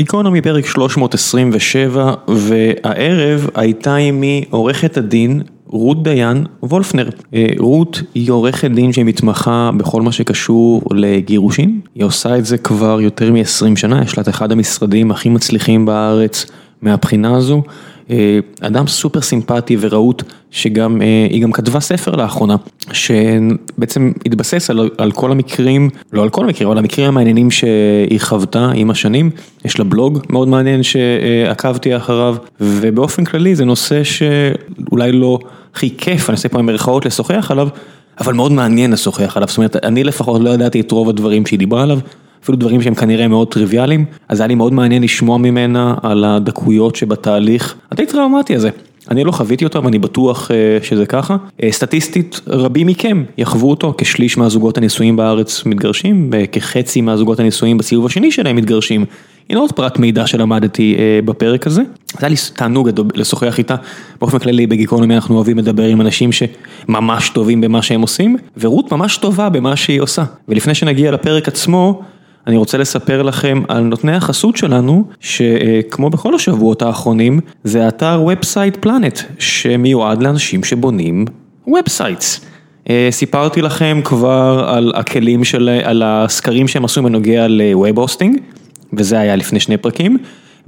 [0.00, 7.08] גיקונומי פרק 327, והערב הייתה עימי עורכת הדין רות דיין וולפנר.
[7.34, 13.00] אה, רות היא עורכת דין שמתמחה בכל מה שקשור לגירושים, היא עושה את זה כבר
[13.00, 16.46] יותר מ-20 שנה, יש לה את אחד המשרדים הכי מצליחים בארץ
[16.82, 17.62] מהבחינה הזו.
[18.10, 22.56] אה, אדם סופר סימפטי ורהוט, שגם, אה, היא גם כתבה ספר לאחרונה,
[22.92, 28.70] שבעצם התבסס על, על כל המקרים, לא על כל המקרים, אבל המקרים המעניינים שהיא חוותה
[28.74, 29.30] עם השנים,
[29.64, 35.38] יש לה בלוג מאוד מעניין שעקבתי אחריו, ובאופן כללי זה נושא שאולי לא
[35.74, 37.68] הכי כיף, אני עושה פה במרכאות לשוחח עליו,
[38.20, 41.58] אבל מאוד מעניין לשוחח עליו, זאת אומרת, אני לפחות לא ידעתי את רוב הדברים שהיא
[41.58, 41.98] דיברה עליו.
[42.42, 46.96] אפילו דברים שהם כנראה מאוד טריוויאליים, אז היה לי מאוד מעניין לשמוע ממנה על הדקויות
[46.96, 48.70] שבתהליך הדי טראומטי הזה.
[49.10, 51.36] אני לא חוויתי אותו, אבל אני בטוח אה, שזה ככה.
[51.62, 58.06] אה, סטטיסטית, רבים מכם יחוו אותו, כשליש מהזוגות הנישואים בארץ מתגרשים, כחצי מהזוגות הנישואים בסיבוב
[58.06, 59.04] השני שלהם מתגרשים.
[59.50, 61.82] הנה עוד פרט מידע שלמדתי אה, בפרק הזה.
[62.12, 63.74] זה היה לי תענוג לשוחח איתה,
[64.20, 69.16] באופן כללי בגיקונומי אנחנו אוהבים לדבר עם אנשים שממש טובים במה שהם עושים, ורות ממש
[69.16, 70.24] טובה במה שהיא עושה.
[70.48, 72.02] ולפני שנגיע לפרק עצמו,
[72.46, 78.76] אני רוצה לספר לכם על נותני החסות שלנו, שכמו בכל השבועות האחרונים, זה אתר Website
[78.76, 81.24] Planet, שמיועד לאנשים שבונים
[81.66, 82.40] websites.
[83.10, 88.38] סיפרתי לכם כבר על הכלים של, על הסקרים שהם עשו בנוגע ל web hosting,
[88.92, 90.18] וזה היה לפני שני פרקים,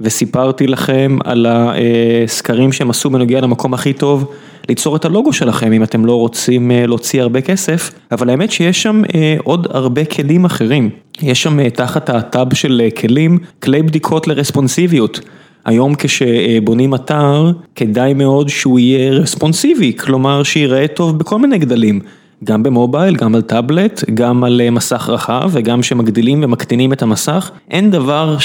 [0.01, 4.31] וסיפרתי לכם על הסקרים שהם עשו בנוגע למקום הכי טוב
[4.69, 8.83] ליצור את הלוגו שלכם אם אתם לא רוצים אה, להוציא הרבה כסף, אבל האמת שיש
[8.83, 10.89] שם אה, עוד הרבה כלים אחרים.
[11.21, 15.19] יש שם אה, תחת הטאב של כלים, כלי בדיקות לרספונסיביות.
[15.65, 21.99] היום כשבונים אתר, כדאי מאוד שהוא יהיה רספונסיבי, כלומר שיראה טוב בכל מיני גדלים.
[22.43, 27.51] גם במובייל, גם על טאבלט, גם על מסך רחב וגם שמגדילים ומקטינים את המסך.
[27.71, 28.37] אין דבר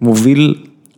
[0.00, 0.54] שמוביל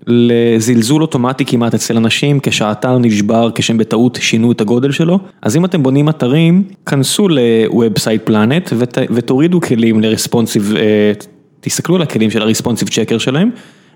[0.09, 5.65] לזלזול אוטומטי כמעט אצל אנשים, כשהאתר נשבר, כשהם בטעות שינו את הגודל שלו, אז אם
[5.65, 8.72] אתם בונים אתרים, כנסו ל-Website Planet
[9.10, 11.12] ותורידו כלים לרספונסיב, אה,
[11.60, 13.50] תסתכלו על הכלים של הרספונסיב צ'קר שלהם.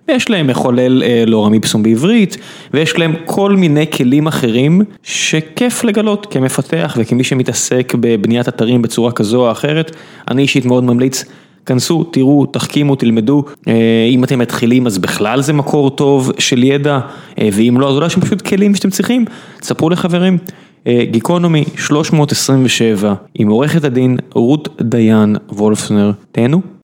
[0.09, 2.37] ויש להם מחולל אה, לורם איפסום בעברית,
[2.75, 9.47] ויש להם כל מיני כלים אחרים שכיף לגלות כמפתח וכמי שמתעסק בבניית אתרים בצורה כזו
[9.47, 9.97] או אחרת,
[10.31, 11.25] אני אישית מאוד ממליץ
[11.67, 17.01] כנסו, תראו, תחכימו, תלמדו, אה, אם אתם מתחילים אז בכלל זה מקור טוב של ידע,
[17.39, 19.25] אה, ואם לא אז אולי יש פשוט כלים שאתם צריכים,
[19.61, 20.39] תספרו לחברים.
[20.87, 26.82] אה, גיקונומי 327 עם עורכת הדין רות דיין וולפנר, תהנו.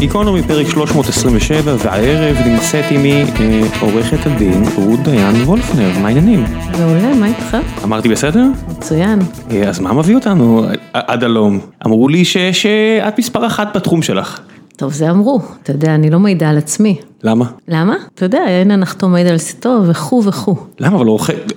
[0.00, 6.44] גיקונומי פרק 327 והערב נמצאת עימי אה, עורכת הדין רות דיין וולפנר, מה העניינים?
[6.78, 7.56] מעולה, מה איתך?
[7.84, 8.44] אמרתי בסדר?
[8.68, 9.18] מצוין.
[9.50, 11.60] אה, אז מה מביא אותנו עד הלום?
[11.86, 14.40] אמרו לי שאת מספר אחת בתחום שלך.
[14.80, 16.96] טוב, זה אמרו, אתה יודע, אני לא מעידה על עצמי.
[17.22, 17.44] למה?
[17.68, 17.96] למה?
[18.14, 20.56] אתה יודע, אין הנחתום מעיד על סיטו וכו' וכו'.
[20.78, 20.96] למה?
[20.96, 21.06] אבל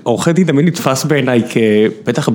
[0.04, 2.30] עורכי דין תמיד נתפס בעיניי כבטח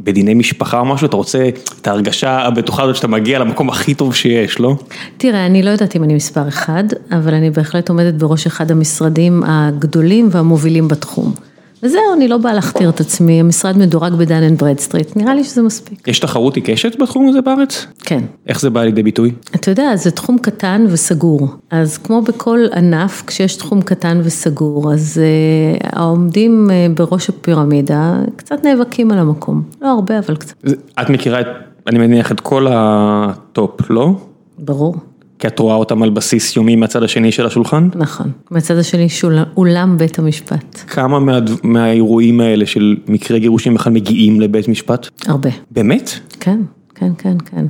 [0.00, 1.48] בדיני משפחה או משהו, אתה רוצה
[1.80, 4.76] את ההרגשה הבטוחה הזאת שאתה מגיע למקום הכי טוב שיש, לא?
[5.16, 9.42] תראה, אני לא יודעת אם אני מספר אחד, אבל אני בהחלט עומדת בראש אחד המשרדים
[9.46, 11.32] הגדולים והמובילים בתחום.
[11.82, 15.62] וזהו, אני לא באה להכתיר את עצמי, המשרד מדורג בדן אנד ברדסטריט, נראה לי שזה
[15.62, 16.08] מספיק.
[16.08, 17.86] יש תחרות עיקשת בתחום הזה בארץ?
[18.00, 18.20] כן.
[18.46, 19.32] איך זה בא לידי ביטוי?
[19.54, 25.20] אתה יודע, זה תחום קטן וסגור, אז כמו בכל ענף, כשיש תחום קטן וסגור, אז
[25.20, 30.54] uh, העומדים uh, בראש הפירמידה קצת נאבקים על המקום, לא הרבה, אבל קצת.
[31.00, 31.46] את מכירה, את,
[31.86, 34.10] אני מניח, את כל ה top, לא?
[34.58, 34.96] ברור.
[35.46, 37.88] כי את רואה אותם על בסיס יומי מהצד השני של השולחן?
[37.94, 40.80] נכון, מהצד השני של אולם בית המשפט.
[40.86, 45.08] כמה מה, מהאירועים האלה של מקרי גירושים בכלל מגיעים לבית משפט?
[45.26, 45.50] הרבה.
[45.70, 46.10] באמת?
[46.40, 46.60] כן,
[46.94, 47.66] כן, כן, כן.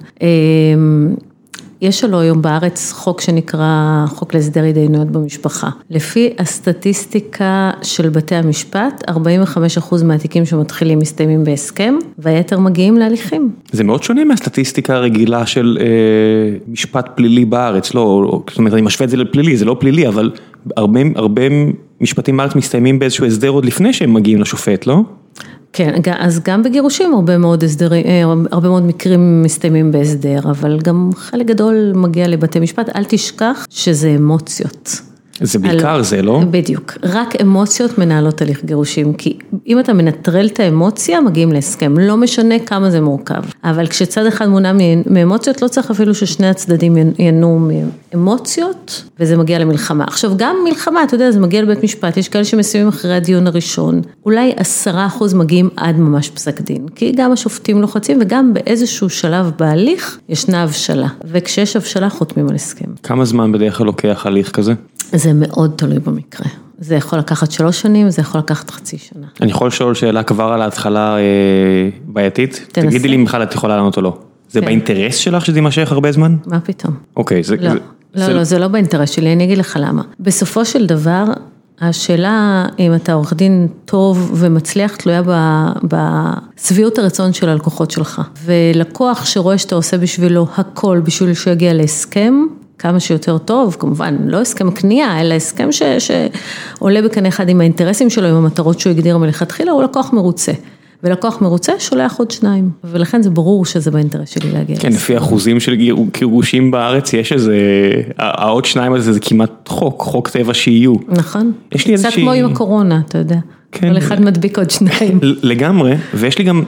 [1.81, 5.69] יש לנו היום בארץ חוק שנקרא חוק להסדר התדיינויות במשפחה.
[5.91, 13.51] לפי הסטטיסטיקה של בתי המשפט, 45% מהתיקים שמתחילים מסתיימים בהסכם, והיתר מגיעים להליכים.
[13.73, 19.05] זה מאוד שונה מהסטטיסטיקה הרגילה של אה, משפט פלילי בארץ, לא, זאת אומרת אני משווה
[19.05, 20.31] את זה לפלילי, זה לא פלילי, אבל
[20.77, 21.43] הרבה, הרבה
[22.01, 25.03] משפטים בארץ מסתיימים באיזשהו הסדר עוד לפני שהם מגיעים לשופט, לא?
[25.77, 31.11] כן, אז גם בגירושים הרבה מאוד הסדרים, אה, הרבה מאוד מקרים מסתיימים בהסדר, אבל גם
[31.17, 35.01] חלק גדול מגיע לבתי משפט, אל תשכח שזה אמוציות.
[35.41, 36.41] זה בעיקר זה, לא?
[36.50, 42.16] בדיוק, רק אמוציות מנהלות הליך גירושים, כי אם אתה מנטרל את האמוציה, מגיעים להסכם, לא
[42.16, 43.42] משנה כמה זה מורכב.
[43.65, 44.72] אבל כשצד אחד מונע
[45.06, 47.59] מאמוציות, לא צריך אפילו ששני הצדדים ינועו
[48.15, 50.04] מאמוציות, וזה מגיע למלחמה.
[50.04, 54.00] עכשיו, גם מלחמה, אתה יודע, זה מגיע לבית משפט, יש כאלה שמסיימים אחרי הדיון הראשון,
[54.27, 59.50] אולי עשרה אחוז מגיעים עד ממש פסק דין, כי גם השופטים לוחצים, וגם באיזשהו שלב
[59.59, 62.88] בהליך ישנה הבשלה, וכשיש הבשלה חותמים על הסכם.
[63.03, 64.72] כמה זמן בדרך כלל לוקח הליך כזה?
[65.12, 66.47] זה מאוד תלוי במקרה.
[66.78, 69.27] זה יכול לקחת שלוש שנים, זה יכול לקחת חצי שנה.
[69.41, 71.23] אני יכול לשאול שאלה כבר על ההתחלה אה,
[72.07, 72.67] בעייתית?
[72.73, 72.89] תנסה.
[72.89, 74.19] תגידי לי אם בכלל את יכולה לענות או לא.
[74.51, 74.67] זה כן.
[74.67, 76.37] באינטרס שלך שזה יימשך הרבה זמן?
[76.47, 76.95] מה פתאום?
[77.17, 77.57] אוקיי, זה...
[77.57, 77.78] לא, זה-
[78.15, 80.03] לא, זה- לא, זה לא באינטרס שלי, אני אגיד לך למה.
[80.21, 81.25] בסופו של דבר,
[81.81, 88.22] השאלה אם אתה עורך דין טוב ומצליח תלויה ב- בשביעות הרצון של הלקוחות שלך.
[88.45, 92.34] ולקוח שרואה שאתה עושה בשבילו הכל בשביל שהוא יגיע להסכם,
[92.78, 98.11] כמה שיותר טוב, כמובן, לא הסכם קנייה, אלא הסכם ש, שעולה בקנה אחד עם האינטרסים
[98.11, 100.53] שלו, עם המטרות שהוא הגדיר מלכתחילה, הוא לקוח מרוצה.
[101.03, 104.77] ולקוח מרוצה שולח עוד שניים, ולכן זה ברור שזה באינטרס שלי להגיע.
[104.77, 107.57] כן, לפי אחוזים של גיר- גירושים בארץ, יש איזה...
[108.19, 110.95] העוד שניים הזה זה כמעט חוק, חוק טבע שיהיו.
[111.09, 111.53] נכון.
[111.79, 113.39] קצת כמו עם הקורונה, אתה יודע.
[113.72, 113.93] כן.
[113.93, 115.19] כל אחד מדביק עוד שניים.
[115.22, 116.63] לגמרי, ויש לי גם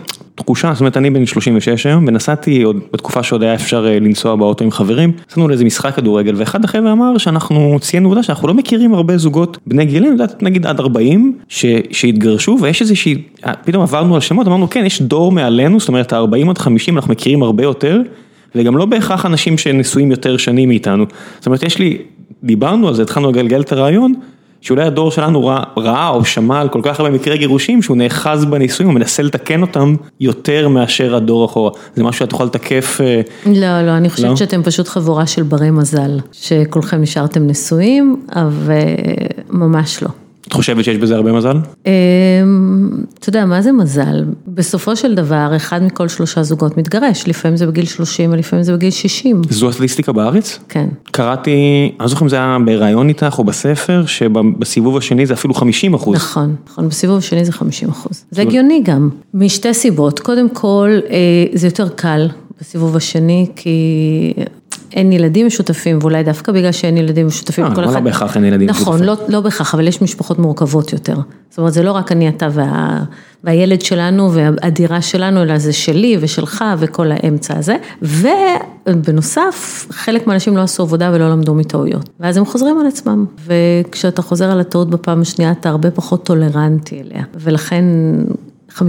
[0.45, 4.37] תחושה, זאת אומרת אני בן 36 היום, ונסעתי עוד בתקופה שעוד היה אפשר אה, לנסוע
[4.37, 8.55] באוטו עם חברים, נסענו לאיזה משחק כדורגל, ואחד החבר'ה אמר שאנחנו ציינו עובדה שאנחנו לא
[8.55, 14.15] מכירים הרבה זוגות בני גילים, נגיד עד 40, ש, שהתגרשו, ויש איזושהי, אה, פתאום עברנו
[14.15, 17.63] על שמות, אמרנו כן, יש דור מעלינו, זאת אומרת ה-40 עד 50 אנחנו מכירים הרבה
[17.63, 18.01] יותר,
[18.55, 21.05] וגם לא בהכרח אנשים שנשואים יותר שנים מאיתנו,
[21.39, 21.99] זאת אומרת יש לי,
[22.45, 24.15] דיברנו על זה, התחלנו לגלגל את הרעיון,
[24.61, 28.45] שאולי הדור שלנו ראה, ראה או שמע על כל כך הרבה מקרי גירושים שהוא נאחז
[28.45, 31.71] בנישואים ומנסה לתקן אותם יותר מאשר הדור אחורה.
[31.95, 34.37] זה משהו שאת יכולה לתקף, אה, לא, לא, אני חושבת לא?
[34.37, 38.75] שאתם פשוט חבורה של ברי מזל, שכולכם נשארתם נשואים, אבל
[39.51, 40.09] ממש לא.
[40.49, 41.57] את חושבת שיש בזה הרבה מזל?
[41.87, 41.91] אמ,
[43.19, 44.25] אתה יודע, מה זה מזל?
[44.49, 48.91] בסופו של דבר, אחד מכל שלושה זוגות מתגרש, לפעמים זה בגיל 30 ולפעמים זה בגיל
[48.91, 49.43] 60.
[49.51, 50.59] זו הסטטיסטיקה בארץ?
[50.69, 50.89] כן.
[51.05, 55.55] קראתי, אני לא זוכר אם זה היה בריאיון איתך או בספר, שבסיבוב השני זה אפילו
[55.55, 56.17] 50 אחוז.
[56.17, 58.25] נכון, נכון, בסיבוב השני זה 50 אחוז.
[58.31, 60.21] זה הגיוני גם, משתי סיבות.
[60.21, 61.17] קודם כל, אה,
[61.55, 62.29] זה יותר קל
[62.61, 64.33] בסיבוב השני, כי
[64.93, 68.05] אין ילדים משותפים, ואולי דווקא בגלל שאין ילדים משותפים, אה, כל לא אחד...
[68.05, 69.27] בהכרח אין ילדים נכון, משותפים.
[69.29, 71.17] לא, לא בהכרח, אבל יש משפחות מורכבות יותר.
[71.51, 73.05] זאת אומרת, זה לא רק אני, אתה וה...
[73.45, 77.77] והילד שלנו והדירה שלנו, אלא זה שלי ושלך וכל האמצע הזה.
[78.03, 82.09] ובנוסף, חלק מהאנשים לא עשו עבודה ולא למדו מטעויות.
[82.21, 83.27] ואז הם חוזרים על עצמם.
[83.47, 87.25] וכשאתה חוזר על הטעות בפעם השנייה, אתה הרבה פחות טולרנטי אליה.
[87.35, 87.85] ולכן
[88.71, 88.81] 50%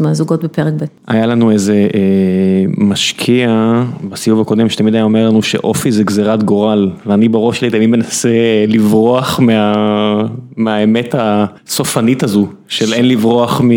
[0.00, 0.84] מהזוגות בפרק ב'.
[1.06, 6.90] היה לנו איזה אה, משקיע בסיבוב הקודם שתמיד היה אומר לנו שאופי זה גזירת גורל
[7.06, 8.28] ואני בראש שלי תמיד מנסה
[8.68, 10.22] לברוח מה,
[10.56, 13.76] מהאמת הסופנית הזו של אין לברוח מ, אה,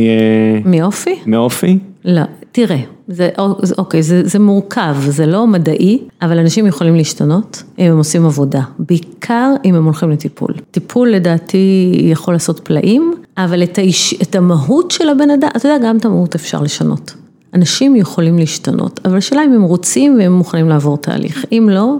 [0.65, 1.15] מאופי?
[1.25, 1.77] מאופי.
[2.05, 2.21] לא,
[2.51, 3.29] תראה, זה,
[3.77, 8.61] אוקיי, זה, זה מורכב, זה לא מדעי, אבל אנשים יכולים להשתנות אם הם עושים עבודה,
[8.79, 10.53] בעיקר אם הם הולכים לטיפול.
[10.71, 15.87] טיפול לדעתי יכול לעשות פלאים, אבל את, האיש, את המהות של הבן אדם, אתה יודע,
[15.87, 17.13] גם את המהות אפשר לשנות.
[17.53, 21.95] אנשים יכולים להשתנות, אבל השאלה אם הם רוצים והם מוכנים לעבור תהליך, אם לא,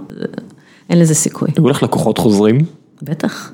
[0.89, 1.49] אין לזה סיכוי.
[1.57, 2.57] היו לך לקוחות חוזרים?
[3.01, 3.51] בטח.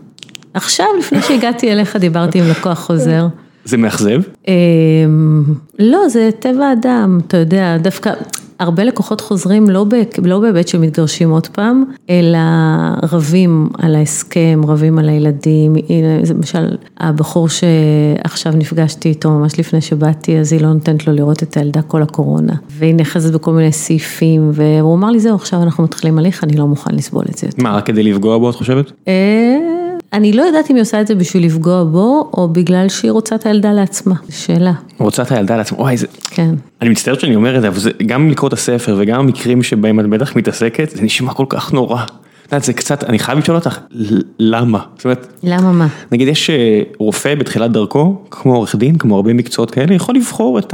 [0.54, 3.28] עכשיו, לפני שהגעתי אליך, דיברתי עם לקוח חוזר.
[3.68, 4.22] זה מאכזב?
[4.48, 5.44] אמ,
[5.80, 8.12] לא, זה טבע האדם, אתה יודע, דווקא
[8.60, 9.94] הרבה לקוחות חוזרים לא, ב,
[10.24, 12.40] לא בהיבט שמתגרשים עוד פעם, אלא
[13.12, 20.38] רבים על ההסכם, רבים על הילדים, הנה, למשל הבחור שעכשיו נפגשתי איתו ממש לפני שבאתי,
[20.38, 24.52] אז היא לא נותנת לו לראות את הילדה כל הקורונה, והיא נאחזת בכל מיני סעיפים,
[24.54, 27.64] והוא אמר לי זהו, עכשיו אנחנו מתחילים הליך, אני לא מוכן לסבול את זה יותר.
[27.64, 28.92] מה, רק כדי לפגוע בו את חושבת?
[30.14, 33.35] אני לא יודעת אם היא עושה את זה בשביל לפגוע בו, או בגלל שהיא רוצה
[33.35, 36.07] את הילדה לעצמה, שאלה, רוצה את הילדה לעצמה, וואי, זה...
[36.30, 36.56] כן.
[36.81, 39.99] אני מצטער שאני אומר את זה, אבל זה גם לקרוא את הספר וגם המקרים שבהם
[39.99, 42.04] את בטח מתעסקת, זה נשמע כל כך נורא.
[42.04, 43.80] את יודעת, זה קצת, אני חייב לשאול אותך,
[44.40, 44.80] למה?
[44.95, 45.87] זאת אומרת, למה מה?
[46.11, 50.59] נגיד יש אה, רופא בתחילת דרכו, כמו עורך דין, כמו הרבה מקצועות כאלה, יכול לבחור
[50.59, 50.73] את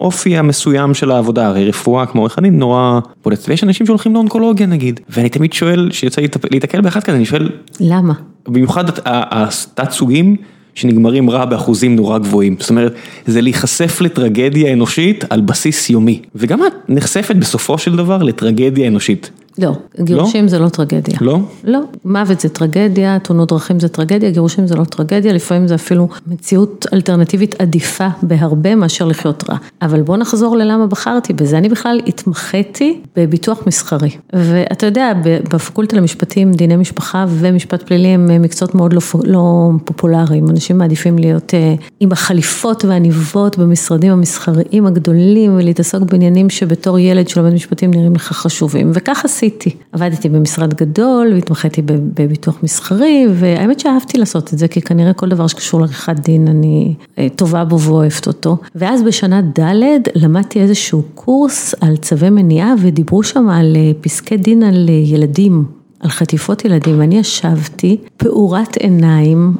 [0.00, 4.66] האופי המסוים של העבודה, הרי רפואה כמו עורך דין נורא בולט, ויש אנשים שהולכים לאונקולוגיה
[4.66, 7.48] נגיד, ואני תמיד שואל, להיתפ- להיתקל באחד כזה, אני שואל,
[7.80, 8.12] למה?
[8.48, 10.36] במיוחד הת- ה- התת סוגים
[10.74, 12.94] שנגמרים רע באחוזים נורא גבוהים, זאת אומרת,
[13.26, 19.30] זה להיחשף לטרגדיה אנושית על בסיס יומי, וגם את נחשפת בסופו של דבר לטרגדיה אנושית.
[19.58, 21.18] לא, גירושים זה לא טרגדיה.
[21.20, 21.38] לא?
[21.64, 26.08] לא, מוות זה טרגדיה, תאונות דרכים זה טרגדיה, גירושים זה לא טרגדיה, לפעמים זה אפילו
[26.26, 29.56] מציאות אלטרנטיבית עדיפה בהרבה מאשר לחיות רע.
[29.82, 34.10] אבל בוא נחזור ללמה בחרתי בזה, אני בכלל התמחיתי בביטוח מסחרי.
[34.32, 40.78] ואתה יודע, בפקולטה למשפטים, דיני משפחה ומשפט פלילי הם מקצועות מאוד לא, לא פופולריים, אנשים
[40.78, 47.90] מעדיפים להיות אה, עם החליפות והעניבות במשרדים המסחריים הגדולים ולהתעסק בעניינים שבתור ילד שלומד משפטים
[47.90, 49.45] נראים לך חשובים, וכך עשיתי.
[49.92, 55.46] עבדתי במשרד גדול והתמחיתי בביטוח מסחרי, והאמת שאהבתי לעשות את זה, כי כנראה כל דבר
[55.46, 58.56] שקשור לעריכת דין אני אה, טובה בו ואוהבת אותו.
[58.74, 64.62] ואז בשנה ד' למדתי איזשהו קורס על צווי מניעה ודיברו שם על אה, פסקי דין
[64.62, 65.75] על ילדים.
[66.00, 69.54] על חטיפות ילדים, ואני ישבתי פעורת עיניים,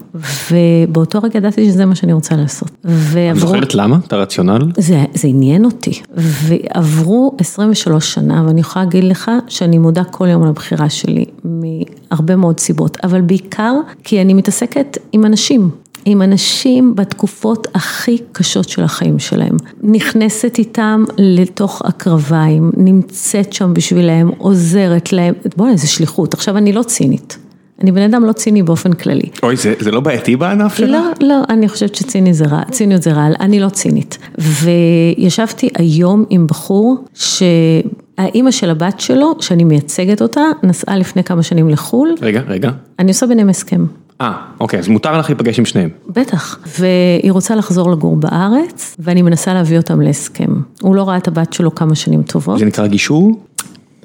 [0.51, 2.71] ובאותו רגע ידעתי שזה מה שאני רוצה לעשות.
[2.85, 3.31] ועברו...
[3.31, 3.99] את זוכרת למה?
[4.07, 4.73] את הרציונל?
[4.79, 10.47] זה, זה עניין אותי, ועברו 23 שנה, ואני יכולה להגיד לך שאני מודה כל יום
[10.47, 13.75] לבחירה שלי, מהרבה מאוד סיבות, אבל בעיקר
[14.05, 15.71] כי אני מתעסקת עם אנשים.
[16.09, 19.57] עם אנשים בתקופות הכי קשות של החיים שלהם.
[19.83, 26.35] נכנסת איתם לתוך הקרביים, נמצאת שם בשבילהם, עוזרת להם, בוא'נה, איזה שליחות.
[26.35, 27.39] עכשיו, אני לא צינית.
[27.83, 29.29] אני בן אדם לא ציני באופן כללי.
[29.43, 30.91] אוי, זה, זה לא בעייתי בענף שלך?
[30.91, 34.19] לא, לא, אני חושבת שציני זה רע, ציניות זה רע, אני לא צינית.
[34.39, 41.69] וישבתי היום עם בחור שהאימא של הבת שלו, שאני מייצגת אותה, נסעה לפני כמה שנים
[41.69, 42.15] לחו"ל.
[42.23, 42.71] רגע, רגע.
[42.99, 43.85] אני עושה ביניהם הסכם.
[44.21, 45.89] אה, אוקיי, אז מותר לך להיפגש עם שניהם.
[46.09, 50.51] בטח, והיא רוצה לחזור לגור בארץ, ואני מנסה להביא אותם להסכם.
[50.83, 52.59] הוא לא ראה את הבת שלו כמה שנים טובות.
[52.59, 53.41] זה נקרא גישור?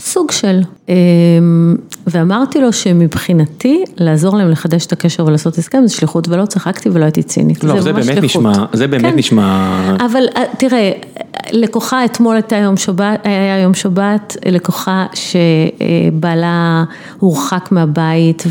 [0.04, 0.62] סוג של.
[0.90, 1.76] אמ,
[2.08, 7.04] ואמרתי לו שמבחינתי, לעזור להם לחדש את הקשר ולעשות הסכם זה שליחות ולא צחקתי ולא
[7.04, 7.64] הייתי צינית.
[7.64, 8.24] לא, זה, זה באמת שליחות.
[8.24, 9.20] נשמע, זה באמת כן.
[9.20, 9.96] נשמע...
[10.06, 10.92] אבל אה, תראה,
[11.52, 16.84] לקוחה אתמול הייתה יום שבת, היה יום שבת, לקוחה שבעלה
[17.20, 18.44] הורחק מהבית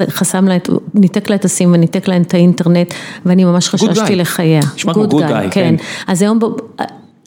[0.00, 2.94] וחסם לה, את, ניתק לה את הסים וניתק לה את האינטרנט
[3.26, 4.60] ואני ממש חששתי לחייה.
[4.74, 5.74] נשמע כמו גוד גאי, כן.
[6.06, 6.38] אז היום...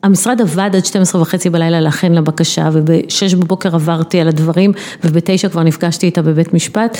[0.03, 4.71] המשרד עבד עד 12 וחצי בלילה להכין לבקשה וב-6 בבוקר עברתי על הדברים
[5.03, 6.97] וב-9 כבר נפגשתי איתה בבית משפט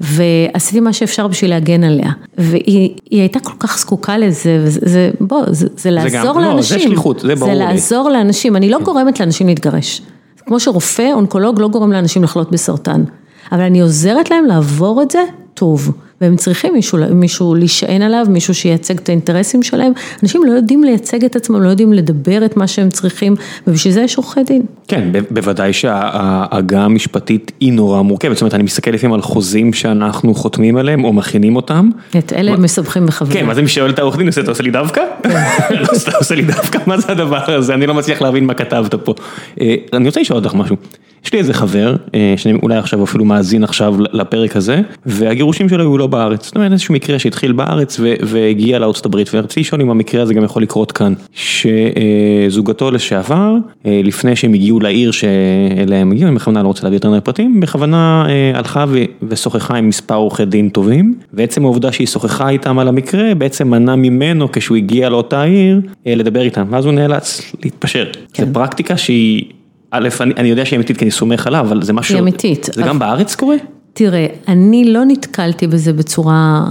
[0.00, 2.10] ועשיתי מה שאפשר בשביל להגן עליה.
[2.38, 6.78] והיא הייתה כל כך זקוקה לזה וזה בוא זה, זה לעזור גם, לאנשים, לא, זה
[6.78, 7.58] שליחות, זה ברור לי.
[7.58, 10.02] זה לעזור לאנשים, אני לא גורמת לאנשים להתגרש,
[10.46, 13.04] כמו שרופא אונקולוג לא גורם לאנשים לחלות בסרטן,
[13.52, 15.22] אבל אני עוזרת להם לעבור את זה
[15.54, 15.92] טוב.
[16.20, 19.92] והם צריכים מישהו, מישהו להישען עליו, מישהו שייצג את האינטרסים שלהם.
[20.22, 24.00] אנשים לא יודעים לייצג את עצמם, לא יודעים לדבר את מה שהם צריכים, ובשביל זה
[24.00, 24.62] יש עורכי דין.
[24.88, 30.34] כן, בוודאי שההגה המשפטית היא נורא מורכבת, זאת אומרת, אני מסתכל לפעמים על חוזים שאנחנו
[30.34, 31.90] חותמים עליהם או מכינים אותם.
[32.18, 33.40] את אלה הם מסבכים בחבילה.
[33.40, 35.00] כן, אז אני שואל את העורך דין, אתה עושה לי דווקא?
[35.80, 37.74] לא, אתה עושה לי דווקא, מה זה הדבר הזה?
[37.74, 39.14] אני לא מצליח להבין מה כתבת פה.
[39.60, 40.76] אה, אני רוצה לשאול אותך משהו.
[41.24, 45.82] יש לי איזה חבר, אה, שאני אולי עכשיו אפילו מאזין עכשיו לפרק הזה, והגירושים שלו
[45.82, 46.44] היו לא בארץ.
[46.44, 50.44] זאת אומרת, איזשהו מקרה שהתחיל בארץ והגיע לארצות הברית, ורציתי לשאול אם המקרה הזה גם
[50.44, 51.14] יכול לקרות כאן.
[51.32, 53.54] שזוגתו לשעבר,
[53.86, 57.60] אה, לפני שהם הגיעו לעיר שאליה הם הגיעו, אני בכוונה לא רוצה להביא יותר פרטים,
[57.60, 58.84] בכוונה אה, הלכה
[59.28, 63.96] ושוחחה עם מספר עורכי דין טובים, ועצם העובדה שהיא שוחחה איתם על המקרה, בעצם מנע
[63.96, 68.06] ממנו כשהוא הגיע לאותה עיר, לדבר איתם, ואז הוא נאלץ להתפשר.
[68.32, 68.44] כן.
[68.46, 69.44] זו פרקטיקה שהיא...
[69.90, 72.14] א', אני, אני יודע שהיא אמיתית כי אני סומך עליו, אבל זה משהו...
[72.14, 72.68] היא אמיתית.
[72.72, 73.56] זה גם בארץ קורה?
[73.98, 76.64] תראה, אני לא נתקלתי בזה בצורה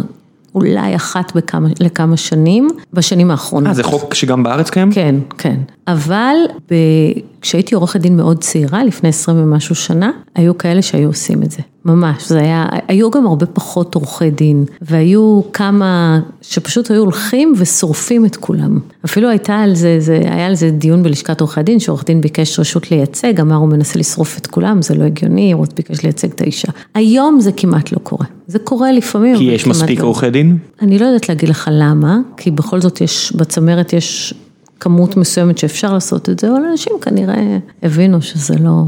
[0.56, 3.68] אולי אחת בכמה, לכמה שנים, בשנים האחרונות.
[3.70, 4.92] אה, זה חוק שגם בארץ קיים?
[4.92, 5.56] כן, כן.
[5.88, 6.36] אבל
[6.72, 6.76] ב...
[7.42, 11.60] כשהייתי עורכת דין מאוד צעירה, לפני עשרים ומשהו שנה, היו כאלה שהיו עושים את זה.
[11.86, 18.26] ממש, זה היה, היו גם הרבה פחות עורכי דין, והיו כמה שפשוט היו הולכים ושורפים
[18.26, 18.80] את כולם.
[19.06, 22.60] אפילו הייתה על זה, זה היה על זה דיון בלשכת עורכי דין, שעורך דין ביקש
[22.60, 26.42] רשות לייצג, אמר הוא מנסה לשרוף את כולם, זה לא הגיוני, הוא ביקש לייצג את
[26.42, 26.68] האישה.
[26.94, 29.38] היום זה כמעט לא קורה, זה קורה לפעמים.
[29.38, 30.06] כי יש מספיק לא.
[30.06, 30.58] עורכי דין?
[30.82, 34.34] אני לא יודעת להגיד לך למה, כי בכל זאת יש, בצמרת יש
[34.80, 38.84] כמות מסוימת שאפשר לעשות את זה, אבל אנשים כנראה הבינו שזה לא...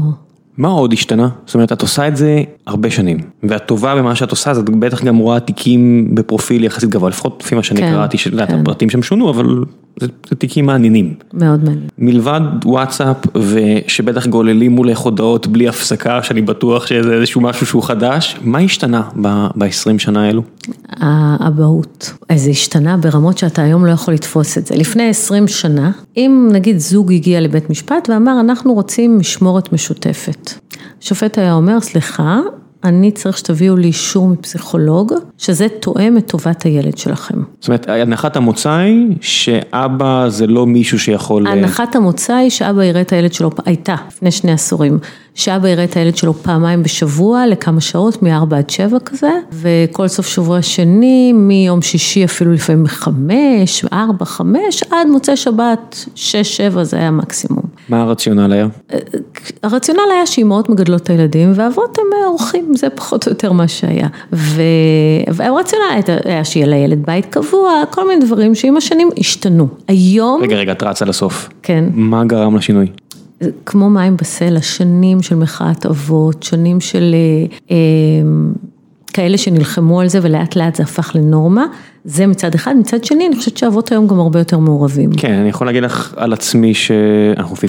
[0.56, 1.28] מה עוד השתנה?
[1.46, 4.70] זאת אומרת, את עושה את זה הרבה שנים, ואת טובה במה שאת עושה, אז את
[4.70, 8.60] בטח גם רואה תיקים בפרופיל יחסית גבוה, לפחות לפי מה שאני כן, קראתי, כן.
[8.60, 9.64] הפרטים שם שונו, אבל
[10.00, 11.14] זה, זה תיקים מעניינים.
[11.34, 11.88] מאוד מעניין.
[11.98, 18.36] מלבד וואטסאפ, ושבטח גוללים מולך הודעות בלי הפסקה, שאני בטוח שזה איזשהו משהו שהוא חדש,
[18.42, 19.02] מה השתנה
[19.56, 20.42] ב-20 שנה האלו?
[20.88, 22.12] האבהות.
[22.34, 24.76] זה השתנה ברמות שאתה היום לא יכול לתפוס את זה.
[24.76, 30.50] לפני 20 שנה, אם נגיד זוג הגיע לבית משפט ואמר, אנחנו רוצים משמורת משותפת.
[31.02, 32.40] השופט היה אומר, סליחה,
[32.84, 37.42] אני צריך שתביאו לי אישור מפסיכולוג, שזה תואם את טובת הילד שלכם.
[37.60, 41.46] זאת אומרת, הנחת המוצא היא שאבא זה לא מישהו שיכול...
[41.46, 44.98] הנחת המוצא היא שאבא יראה את הילד שלו, הייתה לפני שני עשורים,
[45.34, 50.26] שאבא יראה את הילד שלו פעמיים בשבוע לכמה שעות, מ-4 עד 7 כזה, וכל סוף
[50.26, 56.96] שבוע שני, מיום שישי אפילו לפעמים מחמש, ארבע, חמש, עד מוצאי שבת, שש, שבע, זה
[56.96, 57.62] היה המקסימום.
[57.88, 58.66] מה הרציונל היה?
[59.62, 64.08] הרציונל היה שאימהות מגדלות את הילדים ואבות הם אורחים, זה פחות או יותר מה שהיה.
[64.32, 64.62] ו...
[65.28, 65.84] והרציונל
[66.24, 69.68] היה שיהיה לילד בית קבוע, כל מיני דברים שעם השנים השתנו.
[69.88, 70.42] היום...
[70.42, 71.48] רגע, רגע, את רצה לסוף.
[71.62, 71.84] כן.
[71.94, 72.86] מה גרם לשינוי?
[73.66, 77.76] כמו מים בסלע, שנים של מחאת אבות, שנים של אה, אה,
[79.12, 81.66] כאלה שנלחמו על זה ולאט לאט זה הפך לנורמה,
[82.04, 85.10] זה מצד אחד, מצד שני אני חושבת שאבות היום גם הרבה יותר מעורבים.
[85.16, 87.60] כן, אני יכול להגיד לך על עצמי שאנחנו 50-50,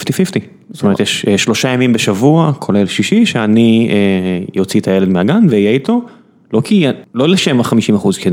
[0.69, 3.89] זאת אומרת יש אה, שלושה ימים בשבוע, כולל שישי, שאני
[4.59, 6.01] אוציא את הילד מהגן ואהיה איתו,
[6.53, 6.85] לא כי,
[7.15, 8.29] לא לשם ה-50 אחוז, כי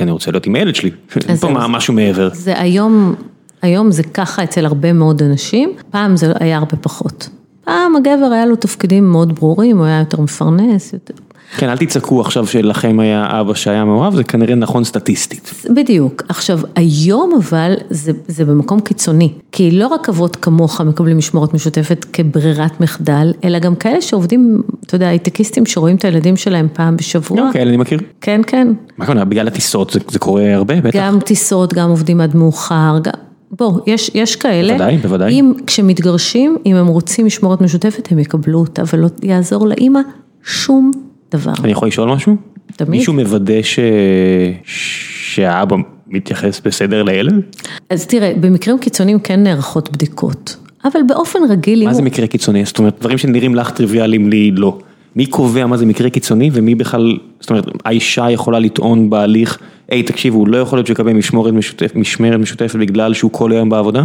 [0.00, 0.90] אני רוצה להיות עם הילד שלי,
[1.28, 2.30] אין פה משהו מעבר.
[2.34, 3.14] זה היום...
[3.62, 7.28] היום זה ככה אצל הרבה מאוד אנשים, פעם זה היה הרבה פחות.
[7.64, 11.14] פעם הגבר היה לו תפקידים מאוד ברורים, הוא היה יותר מפרנס, יותר...
[11.56, 15.54] כן, אל תצעקו עכשיו שלכם היה אבא שהיה מאוהב, זה כנראה נכון סטטיסטית.
[15.74, 16.22] בדיוק.
[16.28, 22.06] עכשיו, היום אבל זה, זה במקום קיצוני, כי לא רק אבות כמוך מקבלים משמורת משותפת
[22.12, 27.38] כברירת מחדל, אלא גם כאלה שעובדים, אתה יודע, הייטקיסטים שרואים את הילדים שלהם פעם בשבוע.
[27.38, 28.00] גם כאלה אני מכיר.
[28.20, 28.68] כן, כן.
[28.98, 30.98] מה קורה, בגלל הטיסות זה, זה קורה הרבה, בטח.
[30.98, 33.12] גם טיסות, גם עובדים עד מאוחר, גם...
[33.58, 35.32] בוא, יש, יש כאלה, בוודאי, בוודאי.
[35.32, 40.00] אם כשמתגרשים, אם הם רוצים משמורת משותפת, הם יקבלו אותה, ולא יעזור לאימא
[40.44, 40.90] שום
[41.32, 41.52] דבר.
[41.64, 42.36] אני יכול לשאול משהו?
[42.76, 42.90] תמיד.
[42.90, 43.78] מישהו מוודא ש...
[44.64, 45.76] שהאבא
[46.08, 47.34] מתייחס בסדר לילד?
[47.90, 51.84] אז תראה, במקרים קיצוניים כן נערכות בדיקות, אבל באופן רגיל...
[51.84, 52.06] מה זה הוא...
[52.06, 52.64] מקרה קיצוני?
[52.64, 54.78] זאת אומרת, דברים שנראים לך טריוויאליים לי לא.
[55.16, 59.58] מי קובע מה זה מקרה קיצוני ומי בכלל, זאת אומרת, האישה יכולה לטעון בהליך,
[59.90, 63.68] היי תקשיבו, לא יכול להיות שהוא יקבל משמורת משותפת, משמרת משותפת בגלל שהוא כל היום
[63.68, 64.04] בעבודה?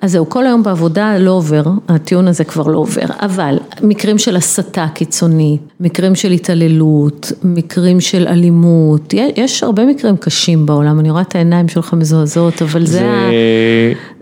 [0.00, 4.36] אז זהו, כל היום בעבודה לא עובר, הטיעון הזה כבר לא עובר, אבל מקרים של
[4.36, 11.22] הסתה קיצונית, מקרים של התעללות, מקרים של אלימות, יש הרבה מקרים קשים בעולם, אני רואה
[11.22, 13.30] את העיניים שלך מזועזעות, אבל זה, זה ה...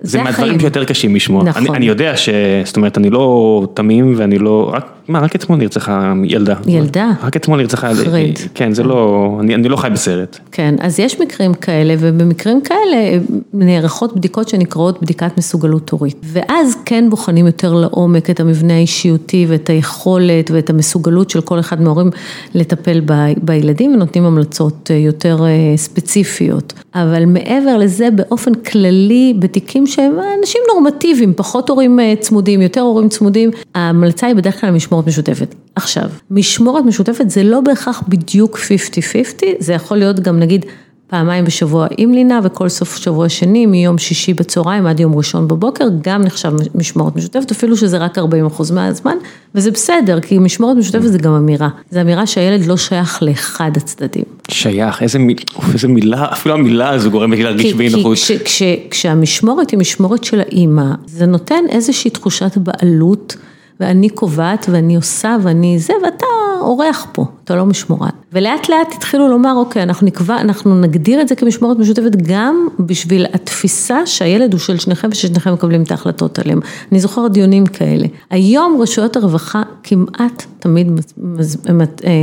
[0.03, 1.67] זה מהדברים שיותר קשים לשמוע, נכון.
[1.67, 2.29] אני, אני יודע ש...
[2.65, 6.55] זאת אומרת, אני לא תמים ואני לא, רק, מה, רק אתמול נרצחה ילדה.
[6.67, 7.11] ילדה?
[7.23, 8.49] רק אתמול נרצחה, אחרית.
[8.55, 10.39] כן, זה לא, אני, אני לא חי בסרט.
[10.53, 13.19] כן, אז יש מקרים כאלה, ובמקרים כאלה
[13.53, 16.17] נערכות בדיקות שנקראות בדיקת מסוגלות הורית.
[16.25, 21.83] ואז כן בוחנים יותר לעומק את המבנה האישיותי ואת היכולת ואת המסוגלות של כל אחד
[21.83, 22.11] מההורים
[22.55, 23.13] לטפל ב,
[23.43, 25.45] בילדים, ונותנים המלצות יותר
[25.77, 26.73] ספציפיות.
[26.95, 33.51] אבל מעבר לזה, באופן כללי, בתיקים שהם אנשים נורמטיביים, פחות הורים צמודים, יותר הורים צמודים,
[33.75, 35.55] ההמלצה היא בדרך כלל משמורת משותפת.
[35.75, 40.65] עכשיו, משמורת משותפת זה לא בהכרח בדיוק 50-50, זה יכול להיות גם נגיד
[41.07, 45.85] פעמיים בשבוע עם לינה וכל סוף שבוע שני מיום שישי בצהריים עד יום ראשון בבוקר,
[46.03, 49.17] גם נחשב משמורת משותפת, אפילו שזה רק 40 אחוז מהזמן,
[49.55, 54.25] וזה בסדר, כי משמורת משותפת זה גם אמירה, זה אמירה שהילד לא שייך לאחד הצדדים.
[54.51, 55.39] שייך, איזה, מיל,
[55.73, 58.17] איזה מילה, אפילו המילה הזו גורמת לי להרגיש באי נוחות.
[58.17, 63.37] כש, כש, כשהמשמורת היא משמורת של האימא, זה נותן איזושהי תחושת בעלות.
[63.81, 66.27] ואני קובעת ואני עושה ואני זה, ואתה
[66.61, 68.09] אורח פה, אתה לא משמורן.
[68.33, 73.27] ולאט לאט התחילו לומר, אוקיי, אנחנו נקבע, אנחנו נגדיר את זה כמשמורת משותפת גם בשביל
[73.33, 76.61] התפיסה שהילד הוא של שניכם וששניכם מקבלים את ההחלטות עליהם.
[76.93, 78.07] אני זוכרת דיונים כאלה.
[78.31, 81.01] היום רשויות הרווחה כמעט תמיד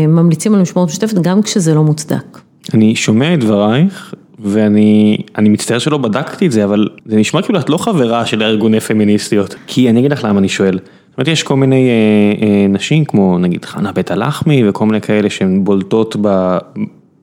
[0.07, 2.39] ממליצים על משמורת משותפת גם כשזה לא מוצדק.
[2.73, 4.13] אני שומע את דברייך.
[4.39, 8.79] ואני מצטער שלא בדקתי את זה, אבל זה נשמע כאילו את לא חברה של ארגוני
[8.79, 9.55] פמיניסטיות.
[9.67, 10.79] כי אני אגיד לך למה אני שואל.
[11.15, 15.01] זאת אומרת, יש כל מיני אה, אה, נשים, כמו נגיד חנה בית הלחמי וכל מיני
[15.01, 16.57] כאלה שהן בולטות ב,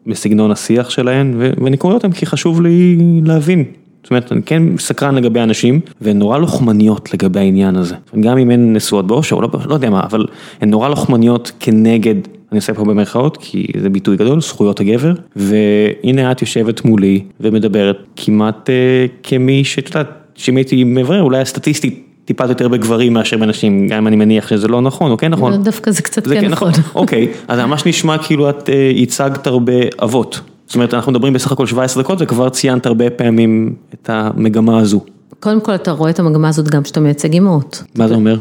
[0.07, 3.65] בסגנון השיח שלהן, ו, ואני קורא אותן כי חשוב לי להבין.
[4.03, 7.95] זאת אומרת, אני כן סקרן לגבי אנשים, והן נורא לוחמניות לגבי העניין הזה.
[8.21, 10.27] גם אם הן נשואות באושר, לא, לא יודע מה, אבל
[10.61, 12.15] הן נורא לוחמניות כנגד,
[12.53, 17.97] אני עושה פה במרכאות, כי זה ביטוי גדול, זכויות הגבר, והנה את יושבת מולי ומדברת
[18.17, 22.12] כמעט אה, כמי שאת יודעת, שאם הייתי מברר, אולי הסטטיסטית.
[22.25, 25.63] טיפה יותר בגברים מאשר בנשים, גם אם אני מניח שזה לא נכון או כן נכון.
[25.63, 26.73] דווקא זה קצת כן נכון.
[26.95, 30.41] אוקיי, אז זה ממש נשמע כאילו את ייצגת הרבה אבות.
[30.67, 35.01] זאת אומרת, אנחנו מדברים בסך הכל 17 דקות וכבר ציינת הרבה פעמים את המגמה הזו.
[35.41, 37.83] קודם כל אתה רואה את המגמה הזאת גם כשאתה מייצג אימהות.
[37.95, 38.37] מה זה אומר?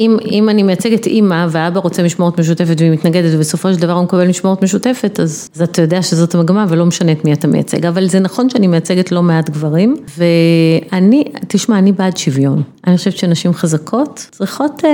[0.00, 4.04] אם, אם אני מייצגת אימא ואבא רוצה משמורת משותפת והיא מתנגדת ובסופו של דבר הוא
[4.04, 7.86] מקבל משמורת משותפת, אז, אז אתה יודע שזאת המגמה ולא משנה את מי אתה מייצג.
[7.86, 12.62] אבל זה נכון שאני מייצגת לא מעט גברים, ואני, תשמע, אני בעד שוויון.
[12.86, 14.90] אני חושבת שנשים חזקות צריכות אה,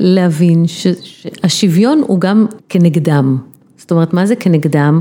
[0.00, 3.38] להבין שהשוויון הוא גם כנגדם.
[3.84, 5.00] זאת אומרת, מה זה כנגדם?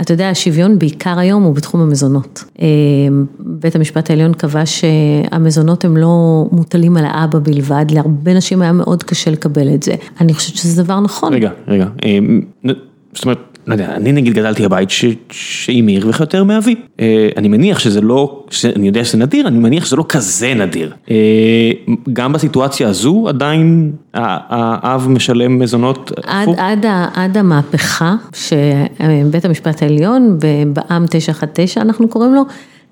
[0.00, 2.44] אתה יודע, השוויון בעיקר היום הוא בתחום המזונות.
[2.60, 2.66] אה,
[3.38, 9.02] בית המשפט העליון קבע שהמזונות הם לא מוטלים על האבא בלבד, להרבה נשים היה מאוד
[9.02, 9.94] קשה לקבל את זה.
[10.20, 11.34] אני חושבת שזה דבר נכון.
[11.34, 12.18] רגע, רגע, אה,
[13.14, 14.88] זאת אומרת, לא יודע, אני נגיד גדלתי בבית
[15.30, 16.74] שאימי הרוויחה יותר מאבי.
[17.00, 18.44] אה, אני מניח שזה לא,
[18.76, 20.92] אני יודע שזה נדיר, אני מניח שזה לא כזה נדיר.
[21.10, 21.70] אה,
[22.12, 26.58] גם בסיטואציה הזו עדיין האב משלם מזונות הפוך?
[26.58, 30.38] עד, עד, עד המהפכה שבית המשפט העליון,
[30.72, 32.42] בעם 919 אנחנו קוראים לו,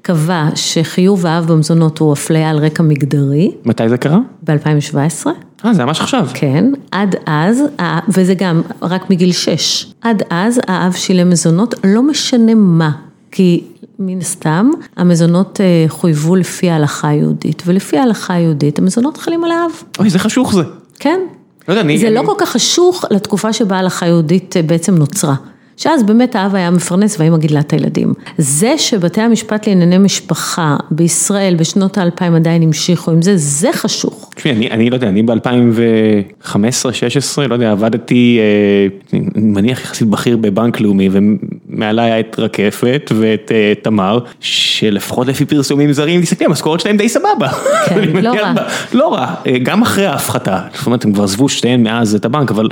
[0.02, 3.50] קבע שחיוב האב במזונות הוא אפליה על רקע מגדרי.
[3.64, 4.18] מתי זה קרה?
[4.42, 5.26] ב-2017.
[5.64, 6.28] אה, זה ממש עכשיו.
[6.34, 7.62] כן, עד אז,
[8.08, 12.90] וזה גם רק מגיל 6, עד אז האב שילם מזונות, לא משנה מה,
[13.30, 13.64] כי
[13.98, 19.70] מן הסתם המזונות אה, חויבו לפי ההלכה היהודית, ולפי ההלכה היהודית המזונות חלים על האב.
[19.98, 20.62] אוי, זה חשוך זה.
[20.98, 21.20] כן.
[21.68, 21.98] לא יודע, אני...
[21.98, 22.14] זה אני...
[22.14, 25.34] לא כל כך חשוך לתקופה שבה ההלכה היהודית אה, בעצם נוצרה.
[25.82, 28.14] שאז באמת האב היה מפרנס והאמא גידלה את הילדים.
[28.38, 34.30] זה שבתי המשפט לענייני משפחה בישראל בשנות האלפיים עדיין המשיכו עם זה, זה חשוך.
[34.34, 40.36] תשמעי, אני, אני לא יודע, אני ב-2015-2016, לא יודע, עבדתי, אה, אני מניח יחסית בכיר
[40.36, 46.80] בבנק לאומי, ומעליי היה את רקפת ואת אה, תמר, שלפחות לפי פרסומים זרים, תסתכלי, המשכורת
[46.80, 47.48] שלהם די סבבה.
[47.86, 48.52] כן, לא רע.
[48.92, 52.50] לא רע, אה, גם אחרי ההפחתה, זאת אומרת, הם כבר עזבו שתיהן מאז את הבנק,
[52.50, 52.68] אבל...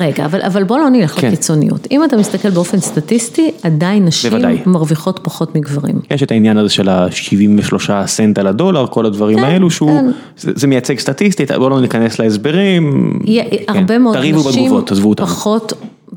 [0.00, 1.28] רגע, אבל, אבל בוא לא נלך כן.
[1.28, 1.86] לקיצוניות.
[1.90, 4.58] אם אתה מסתכל באופן סטטיסטי, עדיין נשים בוודאי.
[4.66, 6.00] מרוויחות פחות מגברים.
[6.10, 10.10] יש את העניין הזה של ה-73 סנט על הדולר, כל הדברים כן, האלו, שהוא, כן.
[10.36, 13.12] זה, זה מייצג סטטיסטית, בוא לא ניכנס להסברים.
[13.26, 13.56] כן.
[13.68, 14.70] הרבה מאוד נשים
[15.16, 15.72] פחות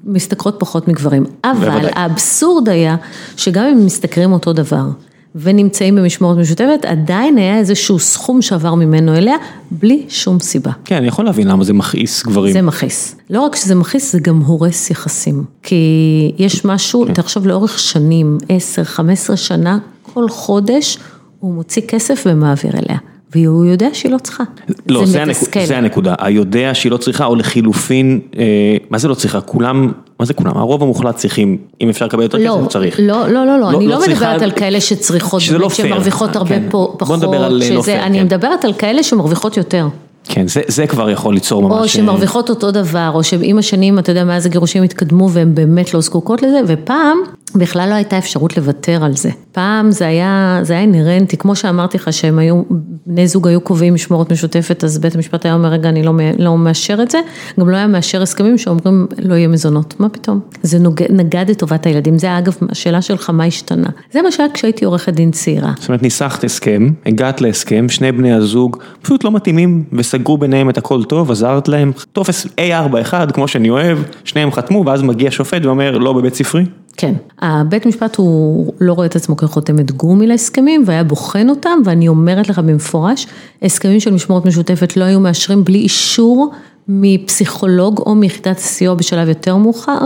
[0.05, 1.25] משתכרות פחות מגברים.
[1.43, 1.91] אבל בוודאי.
[1.95, 2.95] האבסורד היה
[3.37, 4.85] שגם אם משתכרים אותו דבר.
[5.35, 9.35] ונמצאים במשמורת משותפת, עדיין היה איזשהו סכום שעבר ממנו אליה,
[9.71, 10.71] בלי שום סיבה.
[10.85, 12.53] כן, אני יכול להבין למה זה מכעיס גברים.
[12.53, 13.15] זה מכעיס.
[13.29, 15.43] לא רק שזה מכעיס, זה גם הורס יחסים.
[15.63, 17.13] כי יש משהו, כן.
[17.13, 19.77] תחשוב לאורך שנים, 10, 15 שנה,
[20.13, 20.97] כל חודש
[21.39, 22.97] הוא מוציא כסף ומעביר אליה.
[23.35, 24.43] והוא יודע שהיא לא צריכה.
[24.87, 25.37] לא, זה, זה, הנק...
[25.65, 29.41] זה הנקודה, היודע שהיא לא צריכה, או לחילופין, אה, מה זה לא צריכה?
[29.41, 29.91] כולם,
[30.23, 30.57] מה זה כולם?
[30.57, 32.99] הרוב המוחלט צריכים, אם אפשר לקבל יותר לא, כסף, צריך.
[32.99, 35.87] לא, לא, לא, לא, אני לא, לא מדברת על כאלה שצריכות, שזה לא פייר.
[35.87, 36.63] שמרוויחות הרבה כן.
[36.69, 38.25] פחות, בוא נדבר על שזה, לא פייר, אני כן.
[38.25, 39.87] מדברת על כאלה שמרוויחות יותר.
[40.23, 41.81] כן, זה, זה כבר יכול ליצור ממש...
[41.81, 46.01] או שמרוויחות אותו דבר, או שעם השנים, אתה יודע, מאז הגירושים התקדמו והן באמת לא
[46.01, 47.17] זקוקות לזה, ופעם
[47.55, 49.29] בכלל לא הייתה אפשרות לוותר על זה.
[49.51, 52.61] פעם זה היה, זה היה אינהרנטי, כמו שאמרתי לך שהם היו,
[53.05, 56.57] בני זוג היו קובעים משמורת משותפת, אז בית המשפט היה אומר, רגע, אני לא, לא
[56.57, 57.17] מאשר את זה,
[57.59, 60.39] גם לא היה מאשר הסכמים שאומרים לא יהיה מזונות, מה פתאום?
[60.63, 63.89] זה נוגד, נגד את טובת הילדים, זה אגב, השאלה שלך, מה השתנה?
[64.11, 65.73] זה מה שהיה כשהייתי עורכת דין צעירה.
[65.79, 70.77] זאת אומרת, ניסחת הסכם, הגעת להסכם, שני בני הזוג פשוט לא מתאימים, וסגרו ביניהם את
[70.77, 75.97] הכל טוב, עזרת להם, טופס A41, כמו שאני אוהב, שניהם חתמו, ואז מגיע שופט ואומר,
[75.97, 76.65] לא בבית ספרי?
[76.97, 82.07] כן, הבית משפט הוא לא רואה את עצמו כחותמת גומי להסכמים והיה בוחן אותם ואני
[82.07, 83.27] אומרת לך במפורש,
[83.61, 86.51] הסכמים של משמורת משותפת לא היו מאשרים בלי אישור
[86.87, 90.01] מפסיכולוג או מיחידת הסיוע בשלב יותר מאוחר,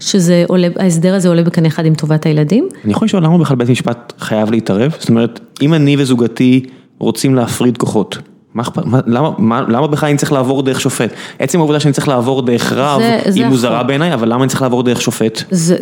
[0.00, 2.68] שזה עולה, ההסדר הזה עולה בקנה אחד עם טובת הילדים.
[2.84, 4.94] אני יכול לשאול למה בכלל בית משפט חייב להתערב?
[4.98, 6.62] זאת אומרת, אם אני וזוגתי
[6.98, 8.18] רוצים להפריד כוחות,
[8.54, 11.12] מה אכפת, למה, מה, למה בכלל אני צריך לעבור דרך שופט?
[11.38, 13.00] עצם העובדה שאני צריך לעבור דרך רב,
[13.34, 15.42] היא מוזרה בעיניי, אבל למה אני צריך לעבור דרך שופט?
[15.50, 15.76] זה,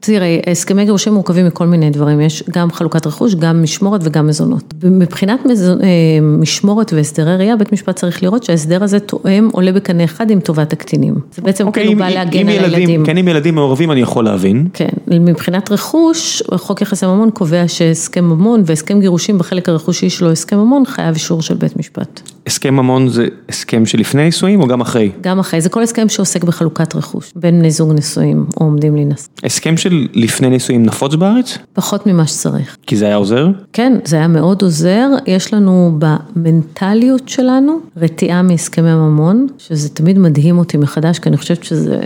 [0.00, 4.74] תראה, הסכמי גירושים מורכבים מכל מיני דברים, יש גם חלוקת רכוש, גם משמורת וגם מזונות.
[4.84, 5.88] מבחינת מזונות, אה,
[6.22, 10.72] משמורת והסדרי ראייה, בית משפט צריך לראות שההסדר הזה תואם, עולה בקנה אחד עם טובת
[10.72, 11.14] הקטינים.
[11.34, 13.04] זה בעצם אוקיי, כאילו בא להגן על ילדים, הילדים.
[13.04, 14.68] כן, אם ילדים מעורבים אני יכול להבין.
[14.72, 20.58] כן, מבחינת רכוש, חוק יחסי ממון קובע שהסכם ממון והסכם גירושים בחלק הרכושי שלו, הסכם
[20.58, 22.03] ממון, חייב אישור של בית משפט.
[22.46, 25.10] הסכם ממון זה הסכם שלפני נישואים או גם אחרי?
[25.20, 29.28] גם אחרי, זה כל הסכם שעוסק בחלוקת רכוש, בין בני זוג נישואים או עומדים להינשא.
[29.44, 31.58] הסכם של לפני נישואים נפוץ בארץ?
[31.72, 32.76] פחות ממה שצריך.
[32.86, 33.48] כי זה היה עוזר?
[33.72, 40.58] כן, זה היה מאוד עוזר, יש לנו במנטליות שלנו רתיעה מהסכמי ממון, שזה תמיד מדהים
[40.58, 42.00] אותי מחדש, כי אני חושבת שזה...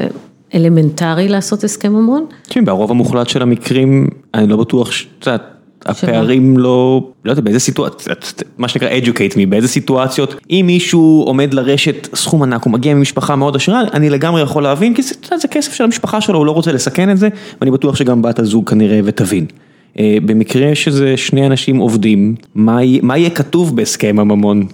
[0.54, 2.26] אלמנטרי לעשות הסכם ממון.
[2.48, 5.42] כן, ברוב המוחלט של המקרים, אני לא בטוח, שאת יודעת,
[5.86, 8.14] הפערים לא, לא יודע באיזה סיטואציה,
[8.58, 13.36] מה שנקרא educate me, באיזה סיטואציות, אם מישהו עומד לרשת סכום ענק, הוא מגיע ממשפחה
[13.36, 16.52] מאוד עשירה, אני לגמרי יכול להבין, כי זה, זה כסף של המשפחה שלו, הוא לא
[16.52, 17.28] רוצה לסכן את זה,
[17.60, 19.46] ואני בטוח שגם בת הזוג כנראה ותבין.
[19.98, 24.66] אה, במקרה שזה שני אנשים עובדים, מה יהיה כתוב בהסכם הממון?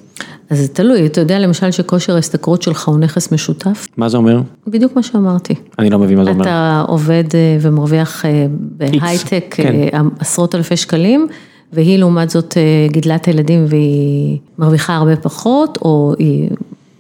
[0.50, 3.88] אז זה תלוי, אתה יודע למשל שכושר ההשתכרות שלך הוא נכס משותף?
[3.96, 4.40] מה זה אומר?
[4.66, 5.54] בדיוק מה שאמרתי.
[5.78, 6.42] אני לא מבין מה זה אומר.
[6.42, 9.90] אתה עובד אה, ומרוויח אה, בהייטק כן.
[10.18, 11.26] עשרות אלפי שקלים,
[11.72, 12.56] והיא לעומת זאת
[12.88, 16.50] גידלה את הילדים והיא מרוויחה הרבה פחות, או היא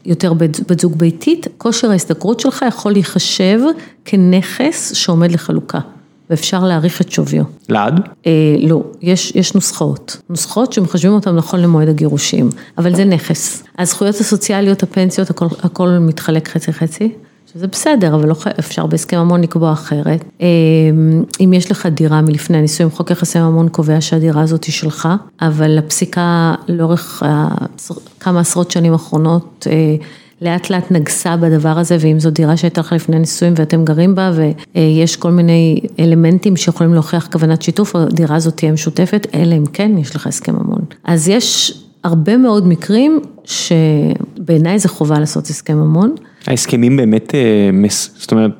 [0.04, 3.60] יותר בת זוג ביתית, כושר ההשתכרות שלך יכול להיחשב
[4.04, 5.78] כנכס שעומד לחלוקה.
[6.30, 7.44] ואפשר להעריך את שוויו.
[7.68, 8.00] לעד?
[8.26, 10.16] אה, לא, יש, יש נוסחאות.
[10.30, 13.62] נוסחאות שמחשבים אותן נכון למועד הגירושים, אבל זה נכס.
[13.78, 17.12] הזכויות הסוציאליות, הפנסיות, הכל, הכל מתחלק חצי חצי.
[17.54, 20.24] שזה בסדר, אבל לא, אפשר בהסכם ממון לקבוע אחרת.
[20.40, 20.46] אה,
[21.40, 25.08] אם יש לך דירה מלפני הנישואים, חוק יחסי ממון קובע שהדירה הזאת היא שלך,
[25.42, 27.22] אבל הפסיקה לאורך
[28.20, 29.96] כמה עשרות שנים האחרונות, אה,
[30.42, 34.32] לאט לאט נגסה בדבר הזה, ואם זו דירה שהייתה לך לפני נישואים ואתם גרים בה,
[34.74, 39.98] ויש כל מיני אלמנטים שיכולים להוכיח כוונת שיתוף, הדירה הזאת תהיה משותפת, אלא אם כן
[39.98, 40.80] יש לך הסכם ממון.
[41.04, 46.14] אז יש הרבה מאוד מקרים שבעיניי זה חובה לעשות הסכם ממון.
[46.46, 47.70] ההסכמים באמת, אה,
[48.16, 48.50] זאת אומרת,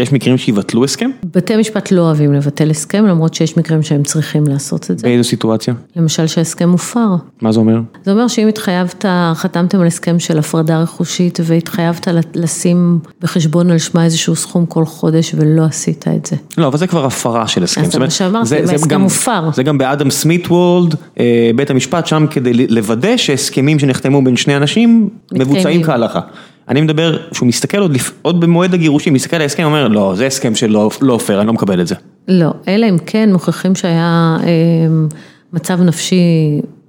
[0.00, 1.10] יש מקרים שיבטלו הסכם?
[1.24, 5.08] בתי משפט לא אוהבים לבטל הסכם, למרות שיש מקרים שהם צריכים לעשות את זה.
[5.08, 5.74] באיזו סיטואציה?
[5.96, 7.08] למשל שההסכם מופר.
[7.42, 7.80] מה זה אומר?
[8.04, 14.04] זה אומר שאם התחייבת, חתמתם על הסכם של הפרדה רכושית והתחייבת לשים בחשבון על שמה
[14.04, 16.36] איזשהו סכום כל חודש ולא עשית את זה.
[16.58, 17.82] לא, אבל זה כבר הפרה של הסכם.
[17.82, 19.50] אז זה מה שאמרתי, ההסכם מופר.
[19.52, 24.56] זה גם באדם סמית וולד, אה, בית המשפט שם כדי לוודא שהסכמים שנחתמו בין שני
[24.56, 26.20] אנשים מבוצעים כהלכה.
[26.70, 30.54] אני מדבר, שהוא מסתכל עוד, עוד במועד הגירושים, מסתכל על ההסכם, אומר, לא, זה הסכם
[30.54, 31.94] שלא לא פייר, אני לא מקבל את זה.
[32.28, 34.48] לא, אלא אם כן מוכיחים שהיה אה,
[35.52, 36.22] מצב נפשי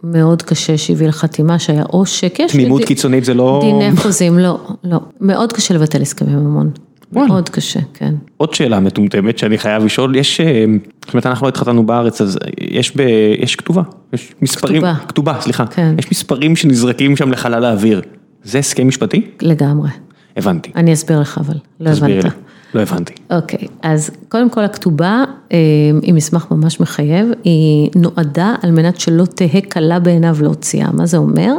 [0.03, 2.37] מאוד קשה שהביא לחתימה, שהיה עושק.
[2.41, 3.59] תמימות קיצונית זה לא...
[3.63, 4.97] דיני חוזים, לא, לא.
[5.21, 6.71] מאוד קשה לבטל הסכמי ממון.
[7.11, 8.13] מאוד קשה, כן.
[8.37, 10.65] עוד שאלה מטומטמת שאני חייב לשאול, יש, אה,
[11.05, 13.01] זאת אומרת אנחנו התחתנו בארץ, אז יש, ב,
[13.39, 13.81] יש כתובה,
[14.13, 15.95] יש מספרים, כתובה, כתובה, סליחה, כן.
[15.99, 18.01] יש מספרים שנזרקים שם לחלל האוויר.
[18.43, 19.27] זה הסכם משפטי?
[19.41, 19.89] לגמרי.
[20.37, 20.71] הבנתי.
[20.75, 22.23] אני אסביר לך אבל, לא הבנת.
[22.23, 22.29] לי,
[22.73, 23.13] לא הבנתי.
[23.31, 25.57] אוקיי, אז קודם כל הכתובה אה,
[26.01, 31.17] היא מסמך ממש מחייב, היא נועדה על מנת שלא תהא קלה בעיניו להוציאה, מה זה
[31.17, 31.53] אומר?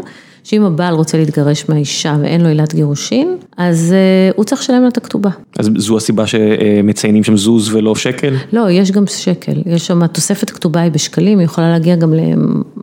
[0.45, 4.89] שאם הבעל רוצה להתגרש מהאישה ואין לו עילת גירושין, אז uh, הוא צריך לשלם לה
[4.89, 5.31] את הכתובה.
[5.59, 8.35] אז זו הסיבה שמציינים שם זוז ולא שקל?
[8.53, 12.15] לא, יש גם שקל, יש שם תוספת כתובה היא בשקלים, היא יכולה להגיע גם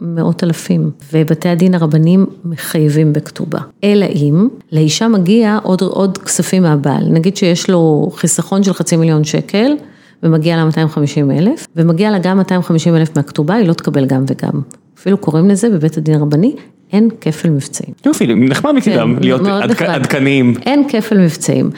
[0.02, 3.60] למאות אלפים, ובתי הדין הרבניים מחייבים בכתובה.
[3.84, 9.24] אלא אם לאישה מגיע עוד, עוד כספים מהבעל, נגיד שיש לו חיסכון של חצי מיליון
[9.24, 9.72] שקל,
[10.24, 14.62] ומגיע לה 250 אלף, ומגיע לה גם 250 אלף מהכתובה, היא לא תקבל גם וגם.
[15.00, 16.56] אפילו קוראים לזה בבית הדין הרבני
[16.94, 17.94] אין כפל מבצעים.
[18.06, 19.42] יופי, נחמד מצדם כן, להיות
[19.88, 20.54] עדכניים.
[20.66, 21.70] אין כפל מבצעים.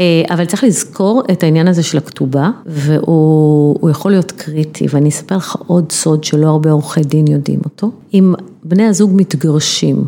[0.00, 5.36] אה, אבל צריך לזכור את העניין הזה של הכתובה, והוא יכול להיות קריטי, ואני אספר
[5.36, 7.90] לך עוד סוד שלא הרבה עורכי דין יודעים אותו.
[8.14, 10.04] אם בני הזוג מתגרשים,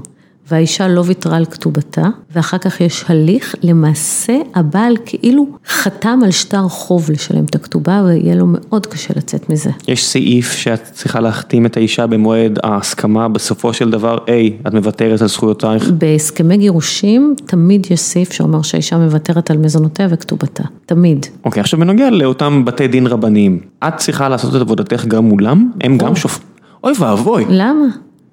[0.51, 6.69] והאישה לא ויתרה על כתובתה, ואחר כך יש הליך, למעשה הבעל כאילו חתם על שטר
[6.69, 9.71] חוב לשלם את הכתובה, ויהיה לו מאוד קשה לצאת מזה.
[9.89, 15.23] יש סעיף שאת צריכה להחתים את האישה במועד ההסכמה, בסופו של דבר, היי, את מוותרת
[15.23, 15.91] על זכויותייך?
[15.91, 21.27] בהסכמי גירושים, תמיד יש סעיף שאומר שהאישה מוותרת על מזונותיה וכתובתה, תמיד.
[21.45, 25.71] אוקיי, עכשיו בנוגע לאותם בתי דין רבניים, את צריכה לעשות את עבודתך גם מולם?
[25.81, 26.41] הם גם שופ...
[26.85, 27.45] אוי ואבוי.
[27.49, 27.87] למה?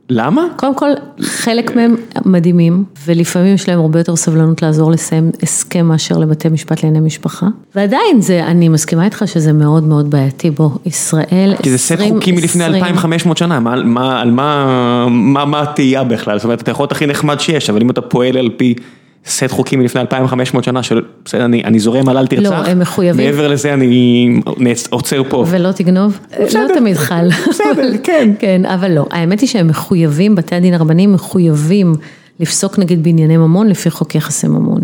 [0.10, 0.48] למה?
[0.56, 0.89] קודם כל,
[1.22, 6.84] חלק מהם מדהימים, ולפעמים יש להם הרבה יותר סבלנות לעזור לסיים הסכם מאשר לבתי משפט
[6.84, 7.48] לענייני משפחה.
[7.76, 11.58] ועדיין זה, אני מסכימה איתך שזה מאוד מאוד בעייתי, בוא, ישראל 20...
[11.63, 16.38] כי זה סט חוקים מלפני 2500 שנה, מה, מה, על מה, מה, מה התהייה בכלל?
[16.38, 18.76] זאת אומרת, אתה יכול להיות הכי נחמד שיש, אבל אם אתה פועל על פי...
[19.27, 22.79] סט חוקים מלפני 2500 שנה, של בסדר, אני אני זורם על אל תרצח, לא, הם
[22.79, 24.29] מחויבים, מעבר לזה אני
[24.89, 25.45] עוצר פה.
[25.47, 28.33] ולא תגנוב, בסדר, לא תמיד חל, בסדר, כן.
[28.39, 31.93] כן, אבל לא, האמת היא שהם מחויבים, בתי הדין הרבניים מחויבים
[32.39, 34.81] לפסוק נגיד בענייני ממון לפי חוק יחסי ממון.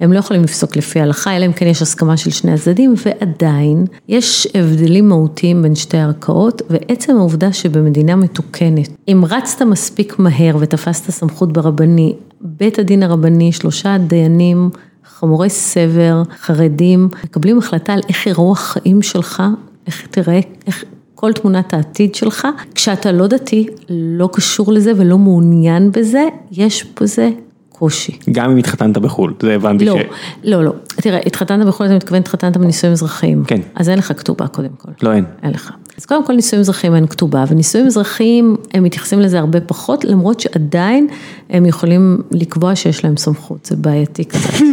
[0.00, 3.84] הם לא יכולים לפסוק לפי ההלכה, אלא אם כן יש הסכמה של שני הצדדים, ועדיין
[4.08, 11.10] יש הבדלים מהותיים בין שתי ערכאות, ועצם העובדה שבמדינה מתוקנת, אם רצת מספיק מהר ותפסת
[11.10, 14.70] סמכות ברבני, בית הדין הרבני, שלושה דיינים,
[15.04, 19.42] חמורי סבר, חרדים, מקבלים החלטה על איך יראו החיים שלך,
[19.86, 20.84] איך תראה, איך...
[21.24, 27.30] כל תמונת העתיד שלך, כשאתה לא דתי, לא קשור לזה ולא מעוניין בזה, יש בזה
[27.78, 28.18] קושי.
[28.32, 30.04] גם אם התחתנת בחו"ל, זה הבנתי לא, ש...
[30.44, 33.44] לא, לא, תראה, התחתנת בחו"ל, אתה מתכוון, התחתנת בנישואים אזרחיים.
[33.44, 33.60] כן.
[33.74, 34.90] אז אין לך כתובה קודם כל.
[35.02, 35.24] לא, אין.
[35.42, 35.72] אין לך.
[35.98, 40.40] אז קודם כל נישואים אזרחיים אין כתובה, ונישואים אזרחיים, הם מתייחסים לזה הרבה פחות, למרות
[40.40, 41.06] שעדיין
[41.50, 44.54] הם יכולים לקבוע שיש להם סמכות, זה בעייתי קצת.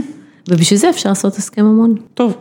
[0.49, 1.95] ובשביל זה אפשר לעשות הסכם המון.
[2.13, 2.33] טוב,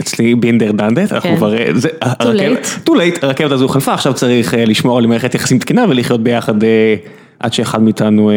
[0.00, 1.56] אצלי בינדר דנדט, אנחנו כבר...
[2.02, 2.88] too late.
[2.88, 6.54] too late, הרכבת הזו חלפה, עכשיו צריך לשמור על מערכת יחסים תקינה ולחיות ביחד
[7.40, 8.30] עד שאחד מאיתנו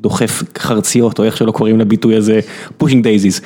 [0.00, 2.40] דוחף חרציות, או איך שלא קוראים לביטוי הזה,
[2.82, 3.42] pushing daisies.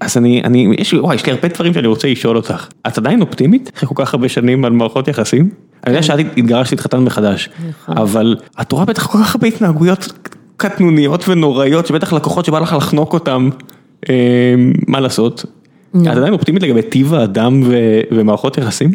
[0.00, 2.68] אז אני, אני, יש לי, וואי, יש לי הרבה דברים שאני רוצה לשאול אותך.
[2.86, 5.50] את עדיין אופטימית אחרי כל כך הרבה שנים על מערכות יחסים?
[5.86, 7.48] אני יודע שאת התגרשת להתחתן מחדש,
[7.88, 10.12] אבל את רואה בטח כל כך הרבה התנהגויות
[10.56, 13.48] קטנוניות ונוראיות, שבטח לקוחות שבא לך לחנוק אותם,
[14.10, 14.54] אה,
[14.88, 15.44] מה לעשות?
[16.02, 17.62] את עדיין אופטימית לגבי טיב האדם
[18.10, 18.90] ומערכות יחסים?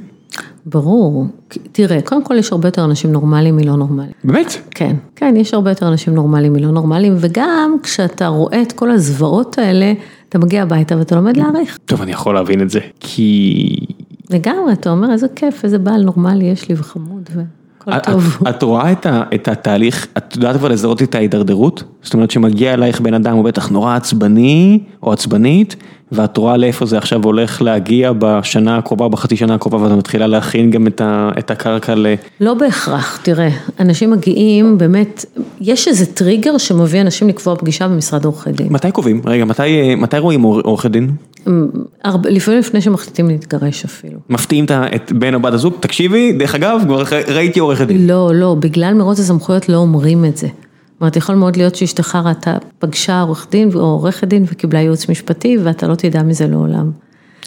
[0.65, 1.25] ברור,
[1.71, 4.11] תראה, קודם כל יש הרבה יותר אנשים נורמליים מלא נורמליים.
[4.23, 4.55] באמת?
[4.71, 9.57] כן, כן, יש הרבה יותר אנשים נורמליים מלא נורמליים, וגם כשאתה רואה את כל הזוועות
[9.57, 9.93] האלה,
[10.29, 11.77] אתה מגיע הביתה ואתה לומד להעריך.
[11.85, 13.75] טוב, אני יכול להבין את זה, כי...
[14.29, 18.37] לגמרי, אתה אומר, איזה כיף, איזה בעל נורמלי יש לי וחמוד והכל טוב.
[18.49, 18.91] את רואה
[19.35, 21.83] את התהליך, את יודעת כבר לזהות את ההידרדרות?
[22.01, 25.75] זאת אומרת שמגיע אלייך בן אדם, הוא בטח נורא עצבני או עצבנית,
[26.11, 30.71] ואת רואה לאיפה זה עכשיו הולך להגיע בשנה הקרובה, בחצי שנה הקרובה, ואת מתחילה להכין
[30.71, 30.87] גם
[31.39, 32.07] את הקרקע ל...
[32.41, 35.25] לא בהכרח, תראה, אנשים מגיעים, באמת,
[35.61, 38.67] יש איזה טריגר שמביא אנשים לקבוע פגישה במשרד עורכי דין.
[38.69, 39.21] מתי קובעים?
[39.25, 41.11] רגע, מתי, מתי רואים עורכי דין?
[42.25, 44.19] לפעמים לפני שמחליטים להתגרש אפילו.
[44.29, 44.65] מפתיעים
[44.95, 48.07] את בן או בת הזוג, תקשיבי, דרך אגב, כבר ראיתי עורכת דין.
[48.07, 50.47] לא, לא, בגלל מרוץ הסמכויות לא אומרים את זה.
[50.97, 55.09] זאת אומרת, יכול מאוד להיות שאשתך ראתה, פגשה עורך דין או עורכת דין וקיבלה ייעוץ
[55.09, 56.91] משפטי ואתה לא תדע מזה לעולם.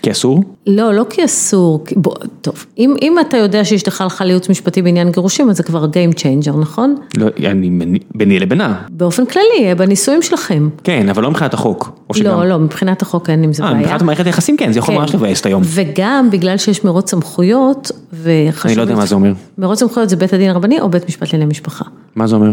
[0.02, 0.44] כי אסור?
[0.66, 5.10] לא, לא כי אסור, בוא, טוב, אם, אם אתה יודע שאשתך הלכה לייעוץ משפטי בעניין
[5.10, 6.94] גירושים, אז זה כבר Game Changer, נכון?
[7.16, 8.82] לא, אני ביני לבינה.
[8.90, 10.68] באופן כללי, בנישואים שלכם.
[10.84, 12.00] כן, אבל לא מבחינת החוק.
[12.22, 13.80] לא, לא, מבחינת החוק אין עם זה 아, בעיה.
[13.80, 15.00] מבחינת מערכת יחסים כן, זה יכול כן.
[15.00, 15.62] ממש לבאס את היום.
[15.64, 18.66] וגם בגלל שיש מרוץ סמכויות, וחשוב...
[18.66, 19.32] אני לא יודע מה זה אומר.
[19.58, 21.84] מרוץ סמכויות זה בית הדין הרבני או בית משפט לענייני משפחה.
[22.16, 22.52] מה זה אומר?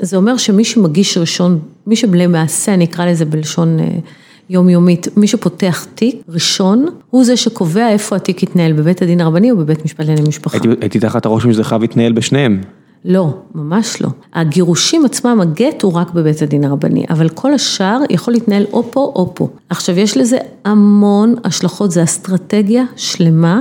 [0.00, 3.78] זה אומר שמי שמגיש ראשון, מי שלמעשה, נקרא לזה בלשון
[4.50, 9.56] יומיומית, מי שפותח תיק ראשון, הוא זה שקובע איפה התיק יתנהל, בבית הדין הרבני או
[9.56, 10.56] בבית משפט לענייני משפחה.
[10.56, 12.60] הייתי, הייתי תחת הרושם שזה חייב להתנהל בשניהם.
[13.04, 14.08] לא, ממש לא.
[14.34, 19.12] הגירושים עצמם, הגט הוא רק בבית הדין הרבני, אבל כל השאר יכול להתנהל או פה
[19.14, 19.48] או פה.
[19.68, 23.60] עכשיו, יש לזה המון השלכות, זה אסטרטגיה שלמה,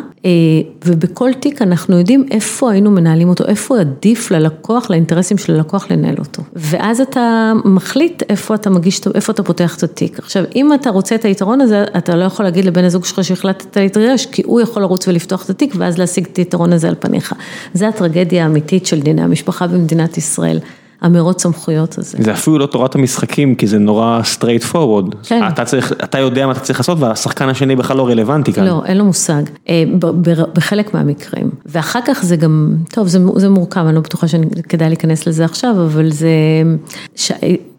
[0.86, 6.16] ובכל תיק אנחנו יודעים איפה היינו מנהלים אותו, איפה עדיף ללקוח, לאינטרסים של הלקוח לנהל
[6.20, 6.44] אותו.
[6.56, 10.20] ואז אתה מחליט איפה אתה מגיש, איפה אתה פותח את התיק.
[10.20, 13.78] עכשיו, אם אתה רוצה את היתרון הזה, אתה לא יכול להגיד לבן הזוג שלך שהחלטת
[13.78, 17.34] להתגרש, כי הוא יכול לרוץ ולפתוח את התיק, ואז להשיג את היתרון הזה על פניך.
[17.74, 20.60] זה הטרגדיה האמיתית של דיני המשפחה במדינת ישראל.
[21.06, 22.18] המרוץ סמכויות הזה.
[22.22, 25.16] זה אפילו לא תורת המשחקים, כי זה נורא straight forward.
[25.24, 25.48] כן.
[25.48, 28.66] אתה צריך, אתה יודע מה אתה צריך לעשות, והשחקן השני בכלל לא רלוונטי כאן.
[28.66, 29.42] לא, אין לו מושג,
[30.54, 31.50] בחלק מהמקרים.
[31.66, 35.72] ואחר כך זה גם, טוב, זה, זה מורכב, אני לא בטוחה שכדאי להיכנס לזה עכשיו,
[35.72, 36.30] אבל זה,
[37.16, 37.32] ש...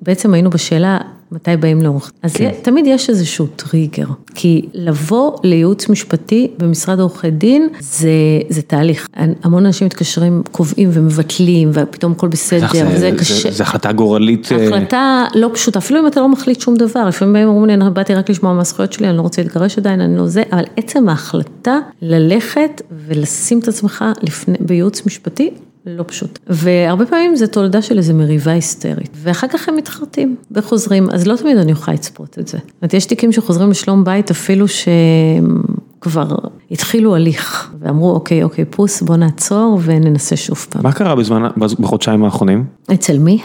[0.03, 0.99] בעצם היינו בשאלה,
[1.33, 2.51] מתי באים לעורך, אז כן.
[2.62, 8.11] תמיד יש איזשהו טריגר, כי לבוא לייעוץ משפטי במשרד עורכי דין זה,
[8.49, 9.09] זה תהליך,
[9.43, 13.51] המון אנשים מתקשרים, קובעים ומבטלים ופתאום הכל בסדר, זה, וזה זה, קשה.
[13.51, 14.49] זה החלטה גורלית.
[14.53, 17.91] החלטה לא פשוטה, אפילו אם אתה לא מחליט שום דבר, לפעמים באים אומרים לי, אני
[17.91, 20.65] באתי רק לשמוע מה הזכויות שלי, אני לא רוצה להתגרש עדיין, אני לא זה, אבל
[20.77, 25.51] עצם ההחלטה ללכת ולשים את עצמך לפני, בייעוץ משפטי,
[25.87, 26.38] לא פשוט.
[26.46, 31.37] והרבה פעמים זה תולדה של איזו מריבה היסטרית, ואחר כך הם מתחרטים וחוזרים, אז לא
[31.37, 32.59] תמיד אני יכולה לצפות את זה.
[32.59, 35.62] זאת אומרת, יש תיקים שחוזרים לשלום בית אפילו שהם
[36.01, 36.35] כבר
[36.70, 40.83] התחילו הליך, ואמרו אוקיי, אוקיי, פוס, בוא נעצור וננסה שוב פעם.
[40.83, 42.64] מה קרה בזמן, בחודשיים האחרונים?
[42.92, 43.38] אצל מי?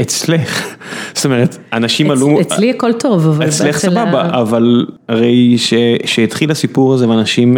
[0.00, 0.76] אצלך,
[1.14, 2.40] זאת אומרת, אנשים עלו...
[2.40, 3.48] אצלי הכל טוב, אבל...
[3.48, 5.56] אצלך סבבה, אבל הרי
[6.04, 7.56] שהתחיל הסיפור הזה ואנשים...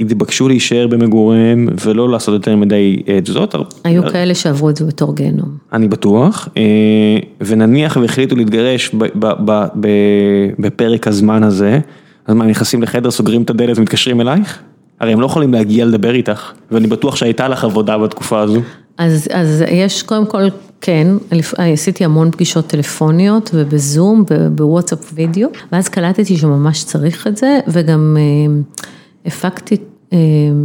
[0.00, 3.54] התבקשו להישאר במגוריהם ולא לעשות יותר מדי תזוזות.
[3.84, 5.48] היו כאלה שעברו את זה בתור גיהנום.
[5.72, 6.48] אני בטוח,
[7.40, 8.94] ונניח והחליטו להתגרש
[10.58, 11.78] בפרק הזמן הזה,
[12.26, 14.58] אז מה, נכנסים לחדר, סוגרים את הדלת ומתקשרים אלייך?
[15.00, 18.60] הרי הם לא יכולים להגיע לדבר איתך, ואני בטוח שהייתה לך עבודה בתקופה הזו.
[18.98, 20.42] אז, אז יש קודם כל,
[20.80, 21.06] כן,
[21.56, 28.16] עשיתי המון פגישות טלפוניות ובזום, בוואטסאפ וידאו, ואז קלטתי שממש צריך את זה, וגם
[29.28, 29.76] הפקתי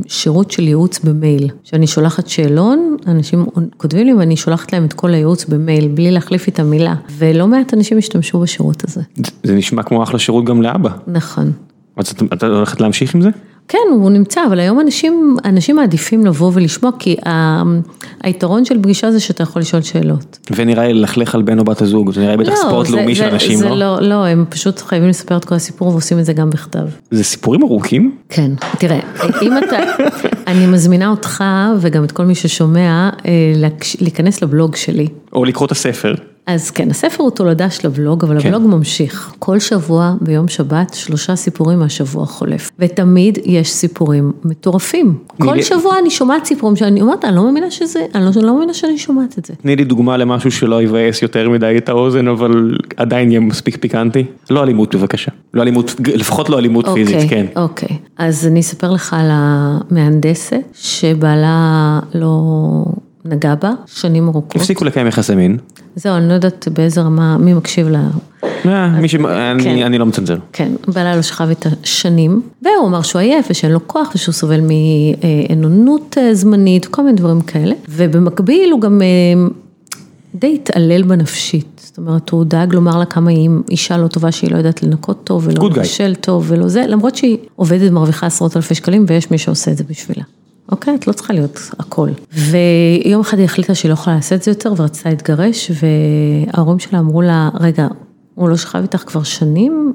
[0.08, 3.46] שירות של ייעוץ במייל, שאני שולחת שאלון, אנשים
[3.78, 7.74] כותבים לי ואני שולחת להם את כל הייעוץ במייל, בלי להחליף את המילה, ולא מעט
[7.74, 9.02] אנשים השתמשו בשירות הזה.
[9.44, 10.90] זה נשמע כמו אחלה שירות גם לאבא.
[11.08, 11.52] נכון.
[12.34, 13.30] את הולכת להמשיך עם זה?
[13.68, 17.16] כן, הוא נמצא, אבל היום אנשים, אנשים מעדיפים לבוא ולשמוע, כי
[18.24, 20.40] היתרון של פגישה זה שאתה יכול לשאול שאלות.
[20.56, 23.24] ונראה לי ללכלך על בן או בת הזוג, זה נראה לי בטח ספורט לאומי של
[23.24, 23.78] אנשים, לא?
[23.78, 26.86] לא, לא, הם פשוט חייבים לספר את כל הסיפור ועושים את זה גם בכתב.
[27.12, 28.16] זה סיפורים ארוכים?
[28.30, 29.00] כן, תראה,
[29.42, 29.78] אם אתה,
[30.48, 31.44] אני מזמינה אותך
[31.80, 33.10] וגם את כל מי ששומע
[34.02, 35.08] להיכנס לבלוג שלי.
[35.34, 36.16] או לקרוא את הספר.
[36.46, 38.48] אז כן, הספר הוא תולדה של הבלוג, אבל כן.
[38.48, 39.34] הבלוג ממשיך.
[39.40, 42.72] כל שבוע ביום שבת, שלושה סיפורים מהשבוע החולף.
[42.80, 45.18] ותמיד יש סיפורים מטורפים.
[45.28, 45.64] כל לי...
[45.64, 48.98] שבוע אני שומעת סיפורים שאני אומרת, אני לא מאמינה שזה, אני לא, לא מאמינה שאני
[48.98, 49.54] שומעת את זה.
[49.62, 54.26] תני לי דוגמה למשהו שלא יבאס יותר מדי את האוזן, אבל עדיין יהיה מספיק פיקנטי.
[54.50, 55.32] לא אלימות בבקשה.
[55.54, 57.46] לא אלימות, לפחות לא אלימות אוקיי, פיזית, כן.
[57.56, 62.86] אוקיי, אז אני אספר לך על המהנדסת, שבעלה לא...
[63.26, 64.56] נגע בה שנים ארוכות.
[64.56, 65.58] הפסיקו לקיים יחסי מין.
[65.96, 68.08] זהו, אני לא יודעת באיזה רמה, מי מקשיב לה.
[68.66, 69.16] אה, מי ש...
[69.16, 69.84] אני- כן.
[69.86, 70.38] אני לא מצנזר.
[70.54, 74.60] כן, בעלה לא שכב איתה שנים, והוא אמר שהוא עייף ושאין לו כוח ושהוא סובל
[74.62, 77.76] מעינונות אה, זמנית, כל מיני דברים כאלה.
[77.90, 79.48] ובמקביל הוא גם אה,
[80.36, 81.66] די התעלל בנפשית.
[81.84, 85.22] זאת אומרת, הוא דאג לומר לה כמה היא אישה לא טובה שהיא לא יודעת לנקות
[85.24, 85.70] טוב ולא.
[85.70, 89.78] לבשל טוב ולא זה, למרות שהיא עובדת ומרוויחה עשרות אלפי שקלים ויש מי שעושה את
[89.78, 90.24] זה בשבילה.
[90.74, 90.96] אוקיי?
[90.96, 92.10] את לא צריכה להיות הכל.
[92.34, 97.00] ויום אחד היא החליטה שהיא לא יכולה לעשות את זה יותר ורצתה להתגרש, וההורים שלה
[97.00, 97.88] אמרו לה, רגע,
[98.36, 99.94] הוא לא שכב איתך כבר שנים,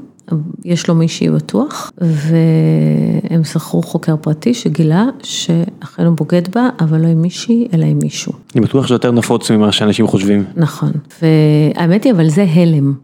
[0.65, 7.07] יש לו מישהי בטוח, והם שכרו חוקר פרטי שגילה שאכן הוא בוגד בה, אבל לא
[7.07, 8.33] עם מישהי, אלא עם מישהו.
[8.55, 10.45] אני בטוח שזה יותר נפוץ ממה שאנשים חושבים.
[10.57, 10.93] נכון.
[11.23, 12.95] והאמת היא, אבל זה הלם.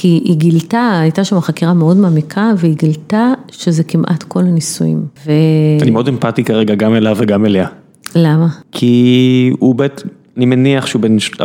[0.00, 5.06] כי היא גילתה, הייתה שם חקירה מאוד מעמיקה, והיא גילתה שזה כמעט כל הנישואים.
[5.26, 5.32] ו...
[5.82, 7.66] אני מאוד אמפתי כרגע גם אליו וגם אליה.
[8.14, 8.48] למה?
[8.72, 10.02] כי הוא בית,
[10.36, 11.42] אני מניח שהוא בן 35-40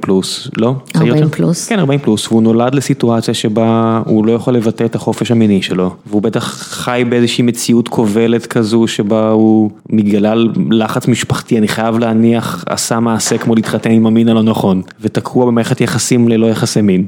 [0.00, 0.74] פלוס, לא?
[0.92, 1.36] צעיר 40 יותר?
[1.36, 1.68] פלוס.
[1.68, 5.94] כן, 40 פלוס, והוא נולד לסיטואציה שבה הוא לא יכול לבטא את החופש המיני שלו,
[6.06, 12.64] והוא בטח חי באיזושהי מציאות כובלת כזו, שבה הוא בגלל לחץ משפחתי, אני חייב להניח,
[12.68, 17.04] עשה מעשה כמו להתחתן עם המין הלא נכון, ותקוע במערכת יחסים ללא יחסי מין.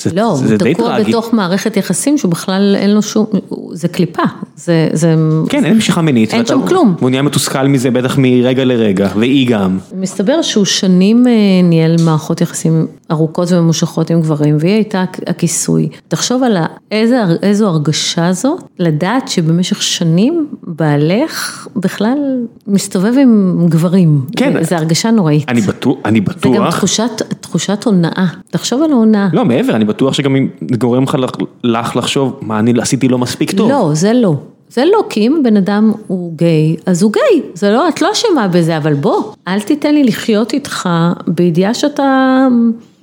[0.00, 1.10] זה, זה, לא, זה הוא די תקוע טרגי.
[1.10, 3.26] בתוך מערכת יחסים שהוא בכלל אין לו שום,
[3.72, 4.22] זה קליפה,
[4.56, 5.14] זה, זה,
[5.48, 6.34] כן, אין משיכה מינית.
[6.34, 6.94] אין שם כלום.
[6.98, 9.78] והוא נהיה מתוסכל מזה בטח מרגע לרגע, והיא גם.
[9.94, 11.32] מסתבר שהוא שנים אה,
[11.64, 15.88] ניהל מערכות יחסים ארוכות וממושכות עם גברים, והיא הייתה הכיסוי.
[16.08, 16.56] תחשוב על
[16.90, 22.18] איזה, איזו הרגשה זו, לדעת שבמשך שנים בעלך בכלל
[22.66, 24.26] מסתובב עם גברים.
[24.36, 24.64] כן.
[24.64, 25.48] זו הרגשה נוראית.
[25.48, 26.76] אני בטוח, אני זה גם בטוח.
[26.76, 28.26] תחושת, תחושת הונאה.
[28.50, 29.28] תחשוב על ההונאה.
[29.32, 33.18] לא, מעבר, אני בטוח שגם אם זה גורם לך, לך לחשוב, מה אני עשיתי לא
[33.18, 33.70] מספיק טוב.
[33.70, 34.34] לא, זה לא.
[34.70, 38.12] זה לא, כי אם הבן אדם הוא גיי, אז הוא גיי, זה לא, את לא
[38.12, 40.88] אשמה בזה, אבל בוא, אל תיתן לי לחיות איתך
[41.26, 42.46] בידיעה שאתה,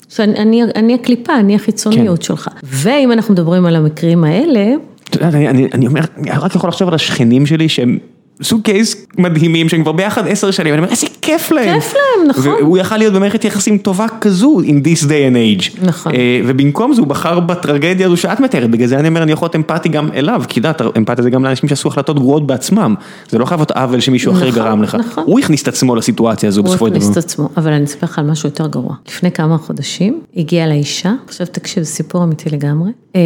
[0.09, 2.25] שאני אני, אני הקליפה, אני החיצוניות כן.
[2.25, 2.49] שלך.
[2.63, 4.73] ואם אנחנו מדברים על המקרים האלה,
[5.09, 7.97] את יודעת, אני, אני, אני אומר, אני רק יכול לחשוב על השכנים שלי שהם
[8.41, 11.79] סוג קייס מדהימים, שהם כבר ביחד עשר שנים, אני אומר, איזה כיף להם.
[11.79, 12.47] כיף להם, נכון.
[12.47, 15.85] והוא יכל להיות במערכת יחסים טובה כזו, in this day and age.
[15.85, 16.11] נכון.
[16.15, 19.45] אה, ובמקום זה הוא בחר בטרגדיה הזו שאת מתארת, בגלל זה אני אומר, אני יכול
[19.45, 22.95] להיות אמפתי גם אליו, כי יודעת, אמפתיה זה גם לאנשים שעשו החלטות גרועות בעצמם.
[23.29, 24.95] זה לא חייב להיות עוול שמישהו אחר נכון, גרם לך.
[24.95, 25.23] נכון.
[25.27, 27.19] הוא הכניס את עצמו לסיטואציה הזו הוא בסופו של הכניס את דבר.
[27.19, 28.95] עצמו, אבל אני אספר לך על משהו יותר גרוע.
[29.07, 32.89] לפני כמה חודשים הגיעה לאישה, עכשיו תקשיב, זה סיפור אמיתי לגמרי.
[33.17, 33.21] אה,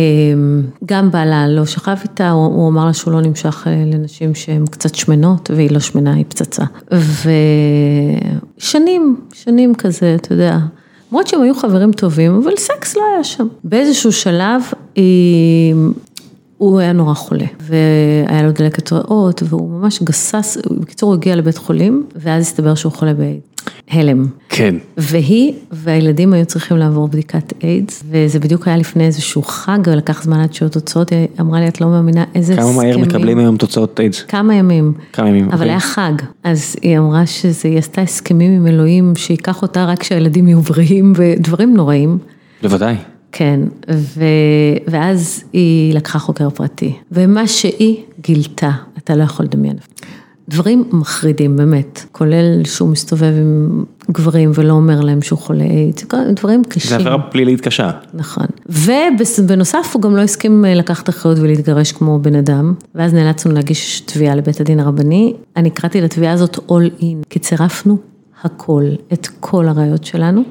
[0.85, 4.65] גם בעלה לא שכב איתה, הוא, הוא אמר לה שהוא לא נמשך אה, לנשים שהן
[4.65, 6.63] קצת שמנות, והיא לא שמנה, היא פצצה.
[8.57, 10.57] ושנים, שנים כזה, אתה יודע.
[11.11, 13.47] למרות שהם היו חברים טובים, אבל סקס לא היה שם.
[13.63, 14.61] באיזשהו שלב
[14.95, 15.75] היא...
[16.61, 21.57] הוא היה נורא חולה, והיה לו דלקת ריאות, והוא ממש גסס, בקיצור הוא הגיע לבית
[21.57, 24.27] חולים, ואז הסתבר שהוא חולה בהלם.
[24.49, 24.75] כן.
[24.97, 30.39] והיא והילדים היו צריכים לעבור בדיקת איידס, וזה בדיוק היה לפני איזשהו חג, ולקח זמן
[30.39, 33.57] עד שהיו תוצאות, היא אמרה לי, את לא מאמינה איזה כמה מהר הסכמים." מקבלים היום
[33.57, 34.23] תוצאות איידס?
[34.27, 34.93] כמה ימים.
[35.13, 35.69] כמה ימים, אבל אוקיי.
[35.69, 40.61] היה חג, אז היא אמרה שהיא עשתה הסכמים עם אלוהים, שייקח אותה רק כשהילדים יהיו
[40.61, 42.17] בריאים, ודברים נוראים.
[42.61, 42.95] בוודאי.
[43.31, 43.59] כן,
[43.91, 44.23] ו...
[44.87, 49.75] ואז היא לקחה חוקר פרטי, ומה שהיא גילתה, אתה לא יכול לדמיין.
[50.49, 56.05] דברים מחרידים באמת, כולל שהוא מסתובב עם גברים ולא אומר להם שהוא חולה איידס,
[56.35, 56.99] דברים זה קשים.
[56.99, 57.91] עבירה פלילית קשה.
[58.13, 58.45] נכון.
[58.69, 63.99] ובנוסף הוא גם לא הסכים אה, לקחת אחריות ולהתגרש כמו בן אדם, ואז נאלצנו להגיש
[64.01, 65.33] תביעה לבית הדין הרבני.
[65.55, 67.97] אני קראתי לתביעה הזאת all in, כי צירפנו
[68.43, 70.43] הכל, את כל הראיות שלנו.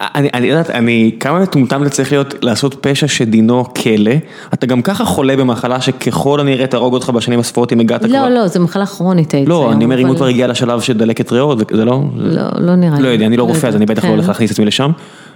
[0.00, 4.12] אני, אני יודעת, אני, כמה מטומטם זה צריך להיות לעשות פשע שדינו כלא,
[4.54, 8.12] אתה גם ככה חולה במחלה שככל הנראה תהרוג אותך בשנים הספורות אם הגעת כבר.
[8.12, 10.98] לא, לא, זה מחלה כרונית איידס לא, אני אומר, אם הוא כבר הגיע לשלב של
[10.98, 12.02] דלקת ריאות, זה לא...
[12.16, 13.02] לא, לא נראה לי.
[13.02, 14.14] לא יודע, אני לא רופא, אז אני בטח לא כן.
[14.14, 14.90] הולך להכניס את עצמי לשם,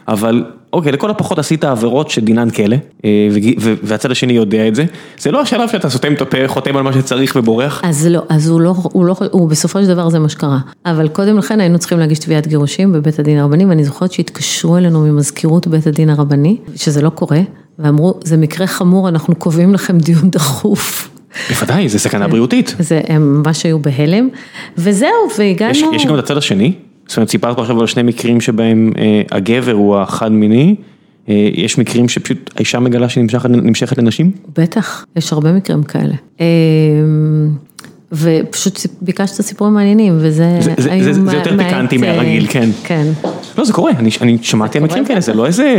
[0.09, 0.45] אבל
[0.77, 3.29] אוקיי, לכל הפחות עשית עבירות שדינן כלא, אה,
[3.83, 4.85] והצד השני יודע את זה,
[5.19, 7.81] זה לא השלב שאתה סותם את הפה, חותם על מה שצריך ובורח.
[7.85, 10.59] אז לא, אז הוא לא, הוא לא, הוא בסופו של דבר זה מה שקרה.
[10.87, 15.01] אבל קודם לכן היינו צריכים להגיש תביעת גירושים בבית הדין הרבני, ואני זוכרת שהתקשרו אלינו
[15.01, 17.41] ממזכירות בית הדין הרבני, שזה לא קורה,
[17.79, 21.09] ואמרו, זה מקרה חמור, אנחנו קובעים לכם דיון דחוף.
[21.49, 21.99] בוודאי, זה.
[21.99, 22.75] סכנה בריאותית.
[22.79, 24.29] זה, הם ממש היו בהלם,
[24.79, 25.71] וזהו, והגענו...
[25.73, 26.73] יש, יש גם את הצד השני,
[27.07, 30.75] זאת אומרת סיפרת פה עכשיו על שני מקרים שבהם אה, הגבר הוא החד מיני,
[31.29, 34.31] אה, יש מקרים שפשוט האישה מגלה שהיא נמשכת, נמשכת לנשים?
[34.59, 36.15] בטח, יש הרבה מקרים כאלה.
[36.41, 36.45] אמ,
[38.13, 42.69] ופשוט ביקשת סיפורים מעניינים, וזה זה- זה- זה- זה יותר פיקנטי אה, מהרגיל, כן.
[42.85, 43.07] כן.
[43.59, 45.75] לא, זה קורה, אני, אני שמעתי על מקרים כאלה, זה לא איזה,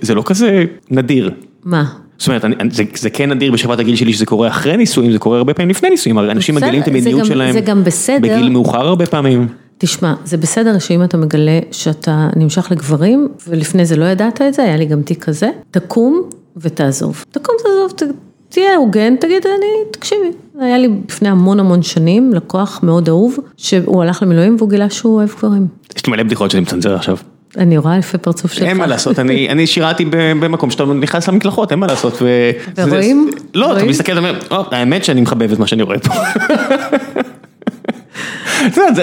[0.00, 1.30] זה לא כזה נדיר.
[1.64, 1.84] מה?
[2.18, 5.18] זאת אומרת, אני, זה, זה כן נדיר בשכבת הגיל שלי שזה קורה אחרי נישואים, זה
[5.18, 8.18] קורה הרבה פעמים לפני נישואים, הרי אנשים מגלים את המיניות שלהם זה גם בסדר.
[8.22, 9.46] בגיל מאוחר הרבה פעמים.
[9.78, 14.62] תשמע, זה בסדר שאם אתה מגלה שאתה נמשך לגברים, ולפני זה לא ידעת את זה,
[14.62, 16.22] היה לי גם תיק כזה, תקום
[16.56, 17.24] ותעזוב.
[17.30, 18.02] תקום, תעזוב, ת,
[18.48, 20.30] תהיה הוגן, תגיד, אני, תקשיבי.
[20.60, 25.14] היה לי לפני המון המון שנים לקוח מאוד אהוב, שהוא הלך למילואים והוא גילה שהוא
[25.14, 25.66] אוהב גברים.
[25.96, 27.16] יש לי מלא בדיחות שאני מצנזר עכשיו.
[27.56, 28.68] אני רואה לפי פרצוף שלך.
[28.68, 32.22] אין מה לעשות, אני, אני שירתי במקום שאתה נכנס למקלחות, אין מה לעשות.
[32.22, 32.50] ו...
[32.76, 33.30] ורואים?
[33.32, 33.78] זה, לא, רואים?
[33.78, 36.14] אתה מסתכל, אתה אומר, או, האמת שאני מחבב את מה שאני רואה פה.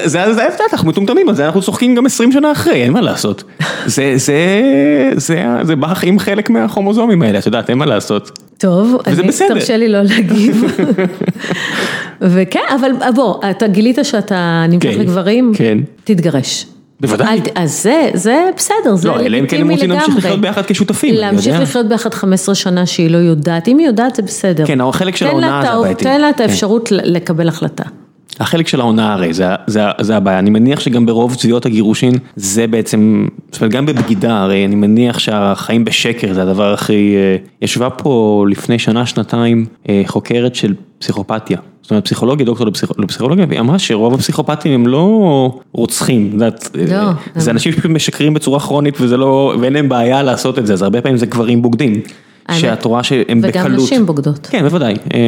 [0.06, 3.44] זה ההבדל, אנחנו מטומטמים, על זה אנחנו צוחקים גם 20 שנה אחרי, אין מה לעשות.
[3.86, 4.62] זה זה,
[5.16, 8.40] זה, זה בא עם חלק מהכרומוזומים האלה, את יודעת, אין מה לעשות.
[8.58, 10.64] טוב, אני, תרשה לי לא להגיב.
[12.22, 15.78] וכן, אבל בוא, אתה גילית שאתה נמשך כן, לגברים, כן.
[16.04, 16.66] תתגרש.
[17.00, 17.42] בוודאי.
[17.56, 19.22] אז זה, זה בסדר, זה לגיטימי לגמרי.
[19.22, 21.16] לא, אלא אם כן הם רוצים להמשיך לחיות ביחד כשותפים.
[21.16, 24.66] להמשיך לחיות ביחד 15 שנה שהיא לא יודעת, אם היא יודעת זה בסדר.
[24.66, 26.04] כן, החלק של העונה זה הבעייתי.
[26.04, 26.44] תן לה את כן.
[26.44, 27.84] האפשרות לקבל החלטה.
[28.40, 32.68] החלק של העונה הרי, זה, זה, זה הבעיה, אני מניח שגם ברוב תביעות הגירושין זה
[32.68, 37.90] בעצם, זאת אומרת גם בבגידה הרי אני מניח שהחיים בשקר זה הדבר הכי, אה, ישבה
[37.90, 42.68] פה לפני שנה שנתיים אה, חוקרת של פסיכופתיה, זאת אומרת פסיכולוגיה, דוקטור
[42.98, 46.40] לפסיכולוגיה, והיא אמרה שרוב הפסיכופטים הם לא רוצחים,
[46.88, 50.74] לא, זה אנשים שפשוט משקרים בצורה כרונית וזה לא, ואין להם בעיה לעשות את זה,
[50.74, 52.02] אז הרבה פעמים זה גברים בוגדים.
[52.54, 53.66] שאת רואה שהם בקלות.
[53.66, 54.48] וגם נשים בוגדות.
[54.52, 54.94] כן, בוודאי.
[54.94, 55.20] אה,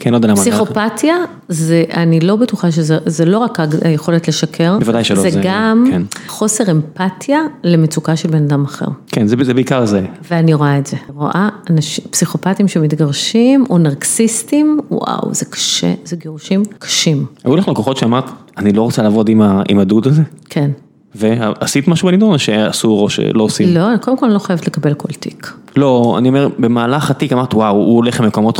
[0.00, 0.36] כן, לא יודע למה.
[0.36, 1.16] פסיכופתיה,
[1.48, 4.78] זה, אני לא בטוחה שזה לא רק היכולת לשקר.
[4.78, 5.22] בוודאי שלא.
[5.22, 6.02] זה גם כן.
[6.26, 8.86] חוסר אמפתיה למצוקה של בן אדם אחר.
[9.06, 10.02] כן, זה, זה בעיקר זה.
[10.30, 10.96] ואני רואה את זה.
[11.14, 17.26] רואה אנשים, פסיכופטים שמתגרשים, או נרקסיסטים, וואו, זה קשה, זה גירושים קשים.
[17.44, 18.24] היו לך לקוחות שאמרת,
[18.58, 20.22] אני לא רוצה לעבוד עם, ה, עם הדוד הזה?
[20.50, 20.70] כן.
[21.14, 23.74] ועשית משהו בנידון או שאסור או שלא עושים?
[23.74, 25.52] לא, קודם כל אני לא חייבת לקבל כל תיק.
[25.76, 28.58] לא, אני אומר, במהלך התיק אמרת, וואו, הוא הולך למקומות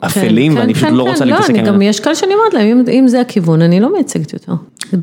[0.00, 1.62] אפלים, כן, ואני כן, פשוט לא כן, רוצה להתעסק עם זה.
[1.62, 4.52] לא, גם יש כאלה שאני אומרת להם, אם זה הכיוון, אני לא מייצגת יותר.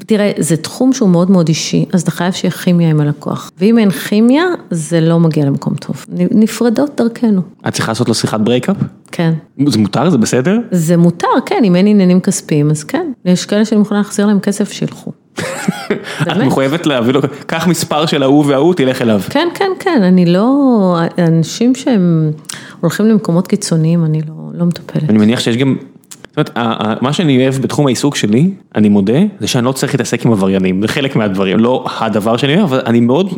[0.05, 3.51] תראה, זה תחום שהוא מאוד מאוד אישי, אז אתה חייב שיהיה כימיה עם הלקוח.
[3.59, 6.05] ואם אין כימיה, זה לא מגיע למקום טוב.
[6.31, 7.41] נפרדות דרכנו.
[7.67, 8.77] את צריכה לעשות לו שיחת breakup?
[9.11, 9.33] כן.
[9.67, 10.09] זה מותר?
[10.09, 10.57] זה בסדר?
[10.71, 13.11] זה מותר, כן, אם אין עניינים כספיים, אז כן.
[13.25, 15.11] יש כאלה שאני מוכנה להחזיר להם כסף, שילכו.
[16.21, 19.21] את מחויבת להביא לו, קח מספר של ההוא וההוא, תלך אליו.
[19.29, 22.31] כן, כן, כן, אני לא, אנשים שהם
[22.81, 25.09] הולכים למקומות קיצוניים, אני לא, לא מטפלת.
[25.09, 25.75] אני מניח שיש גם,
[26.37, 30.25] זאת אומרת, מה שאני אוהב בתחום העיסוק שלי, אני מודה, זה שאני לא צריך להתעסק
[30.25, 33.29] עם עבריינים, זה חלק מהדברים, לא הדבר שאני אוהב, אבל אני מאוד,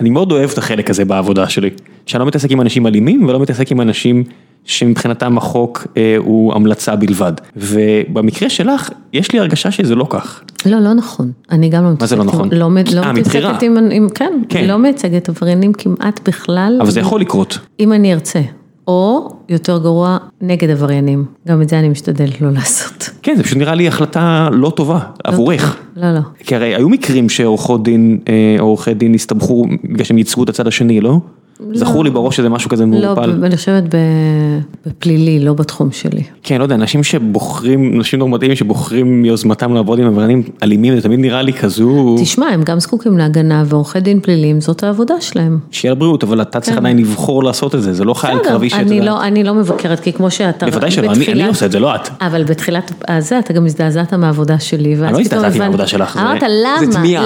[0.00, 1.70] אני מאוד אוהב את החלק הזה בעבודה שלי,
[2.06, 4.24] שאני לא מתעסק עם אנשים אלימים ולא מתעסק עם אנשים
[4.64, 7.32] שמבחינתם החוק אה, הוא המלצה בלבד.
[7.56, 10.42] ובמקרה שלך, יש לי הרגשה שזה לא כך.
[10.66, 11.32] לא, לא נכון.
[11.50, 12.02] אני גם לא מתעסקת.
[12.02, 12.48] מה זה לא נכון?
[12.52, 12.58] לא,
[12.94, 13.58] לא אה, מתבחירה.
[13.90, 16.78] עם, כן, כן, לא מייצגת עבריינים כמעט בכלל.
[16.80, 17.58] אבל זה יכול לקרות.
[17.80, 18.40] אם אני ארצה.
[18.88, 21.24] או, יותר גרוע, נגד עבריינים.
[21.48, 23.10] גם את זה אני משתדלת לא לעשות.
[23.22, 25.76] כן, זה פשוט נראה לי החלטה לא טובה, לא עבורך.
[25.96, 26.20] לא, לא.
[26.38, 30.66] כי הרי היו מקרים שעורכות דין, אה, עורכי דין הסתבכו בגלל שהם ייצגו את הצד
[30.66, 31.20] השני, לא?
[31.60, 31.78] לא.
[31.78, 33.26] זכור לי בראש שזה משהו כזה מעורפל.
[33.26, 33.82] לא, אני חושבת
[34.86, 36.22] בפלילי, לא בתחום שלי.
[36.42, 41.20] כן, לא יודע, אנשים שבוחרים, אנשים נורמטיביים שבוחרים מיוזמתם לעבוד עם עבריינים אלימים, זה תמיד
[41.20, 42.16] נראה לי כזו...
[42.20, 45.58] תשמע, הם גם זקוקים להגנה, ועורכי דין פליליים, זאת העבודה שלהם.
[45.70, 46.82] שיהיה לבריאות, אבל אתה צריך כן.
[46.82, 48.82] עדיין לבחור לעשות את זה, זה לא חייל קרבי שאתה...
[48.82, 50.66] אני לא, אני לא מבקרת, כי כמו שאתה...
[50.66, 52.08] בוודאי שלא, אני עושה את זה, לא את.
[52.20, 54.94] אבל בתחילת הזה אתה גם הזדעזעת מהעבודה שלי.
[54.94, 56.34] אני לא הזדעזעתי מהעבודה שלך, למה,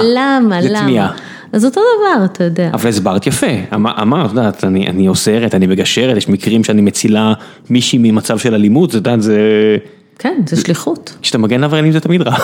[0.03, 1.11] למה, למה?
[1.53, 2.69] אז אותו דבר, אתה יודע.
[2.73, 6.81] אבל הסברת יפה, אמ-, אמרת, את יודעת, אני אני אוסרת, אני מגשרת, יש מקרים שאני
[6.81, 7.33] מצילה
[7.69, 9.37] מישהי ממצב של אלימות, את יודעת, זה...
[10.19, 11.17] כן, זה שליחות.
[11.21, 12.35] כשאתה מגן לעבריינים זה תמיד רע,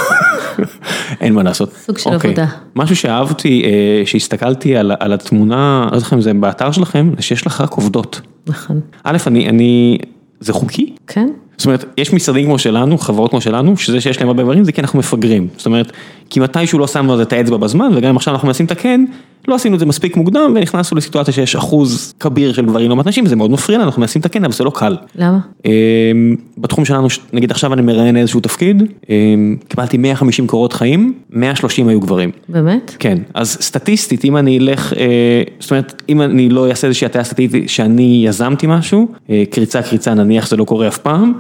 [1.21, 1.73] אין מה לעשות.
[1.85, 2.29] סוג של אוקיי.
[2.29, 2.47] עבודה.
[2.75, 7.47] משהו שאהבתי, אה, שהסתכלתי על על התמונה, לא זוכר אם זה באתר שלכם, זה שיש
[7.47, 8.21] לך רק עובדות.
[8.47, 8.79] נכון.
[9.03, 9.97] א', אני, אני,
[10.39, 10.95] זה חוקי?
[11.07, 11.29] כן.
[11.57, 14.71] זאת אומרת, יש משרדים כמו שלנו, חברות כמו שלנו, שזה שיש להם הרבה דברים זה
[14.71, 15.47] כי אנחנו מפגרים.
[15.57, 15.91] זאת אומרת,
[16.29, 19.05] כי מתישהו לא שמנו על זה את האצבע בזמן, וגם אם עכשיו אנחנו מנסים לתקן,
[19.47, 23.25] לא עשינו את זה מספיק מוקדם, ונכנסנו לסיטואציה שיש אחוז כביר של גברים לעומת נשים,
[23.25, 24.97] וזה מאוד מפריע לנו, אנחנו מנסים לתקן, אבל זה לא קל.
[25.15, 25.39] למה?
[25.65, 31.87] אמ, בתחום שלנו, נגיד עכשיו אני מראיין איזשהו תפקיד, אמ, קיבלתי 150 קורות חיים, 130
[31.87, 32.31] היו גברים.
[32.49, 32.95] באמת?
[32.99, 37.23] כן, אז סטטיסטית, אם אני אלך, אה, זאת אומרת, אם אני לא אעשה איזושהי הטעיה
[37.23, 41.33] סטטיסטית שאני יזמתי משהו, אה, קריצה קריצה נניח זה לא קורה אף פעם,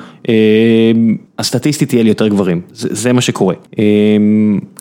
[1.37, 3.55] אז סטטיסטית תהיה לי יותר גברים, זה, זה מה שקורה.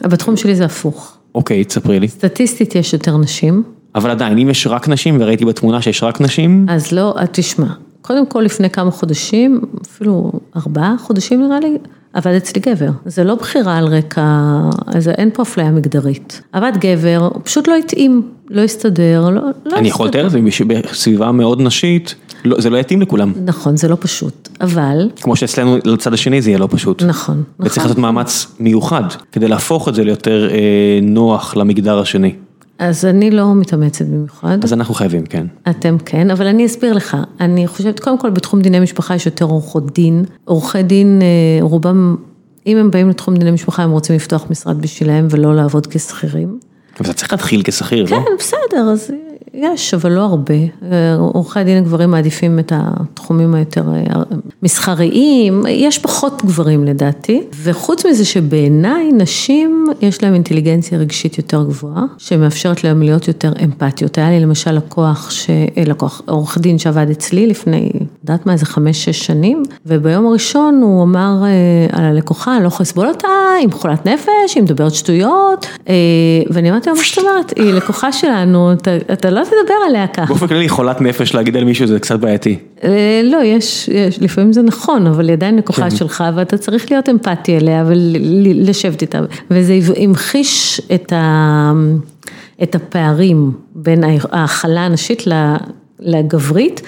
[0.03, 1.17] בתחום שלי זה הפוך.
[1.35, 2.09] אוקיי, תספרי לי.
[2.09, 3.63] סטטיסטית יש יותר נשים.
[3.95, 6.67] אבל עדיין, אם יש רק נשים, וראיתי בתמונה שיש רק נשים...
[6.69, 7.67] אז לא, תשמע,
[8.03, 11.79] קודם כל לפני כמה חודשים, אפילו ארבעה חודשים נראה לי,
[12.13, 12.91] עבד אצלי גבר.
[13.07, 14.23] זה לא בחירה על רקע,
[14.87, 16.43] אז אין פה אפליה מגדרית.
[16.53, 20.41] עבד גבר, הוא פשוט לא התאים, לא הסתדר, לא, לא אני יכול לתאר את זה
[20.67, 22.15] בסביבה מאוד נשית.
[22.45, 23.33] לא, זה לא יתאים לכולם.
[23.45, 25.11] נכון, זה לא פשוט, אבל...
[25.21, 27.03] כמו שאצלנו לצד השני זה יהיה לא פשוט.
[27.03, 27.67] נכון, נכון.
[27.67, 32.35] וצריך לעשות מאמץ מיוחד כדי להפוך את זה ליותר אה, נוח למגדר השני.
[32.79, 34.65] אז אני לא מתאמצת במיוחד.
[34.65, 35.47] אז אנחנו חייבים, כן.
[35.71, 37.17] אתם כן, אבל אני אסביר לך.
[37.41, 40.25] אני חושבת, קודם כל בתחום דיני משפחה יש יותר עורכות דין.
[40.45, 42.17] עורכי דין, אה, רובם,
[42.67, 46.59] אם הם באים לתחום דיני משפחה, הם רוצים לפתוח משרד בשבילם ולא לעבוד כשכירים.
[47.01, 48.09] אבל אתה צריך להתחיל כשכיר, לא?
[48.09, 49.11] כן, בסדר, אז
[49.55, 50.55] יש, אבל לא הרבה.
[51.19, 53.85] עורכי הדין הגברים מעדיפים את התחומים היותר
[54.63, 62.05] מסחריים, יש פחות גברים לדעתי, וחוץ מזה שבעיניי נשים יש להם אינטליגנציה רגשית יותר גבוהה,
[62.19, 64.19] שמאפשרת להם להיות יותר אמפתיות.
[64.19, 65.51] היה לי למשל לקוח, ש...
[65.87, 67.91] לקוח, עורך דין שעבד אצלי לפני,
[68.29, 72.85] יודעת מה, איזה חמש-שש שנים, וביום הראשון הוא אמר אה, על הלקוחה, אני לא יכול
[72.85, 75.67] לסבול אותה, היא מחולת נפש, היא מדברת שטויות,
[76.51, 80.27] ואני אמרתי לו, מה זאת אומרת, היא לקוחה שלנו, אתה, אתה לא תדבר עליה ככה.
[80.27, 82.59] באופן כללי חולת נפש להגיד על מישהו זה קצת בעייתי.
[82.85, 85.97] אה, לא, יש, יש, לפעמים זה נכון, אבל היא עדיין לקוחה כן.
[85.97, 89.21] שלך ואתה צריך להיות אמפתי אליה ולשבת איתה.
[89.51, 91.73] וזה המחיש את, ה,
[92.63, 95.23] את הפערים בין ההכלה הנשית
[96.01, 96.83] לגברית.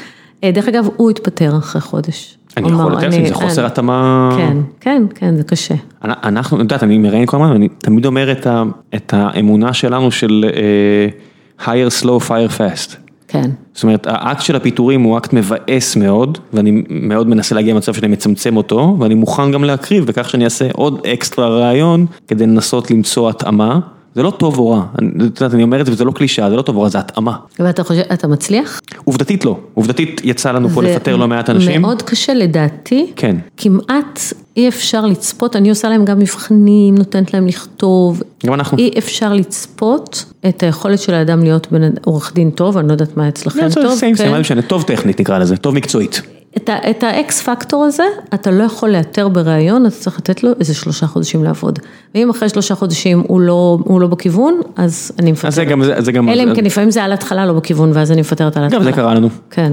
[0.45, 2.39] אה, דרך אגב, הוא התפטר אחרי חודש.
[2.57, 4.31] אני יכול לתאר שזה חוסר התאמה.
[4.37, 5.75] כן, כן, כן, זה קשה.
[6.05, 8.33] אנחנו, את יודעת, אני מראיין כל הזמן, אני תמיד אומר
[8.95, 10.45] את האמונה שלנו של...
[11.61, 12.97] hire slow, fire fast.
[13.29, 13.51] כן.
[13.75, 18.09] זאת אומרת, האקט של הפיטורים הוא אקט מבאס מאוד, ואני מאוד מנסה להגיע למצב שאני
[18.09, 23.31] מצמצם אותו, ואני מוכן גם להקריב בכך שאני אעשה עוד אקסטרה ריאיון, כדי לנסות למצוא
[23.31, 23.79] התאמה.
[24.17, 26.57] זה לא טוב או רע, אני, יודעת, אני אומר את זה וזה לא קלישאה, זה
[26.57, 27.37] לא טוב או רע, זה התאמה.
[27.59, 28.81] ואתה חושב, אתה מצליח?
[29.05, 31.83] עובדתית לא, עובדתית יצא לנו פה לפטר לא מעט אנשים.
[31.83, 33.37] מאוד קשה לדעתי, כן.
[33.57, 34.21] כמעט
[34.57, 38.23] אי אפשר לצפות, אני עושה להם גם מבחנים, נותנת להם לכתוב.
[38.47, 38.79] גם אנחנו.
[38.79, 41.67] אי אפשר לצפות את היכולת של האדם להיות
[42.05, 43.89] עורך דין טוב, אני לא יודעת מה אצלכם טוב.
[43.89, 46.23] זה סיים, סיים, משנה, טוב טכנית נקרא לזה, טוב מקצועית.
[46.57, 48.05] את האקס פקטור הזה,
[48.35, 51.79] אתה לא יכול לאתר בריאיון, אתה צריך לתת לו איזה שלושה חודשים לעבוד.
[52.15, 55.49] ואם אחרי שלושה חודשים הוא לא, הוא לא בכיוון, אז אני מפטרת.
[55.49, 56.29] אז זה גם, זה גם...
[56.29, 58.79] אלא אם כן לפעמים זה על התחלה לא בכיוון, ואז אני מפטרת על התחלה.
[58.79, 59.29] גם זה קרה לנו.
[59.51, 59.73] כן.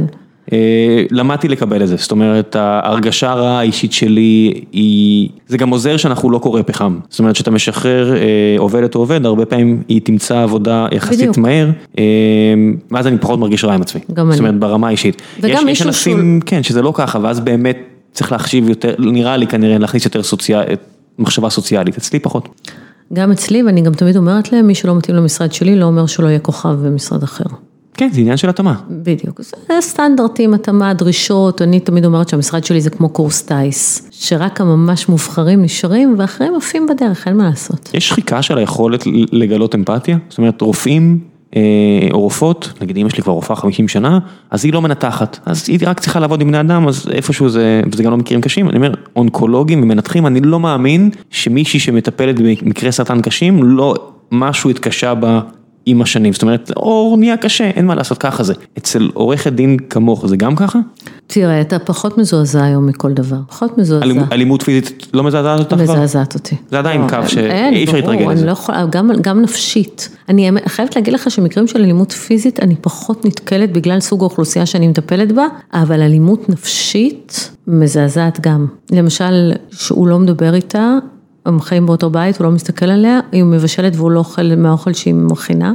[0.52, 5.98] אה, למדתי לקבל את זה, זאת אומרת ההרגשה הרעה האישית שלי היא, זה גם עוזר
[5.98, 10.02] שאנחנו לא קורא פחם, זאת אומרת שאתה משחרר אה, עובדת או עובד, הרבה פעמים היא
[10.04, 11.38] תמצא עבודה יחסית בדיוק.
[11.38, 12.04] מהר, אה,
[12.92, 15.22] ואז אני פחות מרגיש רע עם עצמי, גם זאת אומרת ברמה האישית.
[15.42, 16.50] וגם יש אנשים, שול...
[16.50, 17.78] כן, שזה לא ככה, ואז באמת
[18.12, 20.64] צריך להחשיב יותר, נראה לי כנראה להכניס יותר סוציאל,
[21.20, 22.50] מחשבה סוציאלית, אצלי פחות.
[23.14, 26.28] גם אצלי, ואני גם תמיד אומרת להם, מי שלא מתאים למשרד שלי, לא אומר שלא
[26.28, 27.44] יהיה כוכב במשרד אחר.
[27.94, 28.76] כן, זה עניין של התאמה.
[28.90, 34.62] בדיוק, זה סטנדרטים, התאמה, דרישות, אני תמיד אומרת שהמשרד שלי זה כמו קורס טיס, שרק
[34.62, 37.90] הממש מובחרים נשארים ואחרים עפים בדרך, אין מה לעשות.
[37.94, 40.18] יש שחיקה של היכולת לגלות אמפתיה?
[40.30, 41.20] זאת אומרת, רופאים
[41.56, 41.62] אה,
[42.12, 44.20] או רופאות, נגיד אמא שלי כבר רופאה 50 שנה,
[44.52, 47.82] אז היא לא מנתחת, אז היא רק צריכה לעבוד עם בני אדם, אז איפשהו זה,
[47.92, 52.92] וזה גם לא מקרים קשים, אני אומר, אונקולוגים ומנתחים, אני לא מאמין שמישהי שמטפלת במקרה
[52.92, 53.96] סרטן קשים, לא
[54.32, 55.42] משהו התקשה בה
[55.86, 58.54] עם השנים, זאת אומרת, אור נהיה קשה, אין מה לעשות, ככה זה.
[58.78, 60.80] אצל עורכת דין כמוך זה גם ככה?
[61.28, 64.06] תראה, אתה פחות מזועזע היום מכל דבר, פחות מזועזע.
[64.06, 65.94] אלימות, אלימות פיזית לא מזעזעת אותך כבר?
[65.94, 66.56] מזעזעת אותי.
[66.72, 68.32] זה עדיין לא, קו שאי אפשר להתרגל לזה.
[68.32, 70.10] אני לא יכולה, גם, גם נפשית.
[70.30, 74.88] אני חייבת להגיד לך שמקרים של אלימות פיזית, אני פחות נתקלת בגלל סוג האוכלוסייה שאני
[74.88, 78.68] מטפלת בה, אבל אלימות נפשית מזעזעת גם.
[78.92, 80.98] למשל, שהוא לא מדבר איתה,
[81.46, 85.14] הם חיים באותו בית, הוא לא מסתכל עליה, היא מבשלת והוא לא אוכל מהאוכל שהיא
[85.14, 85.74] מכינה.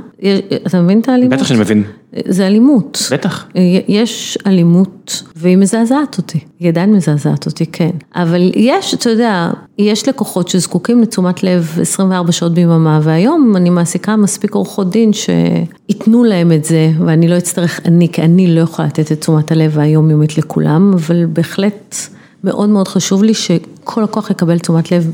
[0.66, 1.32] אתה מבין את האלימות?
[1.38, 1.84] בטח שאני מבין.
[2.28, 3.08] זה אלימות.
[3.12, 3.46] בטח.
[3.88, 7.90] יש אלימות והיא מזעזעת אותי, היא עדיין מזעזעת אותי, כן.
[8.14, 14.16] אבל יש, אתה יודע, יש לקוחות שזקוקים לתשומת לב 24 שעות ביממה, והיום אני מעסיקה
[14.16, 18.88] מספיק עורכות דין שייתנו להם את זה, ואני לא אצטרך, אני, כי אני לא יכולה
[18.88, 21.96] לתת את תשומת הלב היומיומית לכולם, אבל בהחלט
[22.44, 25.10] מאוד מאוד חשוב לי שכל לקוח יקבל תשומת לב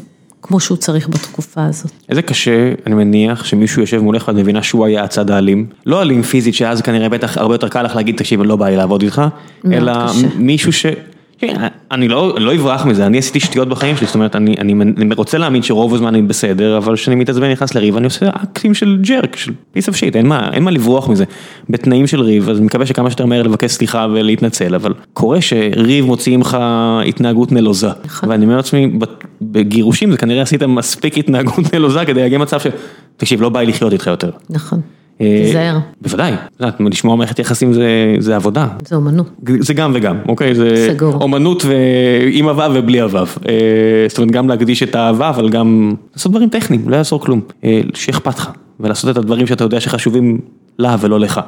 [0.46, 1.90] כמו שהוא צריך בתקופה הזאת.
[2.08, 5.66] זה קשה, אני מניח, שמישהו יושב מולך ואת מבינה שהוא היה הצד האלים.
[5.86, 8.76] לא אלים פיזית, שאז כנראה בטח הרבה יותר קל לך להגיד, תקשיב, לא בא לי
[8.76, 9.22] לעבוד איתך,
[9.72, 10.26] אלא קשה.
[10.36, 10.86] מישהו ש...
[11.38, 11.54] כן,
[11.90, 15.14] אני לא לא אברח מזה, אני עשיתי שטויות בחיים שלי, זאת אומרת, אני אני, אני
[15.14, 18.98] רוצה להאמין שרוב הזמן אני בסדר, אבל כשאני מתעצבן נכנס לריב, אני עושה אקטים של
[19.02, 21.24] jerk, של piece of shit, אין מה מה לברוח מזה.
[21.70, 26.04] בתנאים של ריב, אז אני מקווה שכמה שיותר מהר לבקש סליחה ולהתנצל, אבל קורה שריב
[26.04, 26.58] מוציא ממך
[27.08, 27.90] התנהגות נלוזה.
[28.04, 28.28] נכון.
[28.28, 28.92] ואני אומר לעצמי,
[29.42, 32.66] בגירושים זה כנראה עשית מספיק התנהגות נלוזה כדי להגיע מצב ש...
[33.16, 34.30] תקשיב, לא בא לי לחיות איתך יותר.
[34.50, 34.80] נכון.
[35.18, 35.78] תיזהר.
[36.02, 36.32] בוודאי,
[36.80, 37.72] לשמוע מערכת יחסים
[38.18, 38.68] זה עבודה.
[38.88, 39.30] זה אומנות.
[39.60, 40.54] זה גם וגם, אוקיי?
[40.54, 41.14] זה סגור.
[41.14, 41.64] אומנות
[42.32, 43.24] עם אהבה ובלי אהבה.
[44.08, 47.40] זאת אומרת, גם להקדיש את האהבה, אבל גם לעשות דברים טכניים, לא יעזור כלום.
[47.94, 48.50] שאכפת לך,
[48.80, 50.40] ולעשות את הדברים שאתה יודע שחשובים
[50.78, 51.40] לה ולא לך.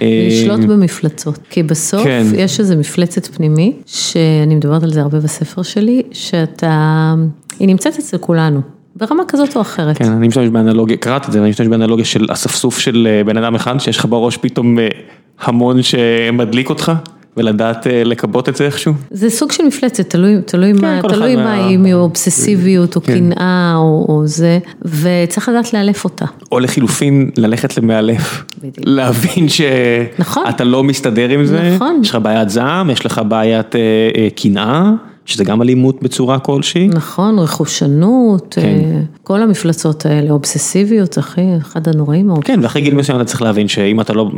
[0.00, 2.26] לשלוט במפלצות, כי בסוף כן.
[2.36, 7.14] יש איזו מפלצת פנימית, שאני מדברת על זה הרבה בספר שלי, שאתה,
[7.58, 8.60] היא נמצאת אצל כולנו,
[8.96, 9.98] ברמה כזאת או אחרת.
[9.98, 13.36] כן, אני משתמש באנלוגיה, קראתי את זה, אני משתמש באנלוגיה של אספסוף של אה, בן
[13.36, 14.88] אדם אחד, שיש לך בראש פתאום אה,
[15.40, 16.92] המון שמדליק אותך,
[17.36, 18.92] ולדעת אה, לכבות את זה איכשהו.
[19.10, 23.00] זה סוג של מפלצת, תלוי, תלוי כן, מה, תלוי מה מה- אם היא אובססיביות או
[23.02, 23.14] כן.
[23.14, 26.24] קנאה או, או זה, וצריך לדעת לאלף אותה.
[26.52, 28.44] או לחילופין, ללכת למאלף.
[28.58, 28.78] בדיוק.
[28.80, 29.46] להבין
[30.18, 30.44] נכון.
[30.46, 32.00] שאתה לא מסתדר עם זה, נכון.
[32.02, 33.80] יש לך בעיית זעם, יש לך בעיית אה,
[34.16, 34.90] אה, קנאה,
[35.26, 36.88] שזה גם אלימות בצורה כלשהי.
[36.88, 38.62] נכון, רכושנות, כן.
[38.62, 42.30] אה, כל המפלצות האלה, אובססיביות, אחי, אחד הנוראים.
[42.40, 44.30] כן, ואחרי גיל מסוים אתה צריך להבין שאם אתה לא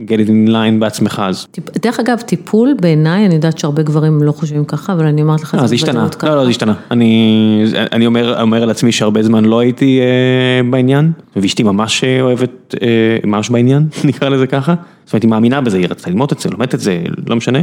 [0.00, 1.46] get it in line בעצמך, אז...
[1.82, 5.54] דרך אגב, טיפול בעיניי, אני יודעת שהרבה גברים לא חושבים ככה, אבל אני אומרת לך,
[5.54, 6.08] לא, זה השתנה.
[6.22, 6.74] לא, לא, זה השתנה.
[6.90, 12.20] אני, אני אומר, אומר על עצמי שהרבה זמן לא הייתי אה, בעניין, ואשתי ממש אה,
[12.20, 12.88] אוהבת, אה,
[13.24, 14.74] ממש בעניין, נקרא לזה ככה.
[15.04, 17.58] זאת אומרת, היא מאמינה בזה, היא רצתה ללמוד את זה, לומדת את זה, לא משנה.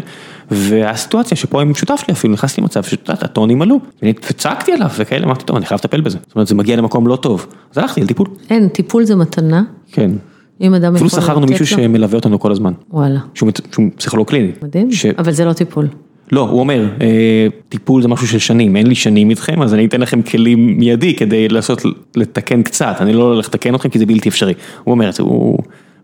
[0.51, 5.25] והסיטואציה שפה עם שותף שלי אפילו, נכנסתי למצב שאת יודעת, הטונים עלו, וצעקתי עליו וכאלה,
[5.25, 6.17] אמרתי, טוב, אני חייב לטפל בזה.
[6.27, 7.47] זאת אומרת, זה מגיע למקום לא טוב.
[7.71, 8.27] אז הלכתי לטיפול.
[8.49, 10.11] אין, טיפול זה מתנה, כן.
[10.61, 11.07] אם אדם יכול...
[11.07, 12.73] אפילו שכרנו מישהו לו- שמלווה אותנו כל הזמן.
[12.91, 13.51] וואלה, שהוא
[13.95, 14.51] פסיכולוג קליני.
[14.63, 15.87] מדהים, אבל זה לא טיפול.
[16.31, 19.85] לא, הוא אומר, אה, טיפול זה משהו של שנים, אין לי שנים איתכם, אז אני
[19.85, 21.81] אתן לכם כלים מיידי כדי לעשות,
[22.15, 24.53] לתקן קצת, אני לא הולך לתקן אתכם כי זה בלתי אפשרי.
[24.83, 25.57] הוא אומר הוא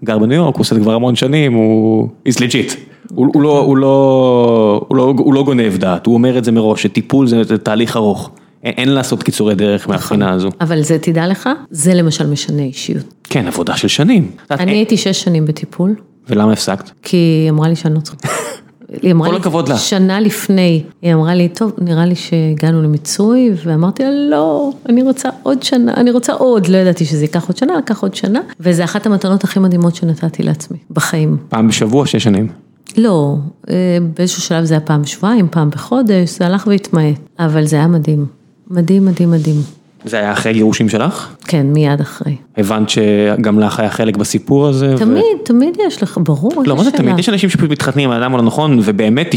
[0.03, 2.75] גר בניו יורק, הוא עושה את זה כבר המון שנים, הוא is legit.
[3.13, 6.51] הוא הוא לא, הוא לא, הוא לא, הוא לא גונב דעת, הוא אומר את זה
[6.51, 8.31] מראש, שטיפול זה זה תהליך ארוך.
[8.63, 10.49] אין לעשות קיצורי דרך מהבחינה הזו.
[10.61, 13.03] אבל זה, תדע לך, זה למשל משנה אישיות.
[13.23, 14.31] כן, עבודה של שנים.
[14.51, 15.95] אני הייתי שש שנים בטיפול,
[16.29, 16.89] ולמה הפסקת?
[17.01, 18.27] כי היא אמרה לי שאני לא צריכה.
[19.01, 19.77] היא אמרה כל לי, הכבוד לה.
[19.77, 25.29] שנה לפני, היא אמרה לי, טוב, נראה לי שהגענו למיצוי, ואמרתי לה, לא, אני רוצה
[25.43, 28.83] עוד שנה, אני רוצה עוד, לא ידעתי שזה ייקח עוד שנה, לקח עוד שנה, וזה
[28.83, 31.37] אחת המתנות הכי מדהימות שנתתי לעצמי, בחיים.
[31.49, 32.47] פעם בשבוע, שש שנים.
[32.97, 33.35] לא,
[33.69, 37.87] אה, באיזשהו שלב זה היה פעם בשבועיים, פעם בחודש, זה הלך והתמעט, אבל זה היה
[37.87, 38.25] מדהים.
[38.69, 39.61] מדהים, מדהים, מדהים.
[40.05, 41.35] זה היה אחרי גירושים שלך?
[41.47, 42.35] כן, מיד אחרי.
[42.57, 44.93] הבנת שגם לך היה חלק בסיפור הזה?
[44.95, 46.91] ו- תמיד, תמיד יש לך, ברור, לא, מה זה.
[46.91, 47.19] תמיד?
[47.19, 49.27] יש אנשים שפשוט מתחתנים עם האדם הלא נכון, ובאמת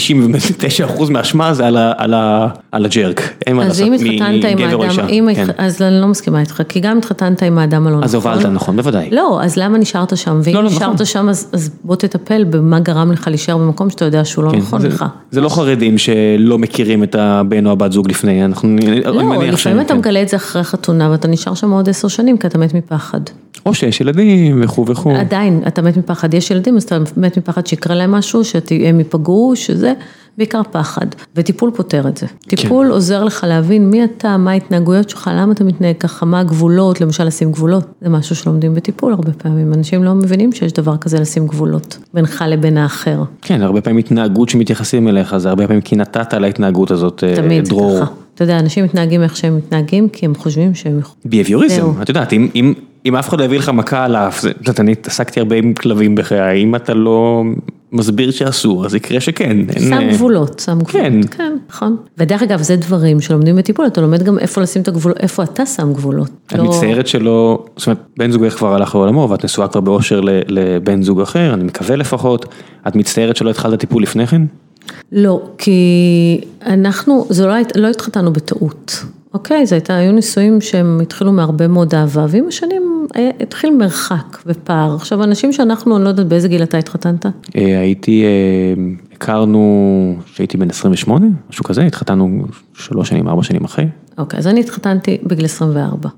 [0.99, 3.21] 99% מהאשמה זה על ה- על ה- על הג'רק.
[3.47, 4.07] אין מה אז לעשות,
[4.45, 5.07] מגבר או אישה.
[5.07, 5.47] אם כן.
[5.59, 8.05] אז אני לא מסכימה איתך, כי גם התחתנת עם האדם הלא נכון.
[8.05, 9.09] אז הובלת נכון, בוודאי.
[9.13, 10.41] לא, אז למה נשארת שם?
[10.45, 11.07] ואם לא, לא, נשארת נכון.
[11.07, 14.57] שם, אז אז בוא תטפל במה גרם לך להישאר במקום שאתה יודע שהוא לא כן,
[14.59, 15.05] נכון זה- לך.
[15.31, 19.57] זה לא חרדים שלא מכירים את הבן או הבת זוג לפני, אנחנו, אני לא, מניח
[19.57, 19.61] ש...
[19.61, 19.99] לפעמים אתה כן.
[19.99, 22.75] מגלה את זה אחרי חתונה ואתה נשאר שם עוד עשר שנים כי אתה מת
[23.11, 23.21] מפחד.
[23.67, 25.11] או שיש ילדים וכו' וכו'.
[25.11, 29.53] עדיין, אתה מת מפחד, יש ילדים, אז אתה מת מפחד שיקרה להם משהו, שהם ייפגעו,
[29.55, 29.93] שזה,
[30.39, 31.07] בעיקר פחד.
[31.37, 32.27] וטיפול פותר את זה.
[32.49, 32.93] טיפול כן.
[32.93, 37.25] עוזר לך להבין מי אתה, מה ההתנהגויות שלך, למה אתה מתנהג ככה, מה הגבולות, למשל
[37.25, 37.85] לשים גבולות.
[38.01, 39.73] זה משהו שלומדים בטיפול הרבה פעמים.
[39.75, 43.23] אנשים לא מבינים שיש דבר כזה לשים גבולות, בינך לבין האחר.
[43.43, 47.69] כן, הרבה פעמים התנהגות שמתייחסים אליך, זה הרבה פעמים כי נתת להתנהגות הזאת, אה, תמיד
[47.69, 48.01] דרור.
[48.01, 48.13] ככה.
[48.35, 51.21] אתה יודע, אנשים מתנהגים איך שהם מתנהגים, כי הם חושבים שהם יכולים.
[51.25, 51.95] ביהביוריזם, זהו.
[52.03, 52.75] את יודעת, אם, אם,
[53.07, 55.57] אם אף אחד לא יביא לך מכה על האף, זה- את יודעת, אני התעסקתי הרבה
[55.57, 57.43] עם כלבים בחיי, אם אתה לא
[57.93, 59.51] מסביר שאסור, אז יקרה שכן.
[59.69, 61.13] אין, שם אה, גבולות, שם גבולות, כן.
[61.31, 61.97] כן, נכון.
[62.19, 65.67] ודרך אגב, זה דברים שלומדים בטיפול, אתה לומד גם איפה לשים את הגבולות, איפה אתה
[65.67, 66.31] שם גבולות.
[66.47, 70.21] את לא- מצטערת שלא, זאת אומרת, בן זוגך כבר הלך לעולמו ואת נשואה כבר באושר
[70.49, 72.47] לבן זוג אחר, אני מקווה לפחות,
[72.89, 74.43] את מצטערת שלא התחלת טיפול לפני כן?
[75.13, 75.81] לא, כי
[76.67, 79.05] אנחנו, זה לא, לא התחתנו בטעות,
[79.35, 79.67] אוקיי?
[79.67, 84.95] זה הייתה, היו נישואים שהם התחילו מהרבה מאוד אהבה, ועם השנים היה- התחיל מרחק ופער.
[84.95, 87.27] עכשיו, אנשים שאנחנו, אני לא יודעת באיזה גיל אתה התחתנת?
[87.27, 87.33] אה,
[87.81, 88.29] הייתי, אה,
[89.13, 89.61] הכרנו
[90.33, 93.87] כשהייתי בן 28, משהו כזה, התחתנו שלוש שנים, ארבע שנים אחרי.
[94.19, 96.09] אוקיי, אז אני התחתנתי בגיל 24,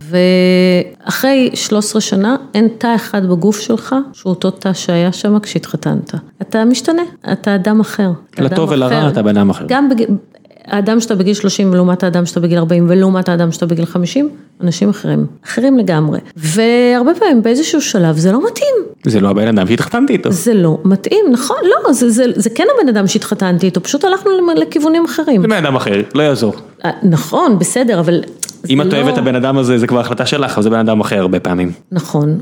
[1.04, 6.14] ואחרי 13 שנה אין תא אחד בגוף שלך, שהוא אותו תא שהיה שם כשהתחתנת.
[6.42, 7.02] אתה משתנה,
[7.32, 8.10] אתה אדם אחר.
[8.38, 9.08] לטוב ולרע.
[9.08, 9.64] אתה בן אדם אחר.
[9.68, 10.06] גם בגיל,
[10.66, 14.28] האדם שאתה בגיל 30 ולעומת האדם שאתה בגיל 40 ולעומת האדם שאתה בגיל 50,
[14.60, 16.18] אנשים אחרים, אחרים לגמרי.
[16.36, 18.74] והרבה פעמים באיזשהו שלב זה לא מתאים.
[19.06, 20.32] זה לא הבן אדם שהתחתנתי איתו.
[20.32, 24.30] זה לא מתאים, נכון, לא, זה, זה, זה כן הבן אדם שהתחתנתי איתו, פשוט הלכנו
[24.56, 25.42] לכיוונים אחרים.
[25.42, 26.54] זה בן אדם אחר, לא יעזור.
[26.84, 28.22] אה, נכון, בסדר, אבל...
[28.70, 30.78] אם את אוהבת לא- את הבן אדם הזה, זה כבר החלטה שלך, אבל זה בן
[30.78, 31.72] אדם אחר הרבה פעמים.
[31.92, 32.40] נכון,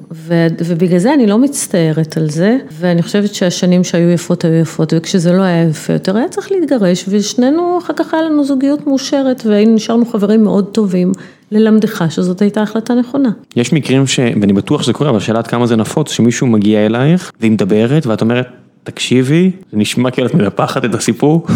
[0.64, 5.32] ובגלל זה אני לא מצטערת על זה, ואני חושבת שהשנים שהיו יפות היו יפות, וכשזה
[5.32, 10.06] לא היה יפה יותר היה צריך להתגרש, ושנינו אחר כך היה לנו זוגיות מאושרת, ונשארנו
[10.06, 11.12] חברים מאוד טובים,
[11.52, 13.30] ללמדך שזאת הייתה החלטה נכונה.
[13.56, 14.20] יש מקרים ש...
[14.40, 18.06] ואני בטוח שזה קורה, אבל השאלה עד כמה זה נפוץ, שמישהו מגיע אלייך, והיא מדברת,
[18.06, 18.46] ואת אומרת,
[18.84, 21.46] תקשיבי, זה נשמע כאילו את מנפחת את הסיפור.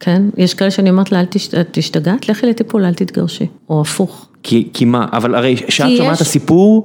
[0.00, 1.24] כן, יש כאלה שאני אומרת לה, אל
[1.72, 4.26] תשתגעת, לכי לטיפול, אל תתגרשי, או הפוך.
[4.42, 6.84] כי, כי מה, אבל הרי כשאת שומעת יש- הסיפור,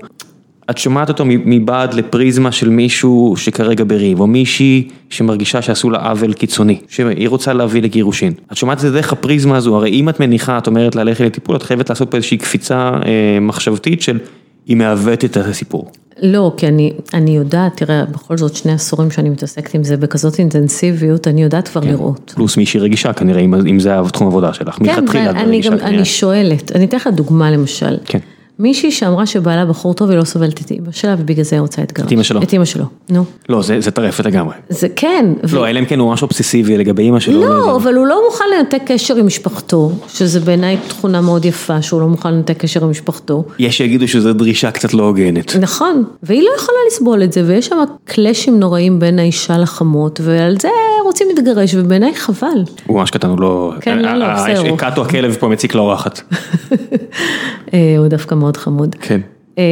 [0.69, 6.33] את שומעת אותו מבעד לפריזמה של מישהו שכרגע בריב, או מישהי שמרגישה שעשו לה עוול
[6.33, 8.33] קיצוני, שהיא רוצה להביא לגירושין.
[8.51, 11.55] את שומעת את זה דרך הפריזמה הזו, הרי אם את מניחה, את אומרת ללכת לטיפול,
[11.55, 14.19] את חייבת לעשות פה איזושהי קפיצה אה, מחשבתית של
[14.65, 15.91] היא מעוותת את הסיפור.
[16.21, 20.39] לא, כי אני, אני יודעת, תראה, בכל זאת שני עשורים שאני מתעסקת עם זה בכזאת
[20.39, 21.87] אינטנסיביות, אני יודעת כבר כן.
[21.87, 22.33] לראות.
[22.35, 25.87] פלוס מישהי רגישה כנראה, אם, אם זה התחום עבודה שלך, כן, מלכתחילה את רגישה כנראה.
[25.87, 27.97] אני שואלת, אני אתן לך דוגמה למשל.
[28.05, 28.19] כן.
[28.63, 31.81] מישהי שאמרה שבעלה בחור טוב, היא לא סובלת את אימא שלה, ובגלל זה היא רוצה
[31.81, 32.05] להתגרש.
[32.05, 32.41] את אימא שלו.
[32.41, 33.25] את אימא שלו, נו.
[33.49, 34.55] לא, זה, זה טרפת לגמרי.
[34.69, 35.25] זה כן.
[35.43, 37.33] ו- לא, אלא אם כן הוא ממש אובססיבי לגבי אימא שלו.
[37.41, 37.47] יודע.
[37.47, 42.01] לא, אבל הוא לא מוכן לנתק קשר עם משפחתו, שזה בעיניי תכונה מאוד יפה, שהוא
[42.01, 43.43] לא מוכן לנתק קשר עם משפחתו.
[43.59, 45.55] יש שיגידו שזו דרישה קצת לא הוגנת.
[45.55, 50.55] נכון, והיא לא יכולה לסבול את זה, ויש שם קלאשים נוראים בין האישה לחמות, ועל
[50.61, 50.69] זה
[51.03, 52.47] רוצים להתגרש, ובעיניי חבל.
[52.85, 53.73] הוא ממש קטן, הוא לא...
[53.81, 54.75] כן, לא, לא, בסדר.
[54.75, 56.21] קאטו הכלב פה מציק לאורחת.
[57.73, 58.95] אה, הוא דווקא מאוד חמוד.
[58.99, 59.21] כן.
[59.57, 59.63] אה,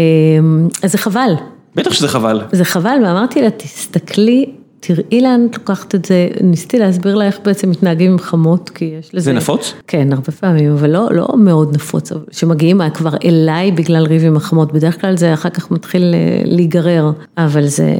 [0.84, 1.34] אז זה חבל,
[1.76, 2.42] בטח שזה חבל.
[2.52, 4.46] זה חבל, ואמרתי לה, תסתכלי,
[4.80, 8.86] תראי לאן את לוקחת את זה, ניסיתי להסביר לה איך בעצם מתנהגים עם חמות, כי
[9.00, 9.26] יש לזה...
[9.26, 9.74] זה נפוץ?
[9.88, 14.72] כן, הרבה פעמים, אבל לא, לא מאוד נפוץ, שמגיעים כבר אליי בגלל ריב עם החמות,
[14.72, 17.96] בדרך כלל זה אחר כך מתחיל אה, להיגרר, אבל זה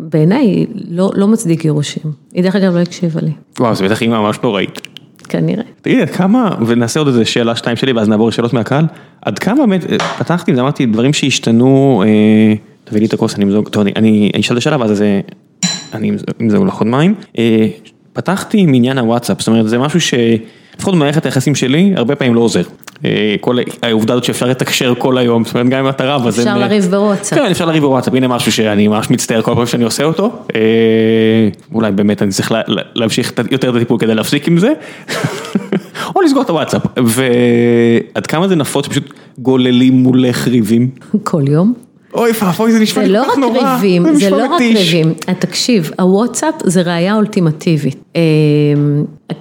[0.00, 2.12] בעיניי לא, לא מצדיק גירושים.
[2.32, 4.80] היא דרך אגב לא הקשיבה לי, וואו, זה בטח אימא ממש נוראית.
[5.30, 5.62] כנראה.
[5.82, 8.84] תגידי, עד כמה, ונעשה עוד איזה שאלה שתיים שלי, ואז נעבור לשאלות מהקהל,
[9.22, 12.54] עד כמה באמת, אה, פתחתי אמרתי, דברים שהשתנו, אה,
[12.84, 15.20] תביא לי את הכוס, אני אמזוג, טוב, אני- אני אני אשאל את השאלה, ואז זה,
[15.94, 16.10] אני
[16.42, 17.14] אמזוג לך עוד מים.
[17.38, 17.66] אה,
[18.12, 20.14] פתחתי עם עניין הוואטסאפ, זאת אומרת, זה משהו ש...
[20.80, 22.62] לפחות במערכת היחסים שלי, הרבה פעמים לא עוזר.
[23.04, 26.38] אה, כל העובדה הזאת שאפשר לתקשר כל היום, זאת אומרת, גם אם אתה רב, אז...
[26.38, 27.38] אפשר אין- לריב בוואטסאפ.
[27.38, 30.32] כן, אפשר לריב בוואטסאפ, הנה משהו שאני ממש מצטער כל פעם שאני עושה אותו.
[30.54, 30.60] אה,
[31.74, 34.72] אולי באמת אני צריך לה- לה- להמשיך יותר את הטיפול כדי להפסיק עם זה.
[36.16, 36.82] או לסגור את הוואטסאפ.
[36.96, 39.04] ועד כמה זה נפוץ שפשוט
[39.38, 40.88] גוללים מולך ריבים.
[41.24, 41.74] כל יום.
[42.14, 43.74] אוי ואבוי, זה נשמע זה לי לא כל כך רק נורא.
[43.76, 44.60] ריבים, זה לא רק.
[44.60, 45.12] ריבים.
[45.28, 47.96] אה, תקשיב, הוואטסאפ זה ראייה אולטימטיבית.
[48.16, 48.20] אה,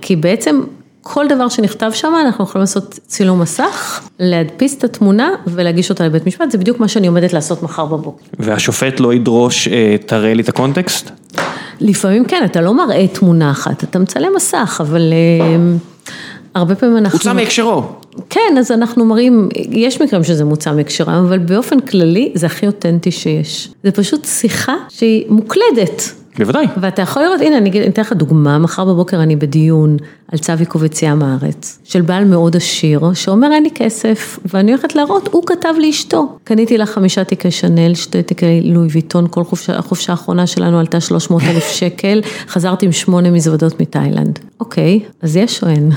[0.01, 0.59] כי בעצם
[1.01, 6.27] כל דבר שנכתב שם, אנחנו יכולים לעשות צילום מסך, להדפיס את התמונה ולהגיש אותה לבית
[6.27, 8.23] משפט, זה בדיוק מה שאני עומדת לעשות מחר בבוקר.
[8.39, 11.11] והשופט לא ידרוש, אה, תראה לי את הקונטקסט?
[11.79, 15.55] לפעמים כן, אתה לא מראה תמונה אחת, אתה מצלם מסך, אבל אה,
[16.55, 17.19] הרבה פעמים אנחנו...
[17.19, 17.83] הוצא מהקשרו.
[18.29, 23.11] כן, אז אנחנו מראים, יש מקרים שזה מוצא מהקשרם, אבל באופן כללי זה הכי אותנטי
[23.11, 23.69] שיש.
[23.83, 26.18] זה פשוט שיחה שהיא מוקלדת.
[26.39, 26.65] בוודאי.
[26.77, 29.97] ואתה יכול לראות, הנה אני אתן לך דוגמה, מחר בבוקר אני בדיון
[30.31, 34.95] על צו עיכוב יציאה מהארץ, של בעל מאוד עשיר, שאומר אין לי כסף, ואני הולכת
[34.95, 36.37] להראות, הוא כתב לאשתו.
[36.43, 41.01] קניתי לה חמישה תיקי שנל, שתי תיקי לואי ויטון, כל חופשה, החופשה האחרונה שלנו עלתה
[41.01, 44.39] 300 אלף שקל, חזרתי עם שמונה מזוודות מתאילנד.
[44.59, 45.91] אוקיי, אז יש או אין?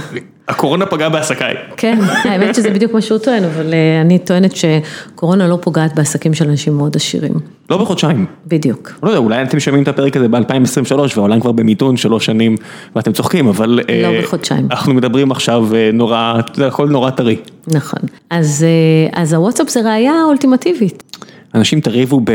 [0.53, 1.55] הקורונה פגעה בעסקיי.
[1.77, 6.35] כן, האמת שזה בדיוק מה שהוא טוען, אבל אה, אני טוענת שקורונה לא פוגעת בעסקים
[6.35, 7.33] של אנשים מאוד עשירים.
[7.71, 8.27] לא בחודשיים.
[8.47, 8.93] בדיוק.
[9.03, 12.57] לא יודע, אולי אתם שומעים את הפרק הזה ב-2023 והעולם כבר במיתון שלוש שנים
[12.97, 13.81] ואתם צוחקים, אבל...
[13.89, 14.67] אה, לא בחודשיים.
[14.71, 17.37] אנחנו מדברים עכשיו אה, נורא, זה הכל נורא טרי.
[17.67, 18.01] נכון.
[18.31, 18.67] אז,
[19.13, 21.03] אז הוואטסאפ זה ראייה אולטימטיבית.
[21.55, 22.33] אנשים תריבו ב...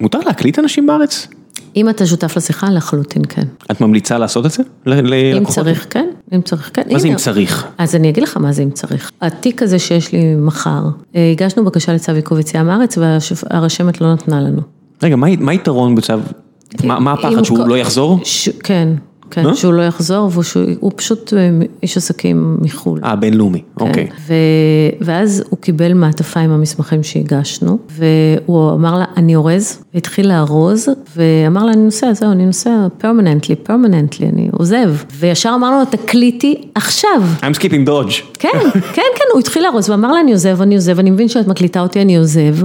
[0.00, 1.28] מותר להקליט אנשים בארץ?
[1.76, 3.42] אם אתה שותף לשיחה, לחלוטין כן.
[3.70, 4.62] את ממליצה לעשות את זה?
[4.86, 5.44] אם?
[5.44, 6.08] צריך, כן.
[6.34, 6.82] אם צריך, כן.
[6.90, 7.08] מה זה.
[7.08, 7.66] אם צריך?
[7.78, 9.10] אז אני אגיד לך מה זה אם צריך.
[9.20, 10.82] התיק הזה שיש לי מחר,
[11.16, 14.60] אה, הגשנו בקשה לצו עיכוב יציאה מהארץ והרשמת לא נתנה לנו.
[15.02, 16.14] רגע, מה היתרון בצו?
[16.84, 18.20] מה הפחד, הוא שהוא לא יחזור?
[18.62, 18.88] כן,
[19.30, 19.54] כן, אה?
[19.54, 21.50] שהוא לא יחזור, והוא פשוט אה,
[21.82, 23.00] איש עסקים מחו"ל.
[23.04, 24.06] אה, בינלאומי, אוקיי.
[24.06, 24.14] כן.
[24.26, 24.34] ו...
[25.00, 31.64] ואז הוא קיבל מעטפה עם המסמכים שהגשנו, והוא אמר לה, אני אורז, והתחיל לארוז, ואמר
[31.64, 34.94] לה, אני נוסע, זהו, אני נוסע permanently, permanently, אני עוזב.
[35.18, 37.22] וישר אמר לו, תקליטי עכשיו.
[37.40, 38.22] I'm skipping Dodge.
[38.38, 41.46] כן, כן, כן, הוא התחיל לארוז, ואמר לה, אני עוזב, אני עוזב, אני מבין שאת
[41.48, 42.56] מקליטה אותי, אני עוזב,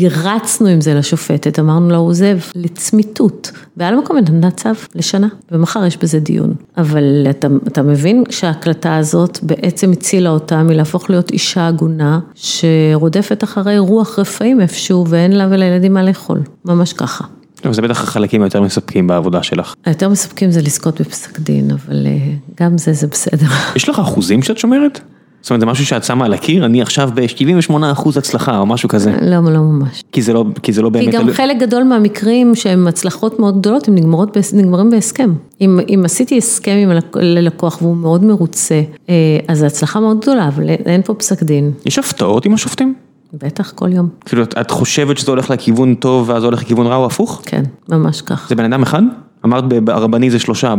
[0.00, 5.84] והרצנו עם זה לשופטת, אמרנו לה, הוא עוזב לצמיתות, ועל המקום נתנה צו לשנה, ומחר
[5.84, 6.54] יש בזה דיון.
[6.76, 13.78] אבל אתה, אתה מבין שההקלטה הזאת בעצם הצילה אותה מלהפוך להיות אישה עגונה, שרודפת אחרי
[13.78, 17.24] רוח רפאים איפשהו, ואין לה ולילדים מה לאכול, ממש ככה.
[17.62, 19.74] טוב, זה בטח החלקים היותר מספקים בעבודה שלך.
[19.84, 23.46] היותר מספקים זה לזכות בפסק דין, אבל אה, גם זה, זה בסדר.
[23.76, 25.00] יש לך אחוזים שאת שומרת?
[25.42, 27.74] זאת אומרת, זה משהו שאת שמה על הקיר, אני עכשיו ב-78%
[28.18, 29.10] הצלחה או משהו כזה.
[29.22, 30.02] לא, לא ממש.
[30.12, 31.14] כי זה לא, כי זה לא כי באמת...
[31.14, 35.32] גם תלוי- חלק גדול מהמקרים שהם הצלחות מאוד גדולות, הם נגמרות, נגמרים בהסכם.
[35.60, 39.14] אם, אם עשיתי הסכם עם הלק- ללקוח והוא מאוד מרוצה, אה,
[39.48, 41.70] אז זו הצלחה מאוד גדולה, אבל אין פה פסק דין.
[41.86, 42.94] יש הפתעות עם השופטים?
[43.42, 44.08] בטח, כל יום.
[44.24, 47.42] כאילו, את- את חושבת שזה הולך לכיוון טוב ואז הולך לכיוון רע או הפוך?
[47.46, 48.46] כן, ממש כך.
[48.48, 49.02] זה בן אדם אחד?
[49.44, 50.74] אמרת ברבני זה שלושה,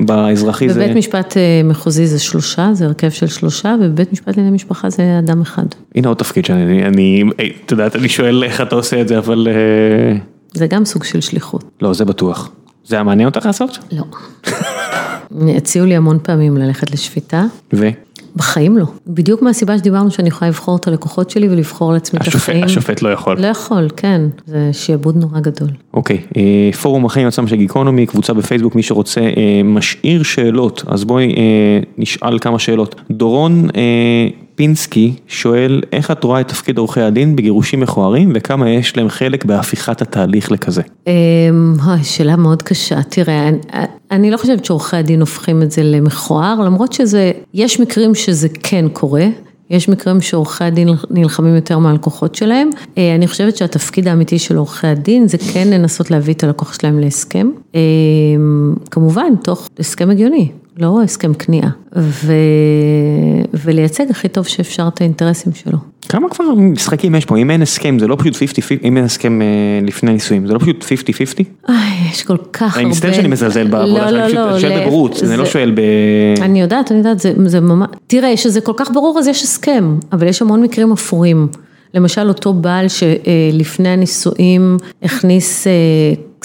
[0.00, 0.84] באזרחי זה...
[0.84, 5.40] בבית משפט מחוזי זה שלושה, זה הרכב של שלושה, ובבית משפט לענייני משפחה זה אדם
[5.40, 5.66] אחד.
[5.94, 7.22] הנה עוד תפקיד שאני, אני,
[7.64, 9.48] את יודעת, אני שואל איך אתה עושה את זה, אבל...
[10.54, 11.64] זה גם סוג של שליחות.
[11.82, 12.50] לא, זה בטוח.
[12.84, 13.78] זה היה מעניין אותך לעשות?
[13.92, 14.04] לא.
[15.56, 17.44] הציעו לי המון פעמים ללכת לשפיטה.
[17.72, 17.88] ו?
[18.36, 18.84] בחיים לא.
[19.06, 22.64] בדיוק מהסיבה שדיברנו שאני יכולה לבחור את הלקוחות שלי ולבחור לעצמי את החיים.
[22.64, 23.40] השופט לא יכול.
[23.40, 24.20] לא יכול, כן.
[24.46, 25.68] זה שיעבוד נורא גדול.
[25.94, 26.18] אוקיי,
[26.82, 29.20] פורום החיים עצמם של גיקונומי, קבוצה בפייסבוק, מי שרוצה,
[29.64, 31.34] משאיר שאלות, אז בואי
[31.98, 32.94] נשאל כמה שאלות.
[33.10, 33.68] דורון
[34.56, 39.44] פינסקי שואל, איך את רואה את תפקיד עורכי הדין בגירושים מכוערים וכמה יש להם חלק
[39.44, 40.82] בהפיכת התהליך לכזה?
[42.02, 43.50] שאלה מאוד קשה, תראה,
[44.10, 48.84] אני לא חושבת שעורכי הדין הופכים את זה למכוער, למרות שזה, יש מקרים שזה כן
[48.92, 49.26] קורה.
[49.70, 55.28] יש מקרים שעורכי הדין נלחמים יותר מהלקוחות שלהם, אני חושבת שהתפקיד האמיתי של עורכי הדין
[55.28, 57.50] זה כן לנסות להביא את הלקוח שלהם להסכם,
[58.90, 62.32] כמובן תוך הסכם הגיוני, לא הסכם כניעה, ו...
[63.64, 65.78] ולייצג הכי טוב שאפשר את האינטרסים שלו.
[66.08, 68.38] כמה כבר משחקים יש פה, אם אין הסכם זה לא פשוט 50-50,
[68.84, 69.40] אם אין הסכם
[69.82, 70.88] לפני נישואים, זה לא פשוט 50-50?
[71.68, 71.76] איי,
[72.10, 72.80] יש כל כך הרבה.
[72.80, 75.80] אני מצטער שאני מזלזל בעבודה, לא, לא, לא, אני שואל בבורות, אני לא שואל ב...
[76.42, 80.26] אני יודעת, אני יודעת, זה ממש, תראה, שזה כל כך ברור אז יש הסכם, אבל
[80.26, 81.48] יש המון מקרים אפורים.
[81.94, 85.66] למשל אותו בעל שלפני הנישואים הכניס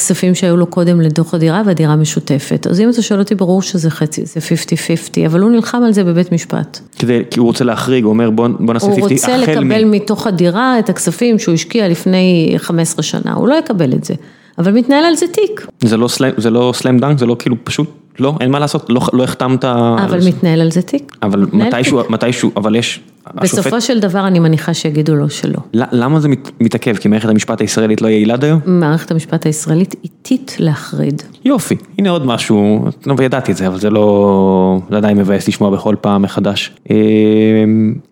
[0.02, 2.68] כספים שהיו לו קודם לתוך הדירה והדירה משותפת.
[2.70, 6.04] אז אם אתה שואל אותי, ברור שזה חצי, זה 50-50, אבל הוא נלחם על זה
[6.04, 6.80] בבית משפט.
[7.00, 9.92] כדי, כי הוא רוצה להחריג, הוא אומר בוא נעשה 50, הוא רוצה לקבל מ...
[9.92, 14.14] מתוך הדירה את הכספים שהוא השקיע לפני 15 שנה, הוא לא יקבל את זה.
[14.58, 15.68] אבל מתנהל על זה תיק.
[15.82, 17.90] זה לא סלאם, זה לא סלאם דנק, זה לא כאילו פשוט,
[18.20, 19.66] לא, אין מה לעשות, לא, לא החתמת.
[19.66, 21.18] אבל מתנהל על זה תיק.
[21.24, 23.00] אבל מתישהו, מתישהו, אבל יש...
[23.36, 23.82] בסופו השופט...
[23.82, 25.60] של דבר אני מניחה שיגידו לו שלא.
[25.74, 26.30] למה זה
[26.60, 26.96] מתעכב?
[26.96, 28.58] כי מערכת המשפט הישראלית לא יעילה דיו?
[28.66, 31.22] מערכת המשפט הישראלית איטית להחריד.
[31.46, 35.70] יופי, הנה עוד משהו, לא, וידעתי את זה, אבל זה לא, זה עדיין מבאס לשמוע
[35.70, 36.72] בכל פעם מחדש.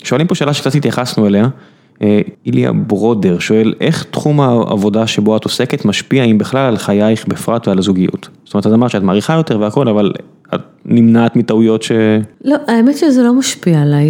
[0.04, 1.48] שואלים פה שאלה שקצת התייחסנו אליה.
[2.46, 7.68] איליה ברודר שואל, איך תחום העבודה שבו את עוסקת משפיע, אם בכלל, על חייך בפרט
[7.68, 8.30] ועל הזוגיות?
[8.46, 10.14] זאת אומרת, את אמרת שאת מעריכה יותר והכל, אבל
[10.56, 11.92] את נמנעת מטעויות ש...
[12.46, 14.08] לא, האמת שזה לא משפיע עליי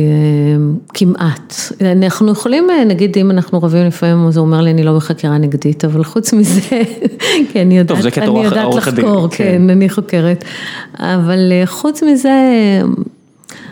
[0.94, 1.54] כמעט.
[1.82, 5.86] אנחנו יכולים, נגיד, אם אנחנו רבים לפעמים, אז הוא אומר לי, אני לא בחקירה נגדית,
[5.86, 6.62] אבל חוץ מזה,
[7.52, 10.44] כי אני יודעת, אני יודעת לחקור, כן, אני חוקרת.
[11.00, 12.32] אבל חוץ מזה...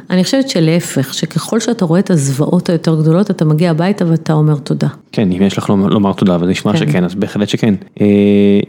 [0.09, 4.55] אני חושבת שלהפך, שככל שאתה רואה את הזוועות היותר גדולות, אתה מגיע הביתה ואתה אומר
[4.55, 4.88] תודה.
[5.11, 6.78] כן, אם יש לך לומר תודה, אבל נשמע כן.
[6.78, 7.75] שכן, אז בהחלט שכן.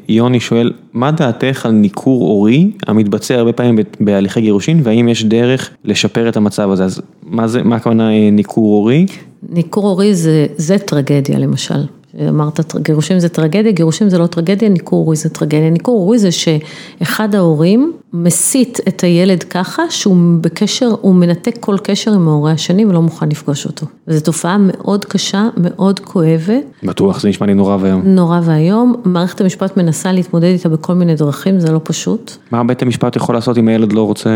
[0.09, 5.71] יוני שואל, מה דעתך על ניכור הורי המתבצע הרבה פעמים בהליכי גירושין, והאם יש דרך
[5.85, 6.85] לשפר את המצב הזה?
[6.85, 9.07] אז מה זה, מה הכוונה ניכור הורי?
[9.49, 11.85] ניכור הורי זה, זה טרגדיה למשל.
[12.29, 15.71] אמרת גירושים זה טרגדיה, גירושים זה לא טרגדיה, ניכור הורי זה טרגדיה.
[15.71, 22.13] ניכור הורי זה שאחד ההורים מסית את הילד ככה שהוא בקשר, הוא מנתק כל קשר
[22.13, 23.87] עם ההורה השני ולא מוכן לפגוש אותו.
[24.09, 26.65] וזו תופעה מאוד קשה, מאוד כואבת.
[26.83, 28.03] בטוח, זה נשמע לי נורא ואיום.
[28.05, 32.37] נורא ואיום, מערכת המשפט מנסה להתמודד איתה בכל מיני דרכים, זה לא פשוט.
[32.51, 34.31] מה בית המשפט יכול לעשות אם הילד לא רוצה,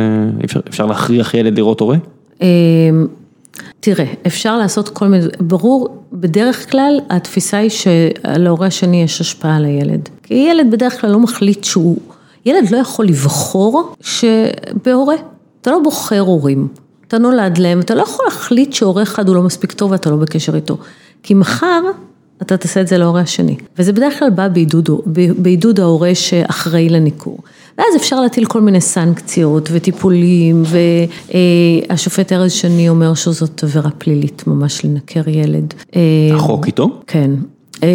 [0.44, 1.96] אפשר, אפשר להכריח ילד לראות הורה?
[3.84, 9.64] תראה, אפשר לעשות כל מיני, ברור, בדרך כלל התפיסה היא שלהורה השני יש השפעה על
[9.64, 10.08] הילד.
[10.22, 11.96] כי ילד בדרך כלל לא מחליט שהוא,
[12.46, 15.14] ילד לא יכול לבחור שבהורה,
[15.60, 16.68] אתה לא בוחר הורים,
[17.08, 20.16] אתה נולד להם, אתה לא יכול להחליט שהורה אחד הוא לא מספיק טוב ואתה לא
[20.16, 20.76] בקשר איתו.
[21.22, 21.80] כי מחר
[22.42, 23.56] אתה תעשה את זה להורה השני.
[23.78, 24.88] וזה בדרך כלל בא בעידוד,
[25.38, 27.38] בעידוד ההורה שאחראי לניכור.
[27.78, 30.62] ואז אפשר להטיל כל מיני סנקציות וטיפולים,
[31.88, 35.74] והשופט ארז שני אומר שזאת עבירה פלילית ממש לנקר ילד.
[36.34, 36.88] החוק איתו?
[37.06, 37.30] כן.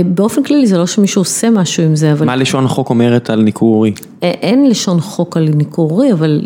[0.06, 2.26] באופן כללי זה לא שמישהו עושה משהו עם זה, אבל...
[2.26, 3.94] מה לשון החוק אומרת על ניכור הורי?
[4.22, 6.42] אין לשון חוק על ניכור הורי, אבל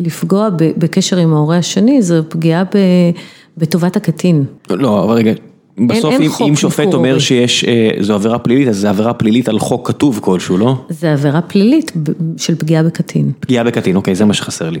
[0.00, 2.62] לפגוע בקשר עם ההורה השני זה פגיעה
[3.56, 4.44] בטובת הקטין.
[4.70, 5.32] לא, אבל רגע.
[5.78, 7.64] בסוף אם אם שופט אומר שיש,
[8.00, 10.84] זו עבירה פלילית, אז זו עבירה פלילית על חוק כתוב כלשהו, לא?
[10.88, 11.92] זה עבירה פלילית
[12.36, 13.32] של פגיעה בקטין.
[13.40, 14.80] פגיעה בקטין, אוקיי, זה מה שחסר לי.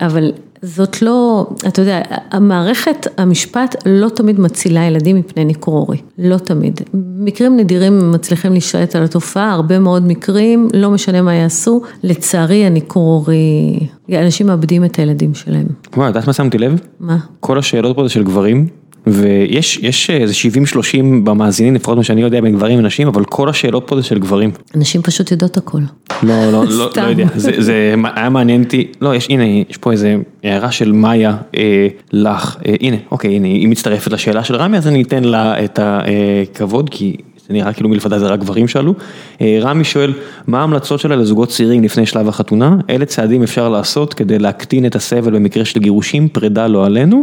[0.00, 0.32] אבל
[0.62, 2.00] זאת לא, אתה יודע,
[2.30, 6.80] המערכת, המשפט לא תמיד מצילה ילדים מפני ניכור הורי, לא תמיד.
[7.18, 13.14] מקרים נדירים מצליחים להשתלט על התופעה, הרבה מאוד מקרים, לא משנה מה יעשו, לצערי הניכור
[13.14, 13.78] הורי,
[14.24, 15.66] אנשים מאבדים את הילדים שלהם.
[15.96, 16.80] וואי, יודעת מה שמתי לב?
[17.00, 17.16] מה?
[17.40, 18.66] כל השאלות פה זה של גברים.
[19.06, 20.34] ויש יש איזה
[20.74, 20.76] 70-30
[21.24, 24.50] במאזינים, לפחות מה שאני יודע בין גברים ונשים, אבל כל השאלות פה זה של גברים.
[24.74, 25.80] נשים פשוט יודעות הכל.
[26.22, 29.92] לא, לא, לא, לא יודע, זה זה היה מעניין אותי, לא, יש, הנה, יש פה
[29.92, 34.76] איזה הערה של מאיה אה, לך, אה, הנה, אוקיי, הנה, היא מצטרפת לשאלה של רמי,
[34.76, 37.16] אז אני אתן לה את הכבוד, כי
[37.48, 38.94] זה נראה כאילו מלבדה זה רק גברים שאלו.
[39.40, 40.12] אה, רמי שואל,
[40.46, 42.76] מה ההמלצות שלה לזוגות צעירים לפני שלב החתונה?
[42.88, 47.22] אילו צעדים אפשר לעשות כדי להקטין את הסבל במקרה של גירושים, פרידה לא עלינו?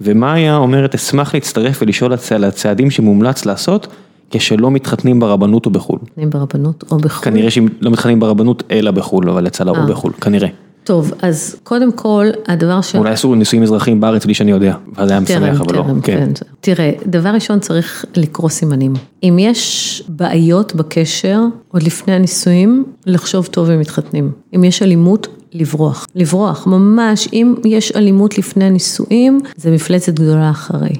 [0.00, 3.86] ומאיה אומרת, אשמח להצטרף ולשאול על הצעדים שמומלץ לעשות
[4.30, 5.98] כשלא מתחתנים ברבנות או בחו"ל.
[6.02, 7.24] מתחתנים ברבנות או בחו"ל?
[7.24, 10.48] כנראה שאם לא מתחתנים ברבנות אלא בחו"ל, אבל יצא לרוב בחו"ל, כנראה.
[10.84, 12.94] טוב, אז קודם כל, הדבר ש...
[12.96, 15.84] אולי אסור נישואים אזרחיים בארץ בלי שאני יודע, ואז היה משמח, אבל לא.
[16.02, 16.28] כן.
[16.60, 18.92] תראה, דבר ראשון צריך לקרוא סימנים.
[19.22, 24.30] אם יש בעיות בקשר, עוד לפני הנישואים, לחשוב טוב אם מתחתנים.
[24.54, 26.06] אם יש אלימות, לברוח.
[26.14, 30.90] לברוח, ממש, אם יש אלימות לפני הנישואים, זה מפלצת גדולה אחרי.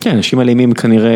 [0.00, 1.10] כן, אנשים אלימים כנראה,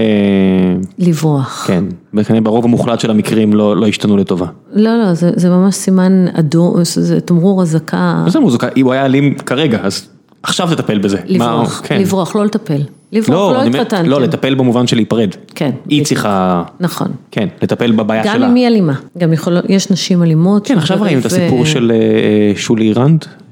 [0.99, 1.65] לברוח.
[1.67, 1.85] כן,
[2.15, 4.47] וכנראה ברוב המוחלט של המקרים לא לא השתנו לטובה.
[4.73, 8.25] לא, לא, זה, זה ממש סימן אדום, זה תמרור אזעקה.
[8.29, 10.07] זה מוזיקה, אם הוא היה אלים כרגע, אז
[10.43, 11.19] עכשיו תטפל בזה.
[11.27, 12.01] לברוח, מה- כן.
[12.01, 12.81] לברוח, לא לטפל.
[13.15, 14.11] לברוח, לא, לא התחתנתם.
[14.11, 15.29] לא, לטפל במובן של להיפרד.
[15.55, 15.71] כן.
[15.89, 16.05] היא.
[16.05, 17.09] צריכה, נכון.
[17.31, 18.35] כן, לטפל בבעיה שלה.
[18.35, 20.67] גם אם היא אלימה, גם יכול, יש נשים אלימות.
[20.67, 23.44] כן, עכשיו ראינו את הסיפור של אה, שולי רנד, אה.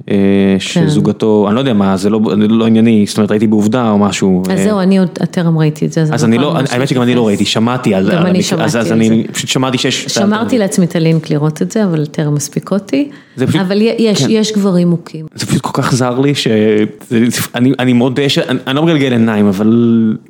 [0.59, 4.43] שזוגתו, אני לא יודע מה, זה לא לא ענייני, זאת אומרת ראיתי בעובדה או משהו.
[4.51, 7.03] אז אה, זהו, אני עוד טרם ראיתי את זה, אז אני לא, ממש האמת שגם
[7.03, 7.27] אני לא.
[7.27, 10.05] ראיתי, שמעתי על גם על אני המקרה, אז אז אני פשוט שמעתי שיש...
[10.05, 13.09] שמרתי לעצמי את הלינק לראות את זה, אבל טרם הספיק אותי.
[13.47, 14.31] פשוט- אבל יש, כן.
[14.31, 15.27] יש גברים מוכים.
[15.35, 19.73] זה פשוט כל כך זר לי שאני אני מודה שאני אני לא מגלגל עיניים אבל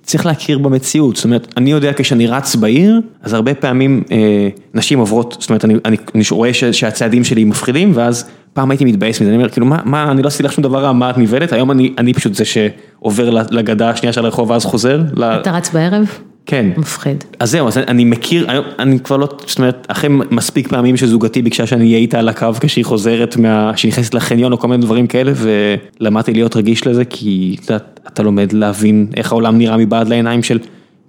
[0.02, 4.98] צריך להכיר במציאות זאת אומרת אני יודע כשאני רץ בעיר אז הרבה פעמים אה, נשים
[4.98, 9.20] עוברות זאת אומרת אני, אני, אני רואה ש, שהצעדים שלי מפחידים ואז פעם הייתי מתבאס
[9.20, 11.18] מזה אני אומר כאילו מה, מה אני לא עשיתי לך שום דבר רע מה את
[11.18, 15.00] נבהלת היום אני, אני פשוט זה שעובר לגדה השנייה של הרחוב ואז חוזר.
[15.16, 16.18] ל- אתה רץ בערב?
[16.46, 16.66] כן.
[16.76, 17.24] מפחיד.
[17.40, 21.42] אז זהו, אז אני מכיר, היום אני כבר לא, זאת אומרת, אחרי מספיק פעמים שזוגתי
[21.42, 24.82] ביקשה שאני אהיה איתה על הקו כשהיא חוזרת, מה, שהיא נכנסת לחניון או כל מיני
[24.82, 27.76] דברים כאלה, ולמדתי להיות רגיש לזה, כי אתה,
[28.08, 30.58] אתה לומד להבין איך העולם נראה מבעד לעיניים של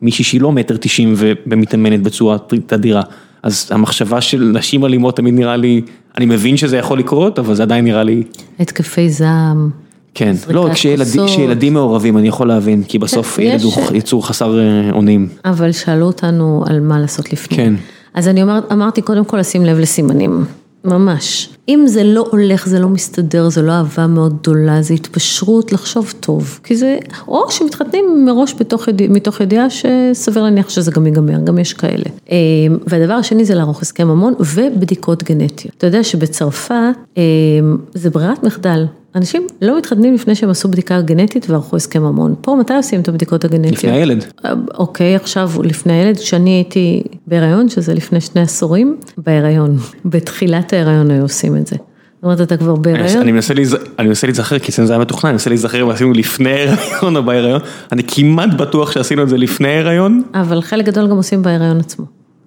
[0.02, 3.02] מישהי שהיא לא מטר תשעים ומתאמנת בצורה תדירה.
[3.44, 5.82] אז המחשבה של נשים אלימות תמיד נראה לי,
[6.18, 8.24] אני מבין שזה יכול לקרות, אבל זה עדיין נראה לי,
[8.60, 9.70] התקפי זעם.
[10.16, 11.26] כן, לא, כשילדים.
[11.26, 15.28] כשילדים מעורבים אני יכול להבין, כי בסוף כן, ילד יש- הוא יצור חסר אה, אונים.
[15.46, 17.58] אבל שאלו אותנו על מה לעשות לפני.
[17.58, 17.74] כן.
[18.14, 20.46] אז אני אומרת, אמרתי קודם כל לשים לב לסימנים,
[20.86, 21.50] ממש.
[21.70, 26.14] אם זה לא הולך, זה לא מסתדר, זה לא אהבה מאוד גדולה, זה התפשרות, לחשוב
[26.20, 26.60] טוב.
[26.64, 31.74] כי זה, או שמתחתנים מראש בתוך מתוך ידיעה שסביר להניח שזה גם ייגמר, גם יש
[31.74, 32.04] כאלה.
[32.32, 32.38] אה,
[32.88, 35.76] והדבר השני זה לערוך הסכם ממון ובדיקות גנטיות.
[35.78, 36.76] אתה יודע שבצרפת
[37.18, 37.24] אה,
[37.94, 38.86] זה ברירת מחדל.
[39.16, 42.36] אנשים לא מתחתנים לפני שהם עשו בדיקה גנטית וערכו הסכם ממון.
[42.42, 43.78] פה מתי עושים את הבדיקות הגנטיות?
[43.78, 44.26] לפני הילד.
[44.78, 47.04] אוקיי, עכשיו לפני הילד, כשאני הייתי
[47.34, 51.76] בהיריון, שזה לפני שני עשורים, בהיריון, בתחילת ההיריון היו עושים את זה.
[51.76, 53.32] זאת אומרת, אתה כבר בהיריון, אני
[54.08, 57.24] מנסה להיזכר, כי אצלנו זה היה מתוכנן, אני מנסה להיזכר אם עשינו לפני הריון או
[57.24, 57.62] בהיריון,
[57.92, 62.06] אני כמעט בטוח שעשינו את זה לפני הריון, אבל חלק גדול גם עושים בהיריון עצמו.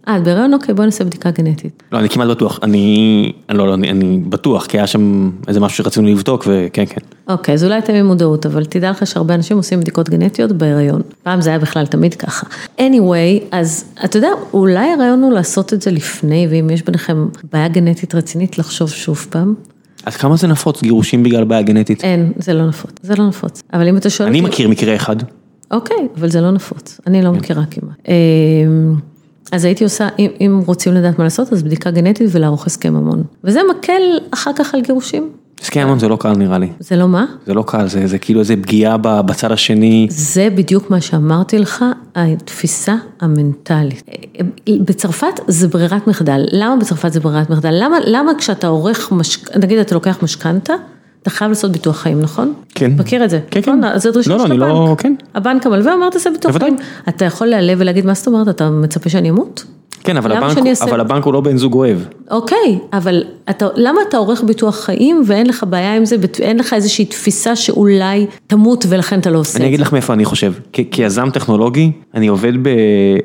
[0.09, 0.55] אה, את בהיריון?
[0.55, 1.83] אוקיי, בוא נעשה בדיקה גנטית.
[1.93, 5.85] לא, אני כמעט בטוח, אני, לא, לא, אני, אני בטוח, כי היה שם איזה משהו
[5.85, 7.01] שרצינו לבדוק, וכן, כן.
[7.29, 11.03] אוקיי, אז אולי אתם עם מודעות, אבל תדע לך שהרבה אנשים עושים בדיקות גנטיות בהיריון.
[11.23, 12.47] פעם זה היה בכלל תמיד ככה.
[12.79, 17.69] anyway, אז אתה יודע, אולי הרעיון הוא לעשות את זה לפני, ואם יש ביניכם בעיה
[17.69, 19.55] גנטית רצינית, לחשוב שוב פעם.
[20.05, 22.05] אז כמה זה נפוץ, גירושים בגלל בעיה גנטית?
[22.05, 23.63] אין, זה לא נפוץ, זה לא נפוץ.
[23.73, 25.17] אבל אם אתה שואל אני מכיר מקרה אחד,
[25.71, 28.09] אוקיי, אבל זה לא נפוץ, אני לא מכירה כמעט.
[29.53, 33.23] אז הייתי עושה, אם, אם רוצים לדעת מה לעשות, אז בדיקה גנטית ולערוך הסכם ממון.
[33.45, 35.31] וזה מקל אחר כך על גירושים.
[35.63, 37.27] הסכם המון זה לא קל נראה לי, זה לא מה?
[37.47, 41.85] זה לא קל, זה, זה כאילו איזה פגיעה בצד השני, זה בדיוק מה שאמרתי לך,
[42.15, 44.03] התפיסה המנטלית.
[44.69, 46.45] בצרפת זה ברירת מחדל.
[46.53, 47.71] למה בצרפת זה ברירת מחדל?
[47.73, 49.45] למה, למה כשאתה עורך, מש...
[49.63, 50.75] נגיד אתה לוקח משכנתה,
[51.27, 52.53] אתה חייב לעשות ביטוח חיים, נכון?
[52.75, 52.93] כן.
[52.99, 53.41] מכיר את זה?
[53.51, 53.81] כן, נכון?
[53.83, 53.89] כן.
[53.89, 54.73] אז זה דרישה לא, לא, של אני הבנק.
[54.75, 55.15] לא- כן.
[55.35, 56.57] הבנק המלווה אומר, תעשה ביטוח.
[56.57, 56.77] חיים.
[57.09, 59.65] אתה יכול להיעלב ולהגיד, מה זאת אומרת, אתה מצפה שאני אמות?
[60.05, 61.99] כן, אבל הבנק, אבל הבנק הוא לא בן זוג אוהב,
[62.31, 66.73] אוקיי, אבל אתה, למה אתה עורך ביטוח חיים ואין לך בעיה עם זה, אין לך
[66.73, 70.53] איזושהי תפיסה שאולי תמות ולכן אתה לא עושה אני את אגיד לך מאיפה אני חושב,
[70.73, 72.69] כ- כיזם טכנולוגי, אני עובד ב-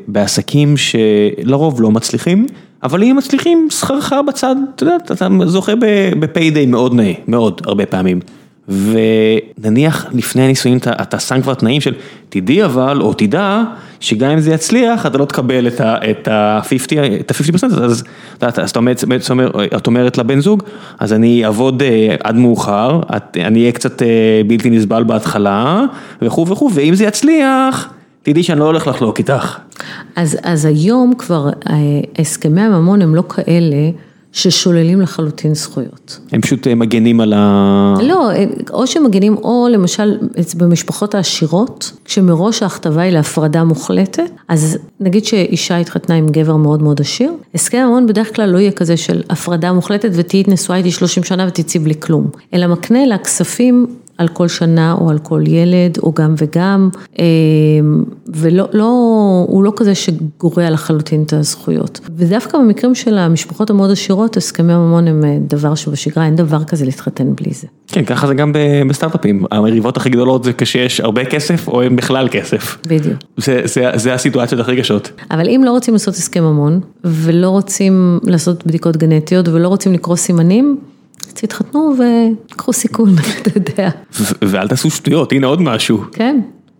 [0.08, 2.46] בעסקים שלרוב לא מצליחים,
[2.84, 5.14] אבל אם מצליחים, שכרך בצד, אתה יודע, אתה
[5.46, 5.72] זוכה
[6.20, 8.20] בפיידיי מאוד נאה, מאוד, הרבה פעמים.
[8.70, 11.94] ונניח לפני הניסויים אתה, אתה שם כבר תנאים של
[12.30, 13.62] תדעי אבל, או תדע,
[14.00, 18.04] שגם אם זה יצליח, אתה לא תקבל את ה-50, את ה-50, את ה-50%, אז
[18.38, 19.04] אתה- אומרת-
[19.78, 20.64] את אומרת- לבן זוג,
[21.00, 23.00] אז אני אעבוד אה, עד מאוחר,
[23.36, 24.08] אני אהיה קצת אה,
[24.48, 25.84] בלתי נסבל בהתחלה,
[26.22, 27.90] וכו' וכו', ואם זה יצליח,
[28.24, 29.58] תדעי שאני לא הולך לחלוק איתך.
[30.16, 31.76] אז, אז היום כבר אה,
[32.20, 33.90] הסכמי הממון הם לא כאלה
[34.32, 36.20] ששוללים לחלוטין זכויות.
[36.32, 37.96] הם פשוט אה, מגנים על ה...
[38.02, 38.30] לא,
[38.74, 40.18] או שמגנים, או למשל
[40.58, 47.02] במשפחות העשירות, כשמראש ההכתבה היא להפרדה מוחלטת, אז נגיד שאישה התחתנה עם גבר מאוד מאוד
[47.02, 51.24] עשיר, הסכם ממון בדרך כלל לא יהיה כזה של הפרדה מוחלטת ותהיי נשואה איתי 30
[51.24, 53.86] שנה ותצאי בלי כלום, אלא מקנה לה כספים
[54.22, 56.90] על כל שנה או על כל ילד, או גם וגם,
[57.20, 58.86] אמ, ולא, לא,
[59.48, 62.00] הוא לא כזה שגורע לחלוטין את הזכויות.
[62.16, 66.86] ודווקא במקרים של המשפחות המאוד עשירות, הסכמי ממון הם אה, דבר שבשגרה, אין דבר כזה
[66.86, 67.68] להתחתן בלי זה.
[67.88, 68.54] כן, ככה זה גם
[68.88, 72.78] בסטארט-אפים, המריבות הכי גדולות זה כשיש הרבה כסף או אין בכלל כסף.
[72.88, 73.18] בדיוק.
[73.38, 75.12] זה, זה, זה הסיטואציות הכי קשות.
[75.32, 80.16] אבל אם לא רוצים לעשות הסכם ממון, ולא רוצים לעשות בדיקות גנטיות, ולא רוצים לקרוא
[80.16, 80.78] סימנים,
[81.34, 81.96] תתחתנו
[82.52, 83.90] וקחו סיכון, אתה יודע.
[84.42, 86.04] ואל תעשו שטויות, הנה עוד משהו.
[86.12, 86.40] כן.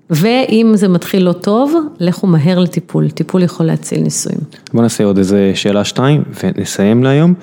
[0.10, 4.40] ואם זה מתחיל לא טוב, לכו מהר לטיפול, טיפול יכול להציל נישואים.
[4.74, 7.34] בוא נעשה עוד איזה שאלה שתיים ונסיים להיום.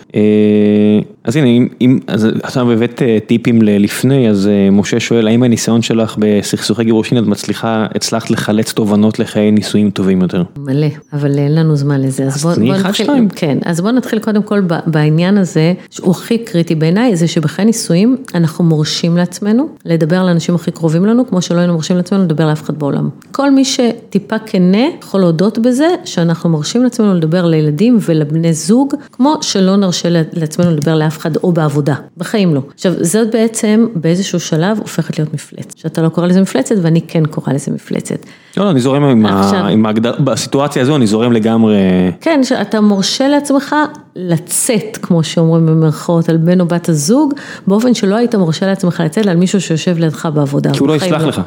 [1.29, 5.43] אז הנה, אם, אם אז עכשיו הבאת אה, טיפים ללפני, אז אה, משה שואל, האם
[5.43, 10.43] הניסיון שלך בסכסוכי גירושין את מצליחה, הצלחת לחלץ תובנות לחיי נישואים טובים יותר?
[10.59, 12.25] מלא, אבל אין לנו זמן לזה.
[12.25, 13.29] אז בוא, בוא נתחיל, שתיים.
[13.29, 18.17] כן, אז בוא נתחיל קודם כל בעניין הזה, שהוא הכי קריטי בעיניי, זה שבחיי נישואים
[18.35, 22.63] אנחנו מורשים לעצמנו לדבר לאנשים הכי קרובים לנו, כמו שלא היינו מורשים לעצמנו לדבר לאף
[22.63, 23.09] אחד בעולם.
[23.33, 29.37] כל מי שטיפה כנה יכול להודות בזה, שאנחנו מרשים לעצמנו לדבר לילדים ולבני זוג, כמו
[29.41, 32.61] שלא נרשה לעצמנו לדבר לאף אחד או בעבודה, בחיים לא.
[32.75, 37.25] עכשיו, זאת בעצם באיזשהו שלב הופכת להיות מפלצת, שאתה לא קורא לזה מפלצת ואני כן
[37.25, 38.27] קורא לזה מפלצת.
[38.57, 41.77] לא, לא, אני זורם עם, עכשיו, ה, עם ההגדר, בסיטואציה הזו אני זורם לגמרי.
[42.21, 43.75] כן, שאתה מורשה לעצמך
[44.17, 47.35] לצאת, כמו שאומרים במרכאות, על בן או בת הזוג,
[47.67, 50.73] באופן שלא היית מורשה לעצמך לצאת על מישהו שיושב לידך בעבודה.
[50.73, 51.29] כי הוא לא יסלח לא.
[51.29, 51.41] לך.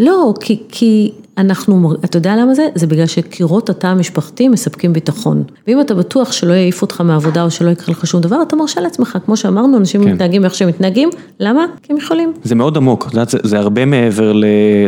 [0.00, 2.68] לא, כי, כי אנחנו, אתה יודע למה זה?
[2.74, 5.42] זה בגלל שקירות התא המשפחתי מספקים ביטחון.
[5.66, 8.80] ואם אתה בטוח שלא יעיפו אותך מהעבודה או שלא יקרה לך שום דבר, אתה מרשה
[8.80, 10.12] לעצמך, כמו שאמרנו, אנשים כן.
[10.12, 11.64] מתנהגים איך שהם מתנהגים, למה?
[11.82, 12.32] כי הם יכולים.
[12.44, 14.32] זה מאוד עמוק, זה, זה הרבה מעבר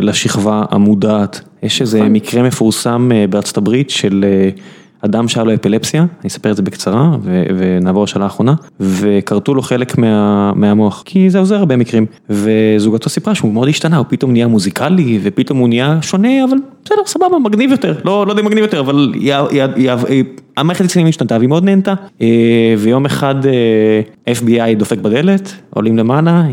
[0.01, 1.41] לשכבה המודעת.
[1.63, 2.11] יש איזה נכון.
[2.11, 4.25] מקרה מפורסם אה, בארצות הברית של...
[5.03, 7.11] אה, אדם שהיה לו אפילפסיה, אני אספר את זה בקצרה
[7.57, 13.35] ונעבור לשאלה האחרונה, וכרתו לו חלק מה, מהמוח, כי זה עוזר הרבה מקרים, וזוגתו סיפרה
[13.35, 17.71] שהוא מאוד השתנה, הוא פתאום נהיה מוזיקלי, ופתאום הוא נהיה שונה, אבל בסדר, סבבה, מגניב
[17.71, 19.13] יותר, לא, לא יודע מגניב יותר, אבל
[20.57, 26.43] המערכת אצלנו השתנתה והיא מאוד נהנתה, אה, ויום אחד אה, FBI דופק בדלת, עולים למעלה,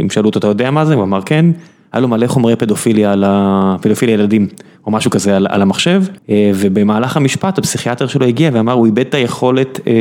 [0.00, 0.94] הם שאלו אותו, אתה יודע מה זה?
[0.94, 1.46] הוא אמר כן.
[1.92, 4.46] היה לו מלא חומרי פדופיליה על הפדופיליה ילדים,
[4.86, 8.98] או משהו כזה על, על המחשב, אה, ובמהלך המשפט הפסיכיאטר שלו הגיע ואמר, הוא איבד
[8.98, 9.92] את היכולת אה,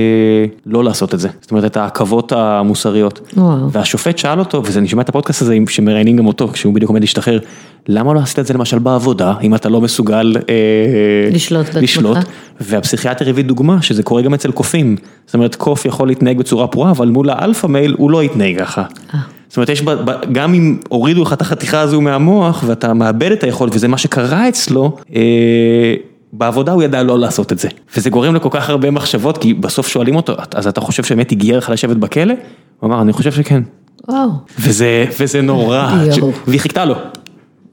[0.65, 3.31] לא לעשות את זה, זאת אומרת את העכבות המוסריות.
[3.37, 3.71] וואו.
[3.71, 7.39] והשופט שאל אותו, וזה נשמע את הפודקאסט הזה שמראיינים גם אותו, כשהוא בדיוק עומד להשתחרר,
[7.87, 12.17] למה לא עשית את זה למשל בעבודה, אם אתה לא מסוגל אה, לשלוט, לשלוט,
[12.61, 14.95] והפסיכיאטר הביא דוגמה שזה קורה גם אצל קופים,
[15.25, 18.59] זאת אומרת קוף יכול להתנהג בצורה פרועה, אבל מול ה alpha male הוא לא יתנהג
[18.59, 18.83] ככה.
[19.13, 19.36] אה.
[19.47, 23.31] זאת אומרת, יש ב, ב, גם אם הורידו לך את החתיכה הזו מהמוח ואתה מאבד
[23.31, 25.95] את היכולת וזה מה שקרה אצלו, אה,
[26.33, 27.67] בעבודה הוא ידע לא לעשות את זה.
[27.95, 31.57] וזה גורם לכל כך הרבה מחשבות, כי בסוף שואלים אותו, אז אתה חושב שבאמת הגיע
[31.57, 32.33] לך לשבת בכלא?
[32.79, 33.63] הוא אמר, אני חושב שכן.
[34.07, 34.29] וואו.
[34.59, 36.19] וזה, וזה נורא, ש...
[36.47, 36.95] והיא חיכתה לו.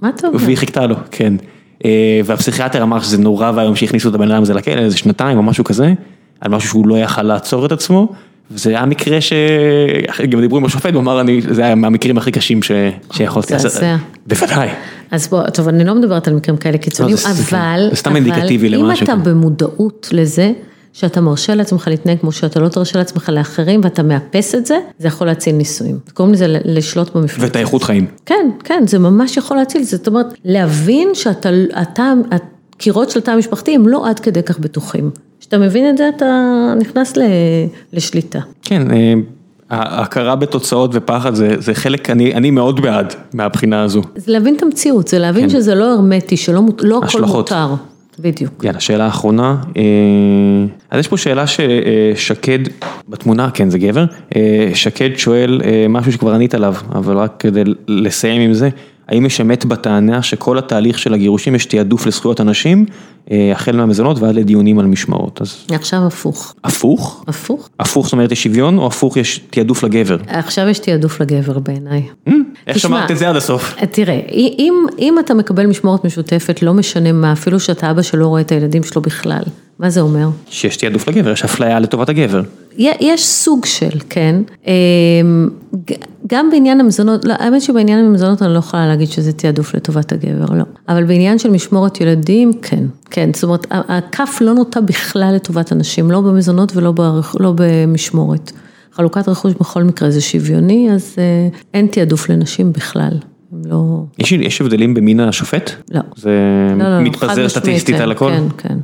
[0.01, 0.39] מה אתה אומר?
[0.45, 1.35] והיא חיכתה לו, כן.
[1.85, 5.43] אה, והפסיכיאטר אמר שזה נורא ואיום שהכניסו את הבן אדם הזה לכלא, איזה שנתיים או
[5.43, 5.93] משהו כזה,
[6.41, 8.13] על משהו שהוא לא יכל לעצור את עצמו.
[8.51, 12.63] וזה היה מקרה שגם דיברו עם השופט, הוא אמר, אני, זה היה מהמקרים הכי קשים
[12.63, 12.71] ש...
[13.13, 13.83] שיכולתי לעשות.
[14.27, 14.69] בוודאי.
[15.11, 18.69] אז בוא, טוב, אני לא מדברת על מקרים כאלה קיצוניים, לא, אבל, זה סתם אינדיקטיבי
[18.69, 19.03] למה ש...
[19.03, 20.53] אם אתה במודעות לזה,
[20.93, 25.09] שאתה מרשה לעצמך להתנהג כמו שאתה לא תרשה לעצמך לאחרים ואתה מאפס את זה, זה
[25.09, 25.99] יכול להציל נישואים.
[26.15, 27.43] קוראים לזה לשלוט במפלגת.
[27.43, 28.07] ואת האיכות חיים.
[28.27, 31.51] כן, כן, זה ממש יכול להציל, זאת אומרת, להבין שאתה,
[31.83, 32.13] אתה,
[32.77, 35.11] הקירות של תא המשפחתי הם לא עד כדי כך בטוחים.
[35.45, 36.25] כשאתה מבין את זה, אתה
[36.79, 37.13] נכנס
[37.93, 38.39] לשליטה.
[38.63, 39.15] כן, אה,
[39.71, 44.03] ההכרה בתוצאות ופחד זה, זה חלק, אני, אני מאוד בעד מהבחינה הזו.
[44.17, 45.49] זה להבין את המציאות, זה להבין כן.
[45.49, 47.75] שזה לא הרמטי, שלא לא הכל מותר.
[48.19, 48.65] בדיוק.
[48.65, 49.57] יאללה, שאלה אחרונה.
[49.77, 49.83] אה,
[50.91, 52.59] אז יש פה שאלה ששקד,
[53.09, 54.05] בתמונה, כן זה גבר,
[54.37, 58.69] אה, שקד שואל משהו שכבר ענית עליו, אבל רק כדי לסיים עם זה.
[59.09, 62.85] האם יש אמת בטענה שכל התהליך של הגירושים יש תעדוף לזכויות אנשים,
[63.31, 65.67] אה, החל מהמזונות ועד לדיונים על משמעות, אז...
[65.71, 66.55] עכשיו הפוך.
[66.65, 67.25] הפוך?
[67.29, 67.69] הפוך.
[67.81, 70.17] הפוך זאת אומרת יש שוויון או הפוך יש תעדוף לגבר?
[70.27, 72.03] עכשיו יש תעדוף לגבר בעיניי.
[72.29, 72.33] Mm,
[72.67, 73.75] איך שמעת את זה עד הסוף?
[73.83, 74.21] אה, תראה,
[74.99, 78.83] אם אתה מקבל משמורת משותפת, לא משנה מה, אפילו שאתה אבא שלא רואה את הילדים
[78.83, 79.43] שלו בכלל,
[79.79, 80.29] מה זה אומר?
[80.51, 82.43] שיש תעדוף לגבר, יש אפליה לטובת הגבר.
[82.79, 84.43] יש סוג של, כן.
[86.27, 90.55] גם בעניין המזונות, לא, האמת שבעניין המזונות אני לא יכולה להגיד שזה תעדוף לטובת הגבר,
[90.55, 90.65] לא.
[90.89, 92.85] אבל בעניין של משמורת ילדים, כן.
[93.11, 96.93] כן, זאת אומרת, הכף לא נוטה בכלל לטובת הנשים, לא במזונות ולא
[97.41, 98.53] לא במשמורת.
[98.93, 101.17] חלוקת רכוש בכל מקרה זה שוויוני, אז
[101.75, 103.19] אין תעדוף לנשים בכלל.
[103.65, 104.05] לא...
[104.19, 105.71] יש, יש הבדלים במין השופט?
[105.91, 106.01] לא.
[106.17, 106.31] זה
[106.79, 108.31] לא, לא, מתפזר סטטיסטית על הכל?
[108.31, 108.79] כן, כן.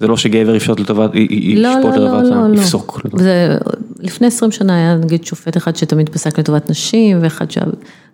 [0.00, 2.54] זה לא שגבר יפשוט לטובת, לא, ישפוט לא, לטובת, לא, לא, לא.
[2.54, 3.00] יפסוק.
[4.00, 7.58] לפני 20 שנה היה נגיד שופט אחד שתמיד פסק לטובת נשים ואחד ש...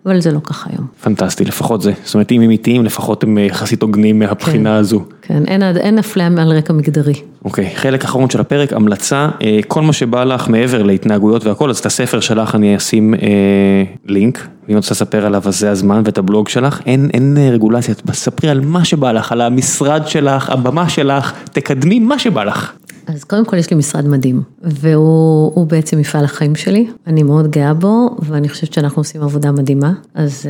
[0.05, 0.87] אבל זה לא ככה היום.
[1.03, 1.91] פנטסטי, לפחות זה.
[2.03, 5.03] זאת אומרת, אם הם איטיים, לפחות הם יחסית הוגנים מהבחינה הזו.
[5.21, 7.13] כן, אין, אין אפליה על רקע מגדרי.
[7.45, 11.77] אוקיי, חלק אחרון של הפרק, המלצה, אה, כל מה שבא לך מעבר להתנהגויות והכל, אז
[11.77, 13.19] את הספר שלך אני אשים אה,
[14.05, 17.95] לינק, ואם רוצה לספר עליו אז זה הזמן ואת הבלוג שלך, אין, אין אה, רגולציה,
[18.13, 22.73] ספרי על מה שבא לך, על המשרד שלך, הבמה שלך, תקדמי מה שבא לך.
[23.07, 27.73] אז קודם כל יש לי משרד מדהים, והוא בעצם מפעל החיים שלי, אני מאוד גאה
[27.73, 30.45] בו, ואני חושבת שאנחנו עושים עבודה מדהימה, אז...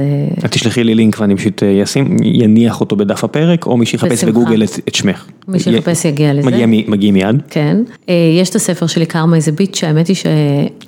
[0.46, 4.64] את תשלחי לי לינק ואני פשוט אשים, יניח אותו בדף הפרק, או מי שיחפש בגוגל
[4.64, 5.26] את, את שמך.
[5.48, 6.50] מי שיחפש יגיע לזה.
[6.50, 7.42] מגיע, מגיע מיד.
[7.50, 7.78] כן,
[8.40, 10.26] יש את הספר שלי, קרמה איזה ביט, שהאמת היא ש...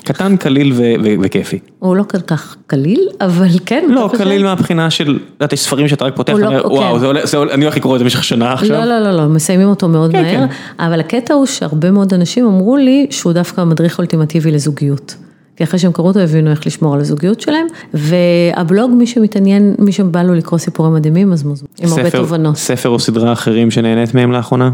[0.04, 1.60] קטן, קליל ו- ו- וכיפי.
[1.86, 3.86] הוא לא כל כך קליל, אבל כן.
[3.90, 6.94] לא, קליל מהבחינה של, את יודעת, יש ספרים שאתה רק פותח, הוא לא- ואומר, וואו,
[6.94, 7.00] כן.
[7.00, 8.70] זה עולה- זה עולה- אני הולך לקרוא את זה במשך שנה עכשיו.
[8.78, 10.46] לא, לא, לא, לא, מסיימים אותו מאוד כן, מהר,
[10.80, 15.16] אבל הקטע הוא שהרבה מאוד אנשים אמרו לי שהוא דווקא המדריך האולטימטיבי לזוגיות.
[15.58, 19.92] כי אחרי שהם קראו אותו הבינו איך לשמור על הזוגיות שלהם, והבלוג מי שמתעניין, מי
[19.92, 22.56] שבא לו לקרוא סיפורים מדהימים, אז מוזמן, עם הרבה תובנות.
[22.56, 24.72] ספר או סדרה אחרים שנהנית מהם לאחרונה?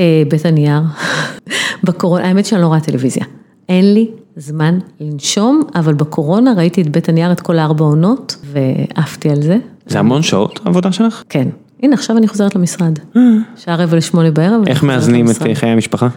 [0.00, 0.80] אה, בית הנייר,
[1.84, 3.24] בקורונה, האמת שאני לא רואה טלוויזיה,
[3.68, 9.30] אין לי זמן לנשום, אבל בקורונה ראיתי את בית הנייר, את כל הארבע עונות, ועפתי
[9.30, 9.58] על זה.
[9.86, 11.22] זה המון שעות העבודה שלך?
[11.28, 11.48] כן,
[11.82, 12.98] הנה עכשיו אני חוזרת למשרד,
[13.56, 14.68] שעה רבע לשמונה בערב.
[14.68, 15.42] איך מאזנים את.
[15.46, 16.08] אה, חיי המשפחה?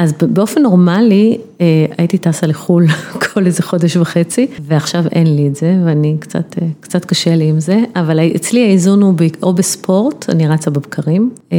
[0.00, 1.66] אז באופן נורמלי אה,
[1.98, 2.86] הייתי טסה לחו"ל
[3.32, 7.48] כל איזה חודש וחצי, ועכשיו אין לי את זה, ואני קצת, אה, קצת קשה לי
[7.48, 11.58] עם זה, אבל אצלי האיזון הוא ב- או בספורט, אני רצה בבקרים, אה,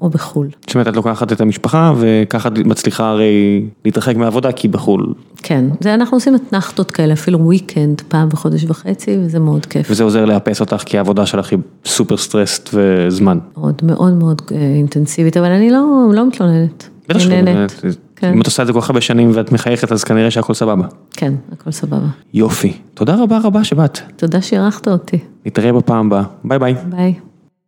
[0.00, 0.48] או בחו"ל.
[0.60, 5.14] זאת אומרת, את לוקחת את המשפחה וככה את מצליחה הרי להתרחק מהעבודה כי בחו"ל.
[5.42, 9.86] כן, זה אנחנו עושים אתנחתות כאלה, אפילו weekend פעם בחודש וחצי, וזה מאוד כיף.
[9.90, 13.38] וזה עוזר לאפס אותך כי העבודה שלך היא סופר סטרסט וזמן.
[13.56, 16.88] מאוד מאוד מאוד אינטנסיבית, אבל אני לא, לא מתלוננת.
[17.08, 17.34] בטח שלא.
[18.16, 18.32] כן.
[18.32, 20.86] אם את עושה את זה כל כך הרבה שנים ואת מחייכת אז כנראה שהכל סבבה.
[21.10, 22.06] כן, הכל סבבה.
[22.34, 22.72] יופי.
[22.94, 23.98] תודה רבה רבה שבאת.
[24.16, 25.18] תודה שאירחת אותי.
[25.46, 26.22] נתראה בפעם הבאה.
[26.44, 26.74] ביי ביי.
[26.90, 27.14] ביי.